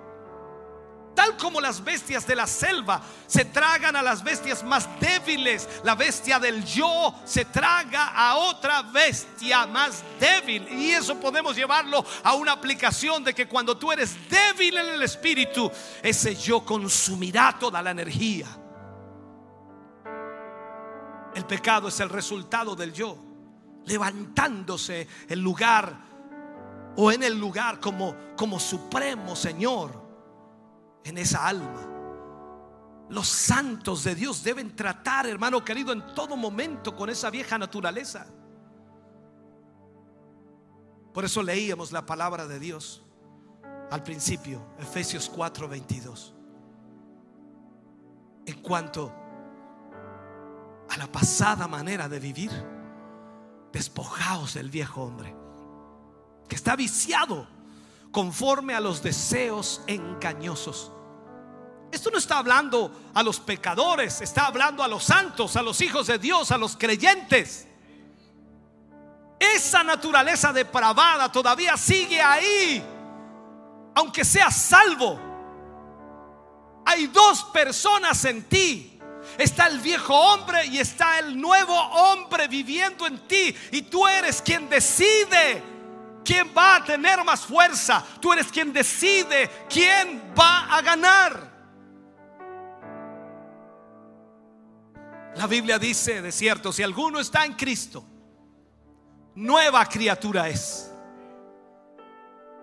Tal 1.16 1.34
como 1.38 1.62
las 1.62 1.82
bestias 1.82 2.26
de 2.26 2.36
la 2.36 2.46
selva 2.46 3.00
se 3.26 3.46
tragan 3.46 3.96
a 3.96 4.02
las 4.02 4.22
bestias 4.22 4.62
más 4.62 4.86
débiles, 5.00 5.66
la 5.82 5.94
bestia 5.94 6.38
del 6.38 6.62
yo 6.62 7.14
se 7.24 7.46
traga 7.46 8.08
a 8.08 8.36
otra 8.36 8.82
bestia 8.82 9.66
más 9.66 10.04
débil. 10.20 10.68
Y 10.68 10.90
eso 10.90 11.18
podemos 11.18 11.56
llevarlo 11.56 12.04
a 12.22 12.34
una 12.34 12.52
aplicación 12.52 13.24
de 13.24 13.32
que 13.32 13.48
cuando 13.48 13.78
tú 13.78 13.90
eres 13.90 14.14
débil 14.28 14.76
en 14.76 14.88
el 14.88 15.02
espíritu, 15.02 15.72
ese 16.02 16.36
yo 16.36 16.62
consumirá 16.66 17.56
toda 17.58 17.80
la 17.80 17.92
energía. 17.92 18.48
El 21.34 21.46
pecado 21.46 21.88
es 21.88 21.98
el 22.00 22.10
resultado 22.10 22.76
del 22.76 22.92
yo, 22.92 23.16
levantándose 23.86 25.08
el 25.30 25.40
lugar 25.40 25.96
o 26.94 27.10
en 27.10 27.22
el 27.22 27.38
lugar 27.38 27.80
como, 27.80 28.14
como 28.36 28.60
supremo 28.60 29.34
Señor 29.34 30.05
en 31.06 31.18
esa 31.18 31.46
alma. 31.46 31.88
Los 33.08 33.28
santos 33.28 34.02
de 34.02 34.16
Dios 34.16 34.42
deben 34.42 34.74
tratar, 34.74 35.26
hermano 35.26 35.64
querido, 35.64 35.92
en 35.92 36.04
todo 36.14 36.36
momento 36.36 36.96
con 36.96 37.08
esa 37.08 37.30
vieja 37.30 37.56
naturaleza. 37.56 38.26
Por 41.14 41.24
eso 41.24 41.42
leíamos 41.42 41.92
la 41.92 42.04
palabra 42.04 42.46
de 42.46 42.58
Dios 42.58 43.04
al 43.90 44.02
principio, 44.02 44.60
Efesios 44.80 45.30
4:22. 45.30 46.34
En 48.44 48.60
cuanto 48.60 49.12
a 50.88 50.96
la 50.96 51.06
pasada 51.06 51.68
manera 51.68 52.08
de 52.08 52.18
vivir, 52.18 52.50
despojaos 53.72 54.54
del 54.54 54.70
viejo 54.70 55.02
hombre, 55.02 55.36
que 56.48 56.56
está 56.56 56.74
viciado 56.74 57.46
conforme 58.10 58.74
a 58.74 58.80
los 58.80 59.02
deseos 59.02 59.82
engañosos. 59.86 60.90
Esto 61.90 62.10
no 62.10 62.18
está 62.18 62.38
hablando 62.38 63.10
a 63.14 63.22
los 63.22 63.40
pecadores, 63.40 64.20
está 64.20 64.46
hablando 64.46 64.82
a 64.82 64.88
los 64.88 65.04
santos, 65.04 65.56
a 65.56 65.62
los 65.62 65.80
hijos 65.80 66.06
de 66.08 66.18
Dios, 66.18 66.50
a 66.50 66.58
los 66.58 66.76
creyentes. 66.76 67.66
Esa 69.38 69.84
naturaleza 69.84 70.52
depravada 70.52 71.30
todavía 71.30 71.76
sigue 71.76 72.20
ahí, 72.20 72.82
aunque 73.94 74.24
sea 74.24 74.50
salvo. 74.50 75.20
Hay 76.84 77.06
dos 77.08 77.44
personas 77.44 78.24
en 78.24 78.44
ti 78.44 78.96
Está 79.38 79.66
el 79.66 79.80
viejo 79.80 80.14
hombre 80.14 80.66
y 80.66 80.78
está 80.78 81.18
el 81.18 81.38
nuevo 81.38 81.74
hombre 81.74 82.48
viviendo 82.48 83.06
en 83.06 83.18
ti. 83.28 83.54
Y 83.72 83.82
tú 83.82 84.06
eres 84.06 84.40
quien 84.40 84.68
decide 84.68 85.62
quién 86.24 86.50
va 86.56 86.76
a 86.76 86.84
tener 86.84 87.22
más 87.22 87.40
fuerza. 87.40 88.02
Tú 88.20 88.32
eres 88.32 88.46
quien 88.46 88.72
decide 88.72 89.66
quién 89.68 90.32
va 90.38 90.74
a 90.74 90.80
ganar. 90.80 91.55
La 95.36 95.46
Biblia 95.46 95.78
dice, 95.78 96.22
de 96.22 96.32
cierto, 96.32 96.72
si 96.72 96.82
alguno 96.82 97.20
está 97.20 97.44
en 97.44 97.52
Cristo, 97.52 98.02
nueva 99.34 99.84
criatura 99.86 100.48
es. 100.48 100.90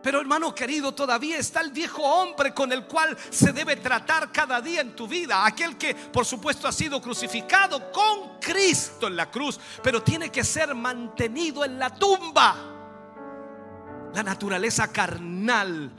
Pero 0.01 0.19
hermano 0.19 0.53
querido, 0.53 0.93
todavía 0.93 1.37
está 1.37 1.61
el 1.61 1.71
viejo 1.71 2.01
hombre 2.01 2.53
con 2.53 2.73
el 2.73 2.85
cual 2.85 3.17
se 3.29 3.53
debe 3.53 3.77
tratar 3.77 4.33
cada 4.33 4.59
día 4.59 4.81
en 4.81 4.95
tu 4.95 5.07
vida. 5.07 5.45
Aquel 5.45 5.77
que 5.77 5.95
por 5.95 6.25
supuesto 6.25 6.67
ha 6.67 6.73
sido 6.73 7.01
crucificado 7.01 7.89
con 7.91 8.37
Cristo 8.39 9.07
en 9.07 9.15
la 9.15 9.31
cruz, 9.31 9.57
pero 9.81 10.03
tiene 10.03 10.29
que 10.29 10.43
ser 10.43 10.75
mantenido 10.75 11.63
en 11.63 11.79
la 11.79 11.89
tumba. 11.89 12.55
La 14.13 14.23
naturaleza 14.23 14.91
carnal 14.91 15.89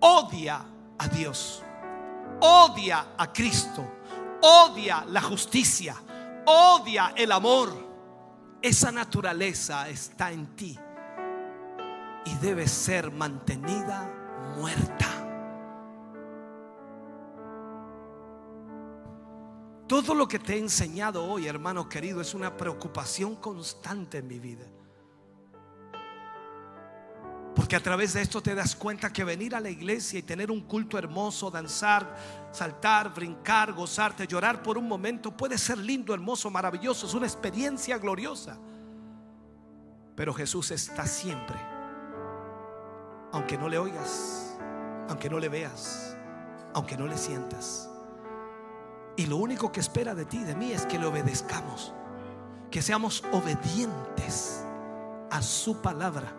odia 0.00 0.64
a 0.96 1.08
Dios, 1.08 1.62
odia 2.40 3.08
a 3.18 3.30
Cristo, 3.30 3.97
odia 4.40 5.04
la 5.06 5.22
justicia, 5.22 5.96
odia 6.46 7.12
el 7.16 7.32
amor. 7.32 7.88
Esa 8.60 8.90
naturaleza 8.90 9.88
está 9.88 10.32
en 10.32 10.56
ti 10.56 10.78
y 12.24 12.34
debe 12.36 12.66
ser 12.66 13.10
mantenida 13.10 14.10
muerta. 14.56 15.06
Todo 19.86 20.14
lo 20.14 20.28
que 20.28 20.38
te 20.38 20.54
he 20.54 20.58
enseñado 20.58 21.24
hoy, 21.24 21.46
hermano 21.46 21.88
querido, 21.88 22.20
es 22.20 22.34
una 22.34 22.54
preocupación 22.54 23.36
constante 23.36 24.18
en 24.18 24.26
mi 24.26 24.38
vida. 24.38 24.66
Porque 27.58 27.74
a 27.74 27.82
través 27.82 28.12
de 28.12 28.22
esto 28.22 28.40
te 28.40 28.54
das 28.54 28.76
cuenta 28.76 29.12
que 29.12 29.24
venir 29.24 29.54
a 29.54 29.60
la 29.60 29.68
iglesia 29.68 30.20
y 30.20 30.22
tener 30.22 30.50
un 30.50 30.60
culto 30.60 30.96
hermoso, 30.96 31.50
danzar, 31.50 32.16
saltar, 32.52 33.12
brincar, 33.12 33.72
gozarte, 33.72 34.28
llorar 34.28 34.62
por 34.62 34.78
un 34.78 34.86
momento 34.86 35.36
puede 35.36 35.58
ser 35.58 35.76
lindo, 35.76 36.14
hermoso, 36.14 36.50
maravilloso, 36.50 37.06
es 37.06 37.14
una 37.14 37.26
experiencia 37.26 37.98
gloriosa. 37.98 38.56
Pero 40.14 40.32
Jesús 40.32 40.70
está 40.70 41.04
siempre 41.04 41.58
aunque 43.32 43.58
no 43.58 43.68
le 43.68 43.78
oigas, 43.78 44.56
aunque 45.08 45.28
no 45.28 45.38
le 45.38 45.48
veas, 45.48 46.16
aunque 46.74 46.96
no 46.96 47.06
le 47.06 47.16
sientas. 47.16 47.90
Y 49.16 49.26
lo 49.26 49.36
único 49.36 49.72
que 49.72 49.80
espera 49.80 50.14
de 50.14 50.24
ti, 50.24 50.38
de 50.44 50.54
mí, 50.54 50.72
es 50.72 50.86
que 50.86 50.98
le 50.98 51.06
obedezcamos, 51.06 51.92
que 52.70 52.82
seamos 52.82 53.24
obedientes 53.32 54.64
a 55.30 55.42
su 55.42 55.80
palabra. 55.82 56.32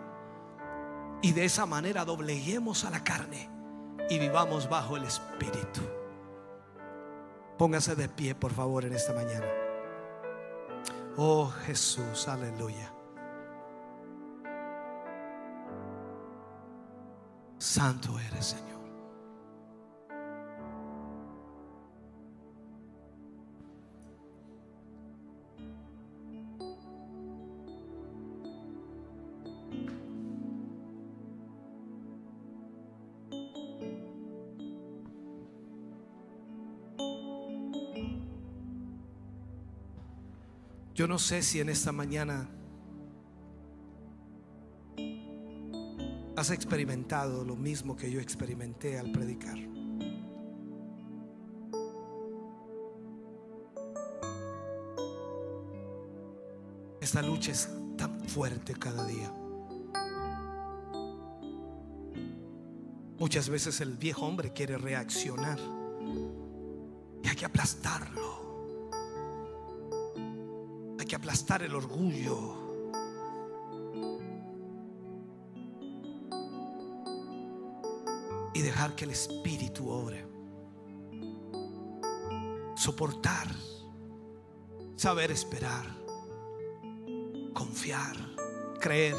Y 1.22 1.32
de 1.32 1.44
esa 1.44 1.66
manera 1.66 2.04
dobleguemos 2.04 2.84
a 2.84 2.90
la 2.90 3.04
carne 3.04 3.48
y 4.08 4.18
vivamos 4.18 4.68
bajo 4.68 4.96
el 4.96 5.04
Espíritu. 5.04 5.80
Póngase 7.58 7.94
de 7.94 8.08
pie, 8.08 8.34
por 8.34 8.52
favor, 8.52 8.84
en 8.84 8.94
esta 8.94 9.12
mañana. 9.12 9.46
Oh 11.16 11.46
Jesús, 11.66 12.26
aleluya. 12.26 12.90
Santo 17.58 18.18
eres, 18.18 18.46
Señor. 18.46 18.69
Yo 41.00 41.08
no 41.08 41.18
sé 41.18 41.40
si 41.40 41.60
en 41.60 41.70
esta 41.70 41.92
mañana 41.92 42.46
has 46.36 46.50
experimentado 46.50 47.42
lo 47.42 47.56
mismo 47.56 47.96
que 47.96 48.10
yo 48.10 48.20
experimenté 48.20 48.98
al 48.98 49.10
predicar. 49.10 49.56
Esta 57.00 57.22
lucha 57.22 57.52
es 57.52 57.70
tan 57.96 58.20
fuerte 58.28 58.74
cada 58.74 59.06
día. 59.06 59.32
Muchas 63.18 63.48
veces 63.48 63.80
el 63.80 63.96
viejo 63.96 64.26
hombre 64.26 64.52
quiere 64.52 64.76
reaccionar 64.76 65.58
y 67.22 67.26
hay 67.26 67.36
que 67.36 67.46
aplastarlo. 67.46 68.39
Que 71.10 71.16
aplastar 71.16 71.60
el 71.64 71.74
orgullo, 71.74 72.54
y 78.54 78.60
dejar 78.60 78.94
que 78.94 79.06
el 79.06 79.10
Espíritu 79.10 79.88
obre. 79.90 80.24
Soportar, 82.76 83.48
saber 84.94 85.32
esperar, 85.32 85.86
confiar, 87.54 88.16
creer. 88.78 89.16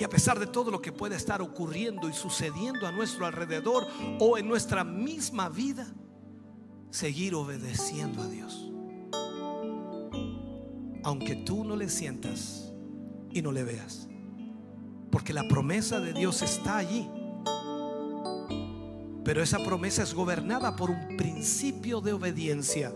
Y 0.00 0.04
a 0.04 0.08
pesar 0.08 0.38
de 0.38 0.46
todo 0.46 0.70
lo 0.70 0.80
que 0.80 0.92
puede 0.92 1.16
estar 1.16 1.42
ocurriendo 1.42 2.08
y 2.08 2.14
sucediendo 2.14 2.86
a 2.86 2.92
nuestro 2.92 3.26
alrededor 3.26 3.86
o 4.18 4.38
en 4.38 4.48
nuestra 4.48 4.82
misma 4.82 5.50
vida, 5.50 5.92
seguir 6.88 7.34
obedeciendo 7.34 8.22
a 8.22 8.28
Dios. 8.28 8.70
Aunque 11.04 11.36
tú 11.36 11.64
no 11.64 11.76
le 11.76 11.88
sientas 11.88 12.72
y 13.30 13.42
no 13.42 13.52
le 13.52 13.62
veas. 13.62 14.08
Porque 15.10 15.32
la 15.32 15.46
promesa 15.46 16.00
de 16.00 16.12
Dios 16.12 16.42
está 16.42 16.78
allí. 16.78 17.08
Pero 19.24 19.42
esa 19.42 19.58
promesa 19.64 20.02
es 20.02 20.12
gobernada 20.14 20.76
por 20.76 20.90
un 20.90 21.16
principio 21.16 22.00
de 22.00 22.12
obediencia, 22.12 22.92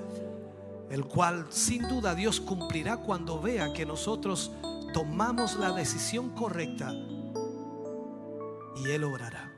el 0.90 1.04
cual 1.06 1.46
sin 1.48 1.88
duda 1.88 2.14
Dios 2.14 2.40
cumplirá 2.40 2.98
cuando 2.98 3.40
vea 3.40 3.72
que 3.72 3.86
nosotros 3.86 4.52
tomamos 4.92 5.56
la 5.56 5.72
decisión 5.72 6.30
correcta 6.30 6.92
y 8.76 8.90
Él 8.90 9.04
obrará. 9.04 9.52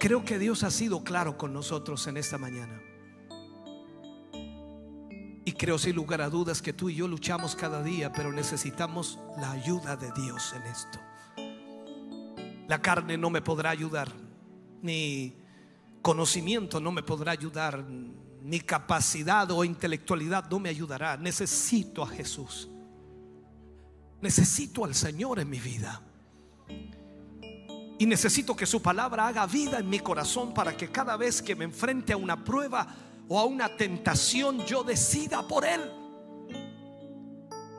Creo 0.00 0.24
que 0.24 0.38
Dios 0.38 0.62
ha 0.62 0.70
sido 0.70 1.02
claro 1.02 1.36
con 1.36 1.52
nosotros 1.52 2.06
en 2.06 2.16
esta 2.16 2.38
mañana. 2.38 2.80
Creo 5.58 5.76
sin 5.76 5.96
lugar 5.96 6.20
a 6.20 6.30
dudas 6.30 6.62
que 6.62 6.72
tú 6.72 6.88
y 6.88 6.94
yo 6.94 7.08
luchamos 7.08 7.56
cada 7.56 7.82
día, 7.82 8.12
pero 8.12 8.32
necesitamos 8.32 9.18
la 9.40 9.50
ayuda 9.50 9.96
de 9.96 10.12
Dios 10.12 10.54
en 10.54 10.62
esto. 10.62 11.00
La 12.68 12.80
carne 12.80 13.18
no 13.18 13.28
me 13.28 13.42
podrá 13.42 13.70
ayudar, 13.70 14.12
ni 14.82 15.36
conocimiento 16.00 16.78
no 16.78 16.92
me 16.92 17.02
podrá 17.02 17.32
ayudar, 17.32 17.84
ni 17.84 18.60
capacidad 18.60 19.50
o 19.50 19.64
intelectualidad 19.64 20.48
no 20.48 20.60
me 20.60 20.68
ayudará. 20.68 21.16
Necesito 21.16 22.04
a 22.04 22.06
Jesús. 22.06 22.68
Necesito 24.20 24.84
al 24.84 24.94
Señor 24.94 25.40
en 25.40 25.50
mi 25.50 25.58
vida. 25.58 26.00
Y 27.98 28.06
necesito 28.06 28.54
que 28.54 28.64
su 28.64 28.80
palabra 28.80 29.26
haga 29.26 29.44
vida 29.44 29.80
en 29.80 29.90
mi 29.90 29.98
corazón 29.98 30.54
para 30.54 30.76
que 30.76 30.88
cada 30.88 31.16
vez 31.16 31.42
que 31.42 31.56
me 31.56 31.64
enfrente 31.64 32.12
a 32.12 32.16
una 32.16 32.44
prueba 32.44 32.86
o 33.28 33.38
a 33.38 33.44
una 33.44 33.68
tentación 33.68 34.64
yo 34.64 34.82
decida 34.82 35.46
por 35.46 35.64
Él. 35.64 35.80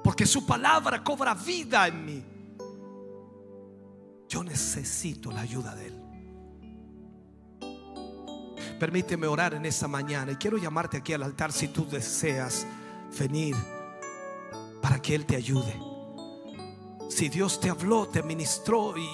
Porque 0.03 0.25
su 0.25 0.45
palabra 0.45 1.03
cobra 1.03 1.33
vida 1.33 1.87
en 1.87 2.05
mí. 2.05 2.23
Yo 4.27 4.43
necesito 4.43 5.31
la 5.31 5.41
ayuda 5.41 5.75
de 5.75 5.87
Él. 5.87 5.95
Permíteme 8.79 9.27
orar 9.27 9.55
en 9.55 9.65
esta 9.65 9.87
mañana 9.87 10.31
y 10.31 10.35
quiero 10.35 10.57
llamarte 10.57 10.97
aquí 10.97 11.13
al 11.13 11.23
altar 11.23 11.51
si 11.51 11.67
tú 11.67 11.85
deseas 11.87 12.65
venir 13.19 13.55
para 14.81 15.01
que 15.01 15.15
Él 15.15 15.25
te 15.25 15.35
ayude. 15.35 15.77
Si 17.09 17.27
Dios 17.27 17.59
te 17.59 17.69
habló, 17.69 18.07
te 18.07 18.21
ministró 18.21 18.95
y, 18.95 19.09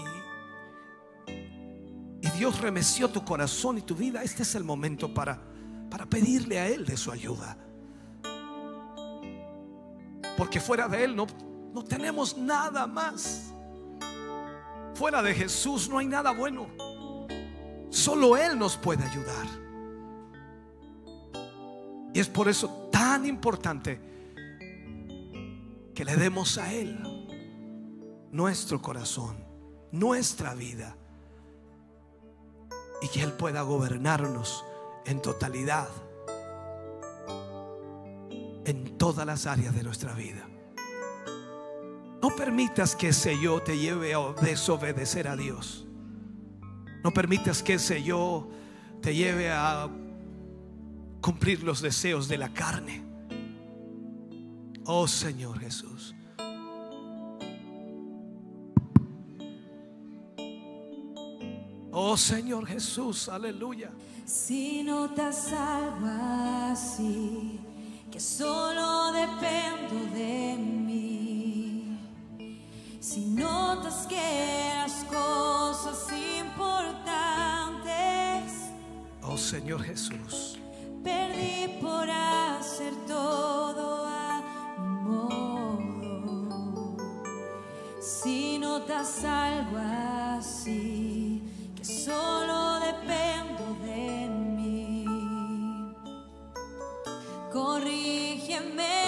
y 2.21 2.29
Dios 2.37 2.59
remeció 2.59 3.09
tu 3.09 3.23
corazón 3.23 3.77
y 3.77 3.81
tu 3.81 3.95
vida, 3.95 4.21
este 4.21 4.43
es 4.43 4.53
el 4.53 4.65
momento 4.65 5.13
para, 5.13 5.54
para 5.89 6.05
pedirle 6.05 6.59
a 6.59 6.67
Él 6.67 6.85
de 6.85 6.97
su 6.97 7.11
ayuda. 7.11 7.57
Porque 10.37 10.59
fuera 10.59 10.87
de 10.87 11.03
Él 11.03 11.15
no, 11.15 11.27
no 11.73 11.83
tenemos 11.83 12.37
nada 12.37 12.87
más. 12.87 13.53
Fuera 14.93 15.21
de 15.21 15.33
Jesús 15.33 15.89
no 15.89 15.97
hay 15.97 16.07
nada 16.07 16.31
bueno. 16.31 16.67
Solo 17.89 18.37
Él 18.37 18.57
nos 18.57 18.77
puede 18.77 19.03
ayudar. 19.03 19.47
Y 22.13 22.19
es 22.19 22.29
por 22.29 22.47
eso 22.47 22.89
tan 22.91 23.25
importante 23.25 23.99
que 25.93 26.05
le 26.05 26.15
demos 26.15 26.57
a 26.57 26.73
Él 26.73 26.97
nuestro 28.31 28.81
corazón, 28.81 29.37
nuestra 29.91 30.53
vida. 30.53 30.95
Y 33.01 33.07
que 33.09 33.21
Él 33.21 33.33
pueda 33.33 33.61
gobernarnos 33.61 34.63
en 35.05 35.21
totalidad, 35.21 35.87
en 38.65 38.97
todas 38.97 39.25
las 39.25 39.45
áreas 39.45 39.75
de 39.75 39.83
nuestra 39.83 40.13
vida. 40.13 40.47
No 42.21 42.35
permitas 42.35 42.95
que 42.95 43.09
ese 43.09 43.39
yo 43.39 43.61
te 43.61 43.77
lleve 43.77 44.15
a 44.15 44.33
desobedecer 44.41 45.27
a 45.27 45.35
Dios. 45.35 45.85
No 47.03 47.11
permitas 47.11 47.61
que 47.61 47.75
ese 47.75 48.01
yo 48.01 48.49
te 49.01 49.13
lleve 49.13 49.51
a 49.51 49.87
cumplir 51.21 51.63
los 51.63 51.81
deseos 51.81 52.27
de 52.27 52.37
la 52.39 52.51
carne. 52.51 53.03
Oh 54.85 55.07
Señor 55.07 55.59
Jesús. 55.59 56.15
Oh 61.97 62.17
Señor 62.17 62.67
Jesús, 62.67 63.29
aleluya. 63.29 63.89
Si 64.25 64.83
notas 64.83 65.53
algo 65.53 66.05
así, 66.69 67.57
que 68.11 68.19
solo 68.19 69.13
dependo 69.13 69.95
de 70.13 70.57
mí. 70.57 71.97
Si 72.99 73.21
notas 73.27 74.05
que 74.07 74.73
las 74.75 75.05
cosas 75.05 76.11
importantes, 76.37 77.13
oh 79.23 79.37
Señor 79.37 79.81
Jesús, 79.81 80.59
perdí 81.01 81.79
por 81.81 82.09
hacer 82.09 82.93
todo 83.07 84.05
a 84.05 84.41
mi 84.79 84.89
modo. 85.09 86.97
Si 88.01 88.59
notas 88.59 89.23
algo 89.23 89.77
así, 89.77 91.14
solo 92.05 92.79
dependo 92.81 93.65
de 93.83 94.27
mí, 94.29 95.05
corrígeme 97.51 99.04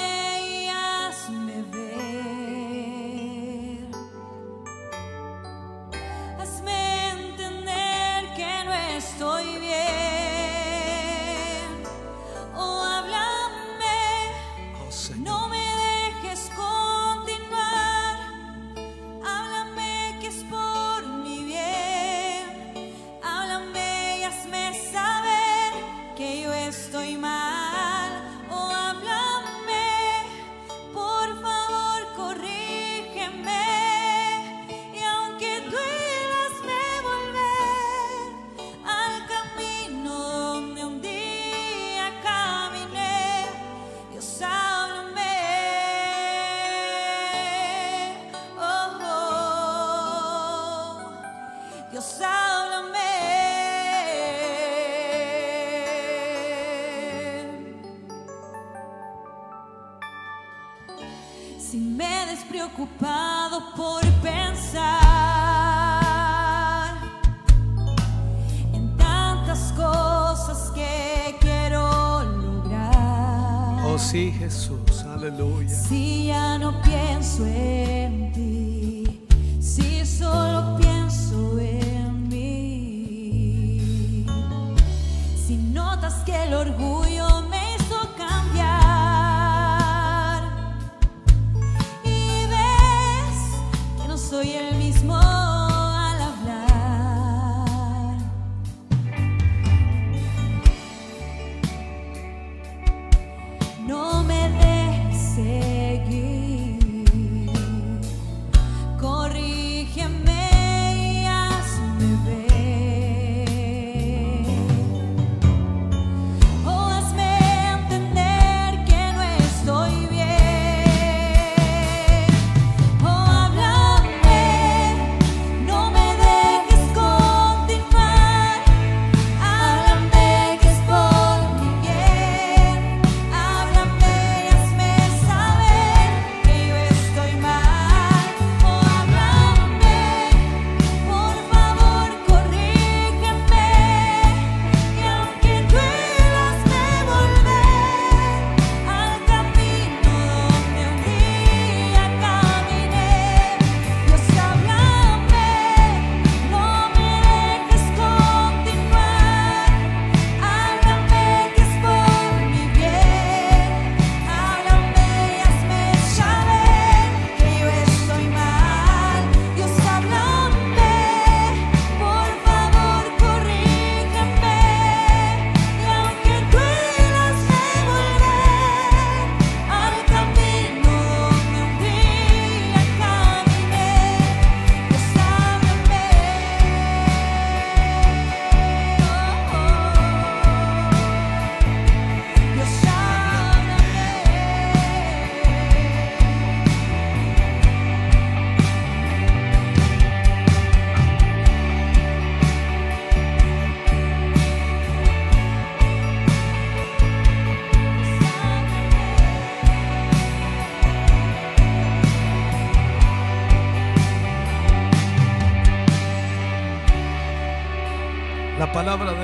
Si 75.68 76.28
ya 76.28 76.58
no 76.58 76.82
pienso 76.82 77.46
en 77.46 78.32
ti, 78.32 78.67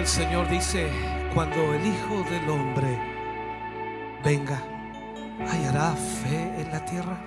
del 0.03 0.09
Señor 0.09 0.49
dice, 0.49 0.89
cuando 1.33 1.73
el 1.73 1.85
Hijo 1.85 2.29
del 2.29 2.49
Hombre 2.49 2.99
venga, 4.21 4.61
hallará 5.47 5.95
fe 5.95 6.59
en 6.59 6.71
la 6.73 6.83
tierra. 6.83 7.23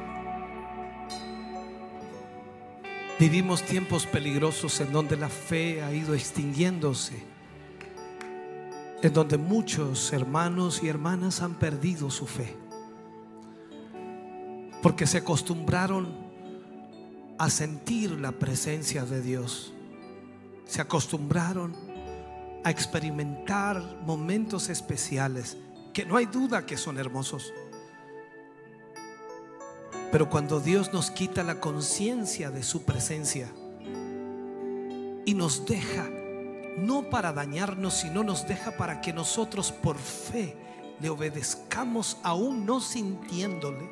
Vivimos 3.18 3.62
tiempos 3.62 4.04
peligrosos 4.04 4.78
en 4.82 4.92
donde 4.92 5.16
la 5.16 5.30
fe 5.30 5.82
ha 5.82 5.90
ido 5.90 6.12
extinguiéndose, 6.12 7.24
en 9.02 9.12
donde 9.14 9.38
muchos 9.38 10.12
hermanos 10.12 10.82
y 10.82 10.88
hermanas 10.88 11.40
han 11.40 11.54
perdido 11.54 12.10
su 12.10 12.26
fe, 12.26 12.54
porque 14.82 15.06
se 15.06 15.16
acostumbraron 15.16 16.14
a 17.38 17.48
sentir 17.48 18.10
la 18.20 18.32
presencia 18.32 19.06
de 19.06 19.22
Dios. 19.22 19.72
Se 20.66 20.82
acostumbraron 20.82 21.85
a 22.66 22.70
experimentar 22.70 23.80
momentos 24.04 24.70
especiales 24.70 25.56
que 25.92 26.04
no 26.04 26.16
hay 26.16 26.26
duda 26.26 26.66
que 26.66 26.76
son 26.76 26.98
hermosos. 26.98 27.54
Pero 30.10 30.28
cuando 30.28 30.58
Dios 30.58 30.92
nos 30.92 31.12
quita 31.12 31.44
la 31.44 31.60
conciencia 31.60 32.50
de 32.50 32.64
su 32.64 32.82
presencia 32.82 33.48
y 35.24 35.34
nos 35.34 35.64
deja, 35.64 36.08
no 36.76 37.08
para 37.08 37.32
dañarnos, 37.32 37.94
sino 37.94 38.24
nos 38.24 38.48
deja 38.48 38.72
para 38.72 39.00
que 39.00 39.12
nosotros 39.12 39.70
por 39.70 39.96
fe 39.96 40.56
le 41.00 41.08
obedezcamos 41.08 42.16
aún 42.24 42.66
no 42.66 42.80
sintiéndole, 42.80 43.88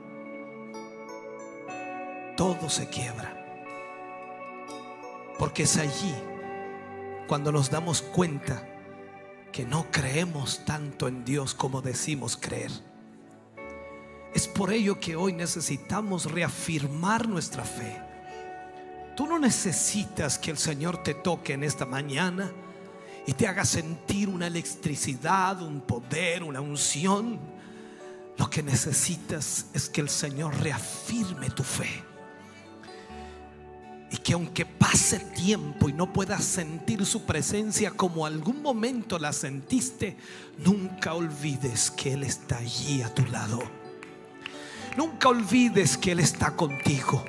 todo 2.37 2.69
se 2.69 2.89
quiebra. 2.89 3.41
Porque 5.39 5.63
es 5.63 5.77
allí 5.77 6.13
cuando 7.27 7.53
nos 7.53 7.71
damos 7.71 8.03
cuenta 8.03 8.67
que 9.53 9.65
no 9.65 9.91
creemos 9.91 10.65
tanto 10.65 11.09
en 11.09 11.25
Dios 11.25 11.55
como 11.55 11.81
decimos 11.81 12.37
creer. 12.37 12.71
Es 14.35 14.49
por 14.49 14.73
ello 14.73 14.99
que 14.99 15.15
hoy 15.15 15.33
necesitamos 15.33 16.31
reafirmar 16.31 17.29
nuestra 17.29 17.65
fe. 17.65 18.01
Tú 19.17 19.27
no 19.27 19.39
necesitas 19.39 20.39
que 20.39 20.51
el 20.51 20.59
Señor 20.59 21.05
te 21.05 21.15
toque 21.15 21.53
en 21.53 21.63
esta 21.63 21.87
mañana 21.87 22.51
y 23.27 23.33
te 23.33 23.47
haga 23.47 23.65
sentir 23.65 24.29
una 24.29 24.49
electricidad, 24.49 25.63
un 25.63 25.81
poder, 25.81 26.43
una 26.43 26.61
unción. 26.61 27.39
Lo 28.37 28.51
que 28.51 28.63
necesitas 28.63 29.67
es 29.73 29.89
que 29.89 30.01
el 30.01 30.09
Señor 30.09 30.61
reafirme 30.61 31.49
tu 31.51 31.63
fe. 31.63 32.03
Que 34.25 34.33
aunque 34.33 34.67
pase 34.67 35.21
tiempo 35.21 35.89
y 35.89 35.93
no 35.93 36.13
puedas 36.13 36.43
sentir 36.43 37.07
su 37.07 37.25
presencia 37.25 37.93
como 37.93 38.27
algún 38.27 38.63
momento 38.63 39.19
la 39.19 39.33
sentiste, 39.33 40.17
nunca 40.65 41.15
olvides 41.15 41.91
que 41.91 42.15
Él 42.15 42.25
está 42.25 42.57
allí 42.57 43.03
a 43.03 43.15
tu 43.15 43.25
lado. 43.27 43.63
Nunca 44.97 45.29
olvides 45.29 45.97
que 45.99 46.13
Él 46.13 46.21
está 46.21 46.57
contigo. 46.57 47.23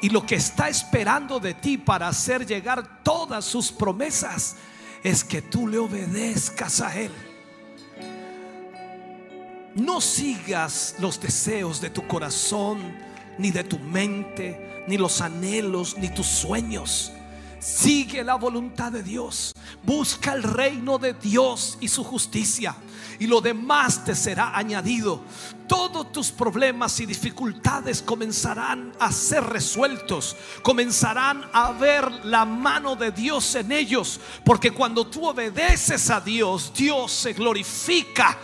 Y 0.00 0.08
lo 0.08 0.24
que 0.24 0.36
está 0.36 0.68
esperando 0.68 1.38
de 1.38 1.54
ti 1.54 1.78
para 1.78 2.08
hacer 2.08 2.46
llegar 2.46 3.02
todas 3.02 3.44
sus 3.44 3.70
promesas 3.70 4.56
es 5.02 5.22
que 5.22 5.42
tú 5.42 5.68
le 5.68 5.78
obedezcas 5.78 6.80
a 6.80 6.98
Él. 6.98 7.12
No 9.74 10.00
sigas 10.00 10.94
los 10.98 11.20
deseos 11.20 11.80
de 11.80 11.90
tu 11.90 12.06
corazón, 12.06 12.78
ni 13.38 13.50
de 13.50 13.64
tu 13.64 13.78
mente, 13.78 14.73
ni 14.86 14.98
los 14.98 15.20
anhelos, 15.20 15.96
ni 15.98 16.08
tus 16.08 16.26
sueños. 16.26 17.12
Sigue 17.64 18.22
la 18.22 18.34
voluntad 18.34 18.92
de 18.92 19.02
Dios. 19.02 19.54
Busca 19.82 20.34
el 20.34 20.42
reino 20.42 20.98
de 20.98 21.14
Dios 21.14 21.78
y 21.80 21.88
su 21.88 22.04
justicia. 22.04 22.76
Y 23.18 23.26
lo 23.26 23.40
demás 23.40 24.04
te 24.04 24.14
será 24.14 24.54
añadido. 24.54 25.22
Todos 25.66 26.12
tus 26.12 26.30
problemas 26.30 27.00
y 27.00 27.06
dificultades 27.06 28.02
comenzarán 28.02 28.92
a 29.00 29.10
ser 29.10 29.44
resueltos. 29.44 30.36
Comenzarán 30.62 31.42
a 31.54 31.72
ver 31.72 32.26
la 32.26 32.44
mano 32.44 32.96
de 32.96 33.12
Dios 33.12 33.54
en 33.54 33.72
ellos. 33.72 34.20
Porque 34.44 34.72
cuando 34.72 35.06
tú 35.06 35.26
obedeces 35.26 36.10
a 36.10 36.20
Dios, 36.20 36.70
Dios 36.76 37.12
se 37.12 37.32
glorifica. 37.32 38.38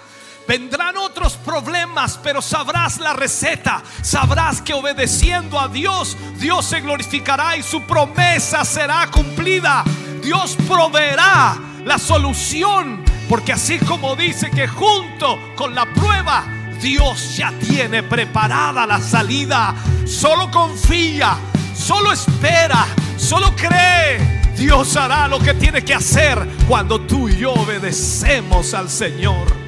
Vendrán 0.50 0.96
otros 0.96 1.34
problemas, 1.34 2.18
pero 2.24 2.42
sabrás 2.42 2.98
la 2.98 3.12
receta. 3.12 3.84
Sabrás 4.02 4.60
que 4.60 4.74
obedeciendo 4.74 5.60
a 5.60 5.68
Dios, 5.68 6.16
Dios 6.38 6.64
se 6.64 6.80
glorificará 6.80 7.56
y 7.56 7.62
su 7.62 7.82
promesa 7.82 8.64
será 8.64 9.08
cumplida. 9.12 9.84
Dios 10.20 10.56
proveerá 10.66 11.56
la 11.84 12.00
solución, 12.00 13.04
porque 13.28 13.52
así 13.52 13.78
como 13.78 14.16
dice 14.16 14.50
que 14.50 14.66
junto 14.66 15.38
con 15.54 15.72
la 15.72 15.86
prueba, 15.94 16.42
Dios 16.82 17.36
ya 17.36 17.52
tiene 17.52 18.02
preparada 18.02 18.84
la 18.88 19.00
salida. 19.00 19.76
Solo 20.04 20.50
confía, 20.50 21.36
solo 21.76 22.10
espera, 22.10 22.88
solo 23.16 23.54
cree. 23.54 24.40
Dios 24.56 24.96
hará 24.96 25.28
lo 25.28 25.38
que 25.38 25.54
tiene 25.54 25.84
que 25.84 25.94
hacer 25.94 26.44
cuando 26.66 27.00
tú 27.02 27.28
y 27.28 27.36
yo 27.36 27.52
obedecemos 27.52 28.74
al 28.74 28.90
Señor. 28.90 29.59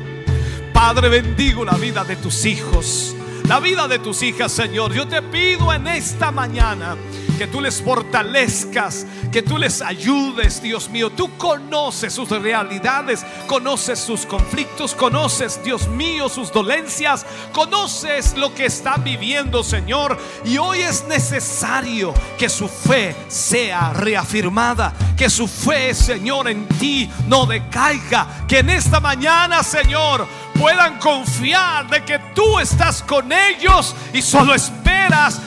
Padre, 0.84 1.08
bendigo 1.08 1.64
la 1.64 1.76
vida 1.76 2.02
de 2.02 2.16
tus 2.16 2.44
hijos, 2.44 3.14
la 3.46 3.60
vida 3.60 3.86
de 3.86 4.00
tus 4.00 4.20
hijas, 4.24 4.50
Señor. 4.50 4.92
Yo 4.92 5.06
te 5.06 5.22
pido 5.22 5.72
en 5.72 5.86
esta 5.86 6.32
mañana 6.32 6.96
que 7.42 7.48
tú 7.48 7.60
les 7.60 7.82
fortalezcas, 7.82 9.04
que 9.32 9.42
tú 9.42 9.58
les 9.58 9.82
ayudes, 9.82 10.62
Dios 10.62 10.88
mío. 10.88 11.10
Tú 11.10 11.28
conoces 11.38 12.12
sus 12.12 12.28
realidades, 12.28 13.26
conoces 13.48 13.98
sus 13.98 14.24
conflictos, 14.24 14.94
conoces, 14.94 15.60
Dios 15.64 15.88
mío, 15.88 16.28
sus 16.28 16.52
dolencias, 16.52 17.26
conoces 17.52 18.36
lo 18.36 18.54
que 18.54 18.66
están 18.66 19.02
viviendo, 19.02 19.64
Señor. 19.64 20.16
Y 20.44 20.56
hoy 20.58 20.82
es 20.82 21.04
necesario 21.08 22.14
que 22.38 22.48
su 22.48 22.68
fe 22.68 23.16
sea 23.26 23.92
reafirmada, 23.92 24.92
que 25.16 25.28
su 25.28 25.48
fe, 25.48 25.94
Señor, 25.94 26.48
en 26.48 26.68
ti 26.68 27.10
no 27.26 27.44
decaiga, 27.44 28.44
que 28.46 28.60
en 28.60 28.70
esta 28.70 29.00
mañana, 29.00 29.64
Señor, 29.64 30.28
puedan 30.60 31.00
confiar 31.00 31.88
de 31.90 32.04
que 32.04 32.20
tú 32.36 32.60
estás 32.60 33.02
con 33.02 33.32
ellos 33.32 33.96
y 34.12 34.22
solo 34.22 34.54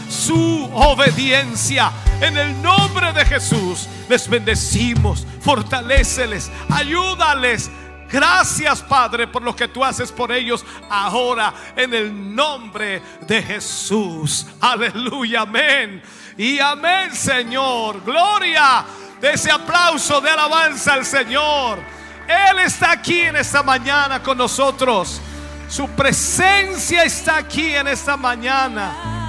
su 0.10 0.70
obediencia. 0.74 1.92
En 2.22 2.38
el 2.38 2.62
nombre 2.62 3.12
de 3.14 3.26
Jesús 3.26 3.88
les 4.10 4.28
bendecimos, 4.28 5.26
fortaléceles, 5.42 6.52
ayúdales. 6.70 7.70
Gracias 8.10 8.82
Padre 8.82 9.28
por 9.28 9.42
lo 9.42 9.56
que 9.56 9.68
tú 9.68 9.84
haces 9.84 10.12
por 10.12 10.32
ellos 10.32 10.64
ahora 10.90 11.54
en 11.76 11.94
el 11.94 12.36
nombre 12.36 13.02
de 13.22 13.42
Jesús. 13.42 14.46
Aleluya, 14.62 15.42
amén. 15.42 16.02
Y 16.38 16.60
amén 16.60 17.14
Señor. 17.14 18.04
Gloria 18.04 18.86
de 19.20 19.34
ese 19.34 19.52
aplauso 19.52 20.22
de 20.22 20.30
alabanza 20.30 20.94
al 20.94 21.06
Señor. 21.06 21.80
Él 22.28 22.60
está 22.60 22.92
aquí 22.92 23.22
en 23.22 23.36
esta 23.36 23.64
mañana 23.64 24.22
con 24.22 24.38
nosotros. 24.38 25.22
Su 25.68 25.90
presencia 25.90 27.04
está 27.04 27.38
aquí 27.38 27.74
en 27.74 27.88
esta 27.88 28.16
mañana. 28.16 29.15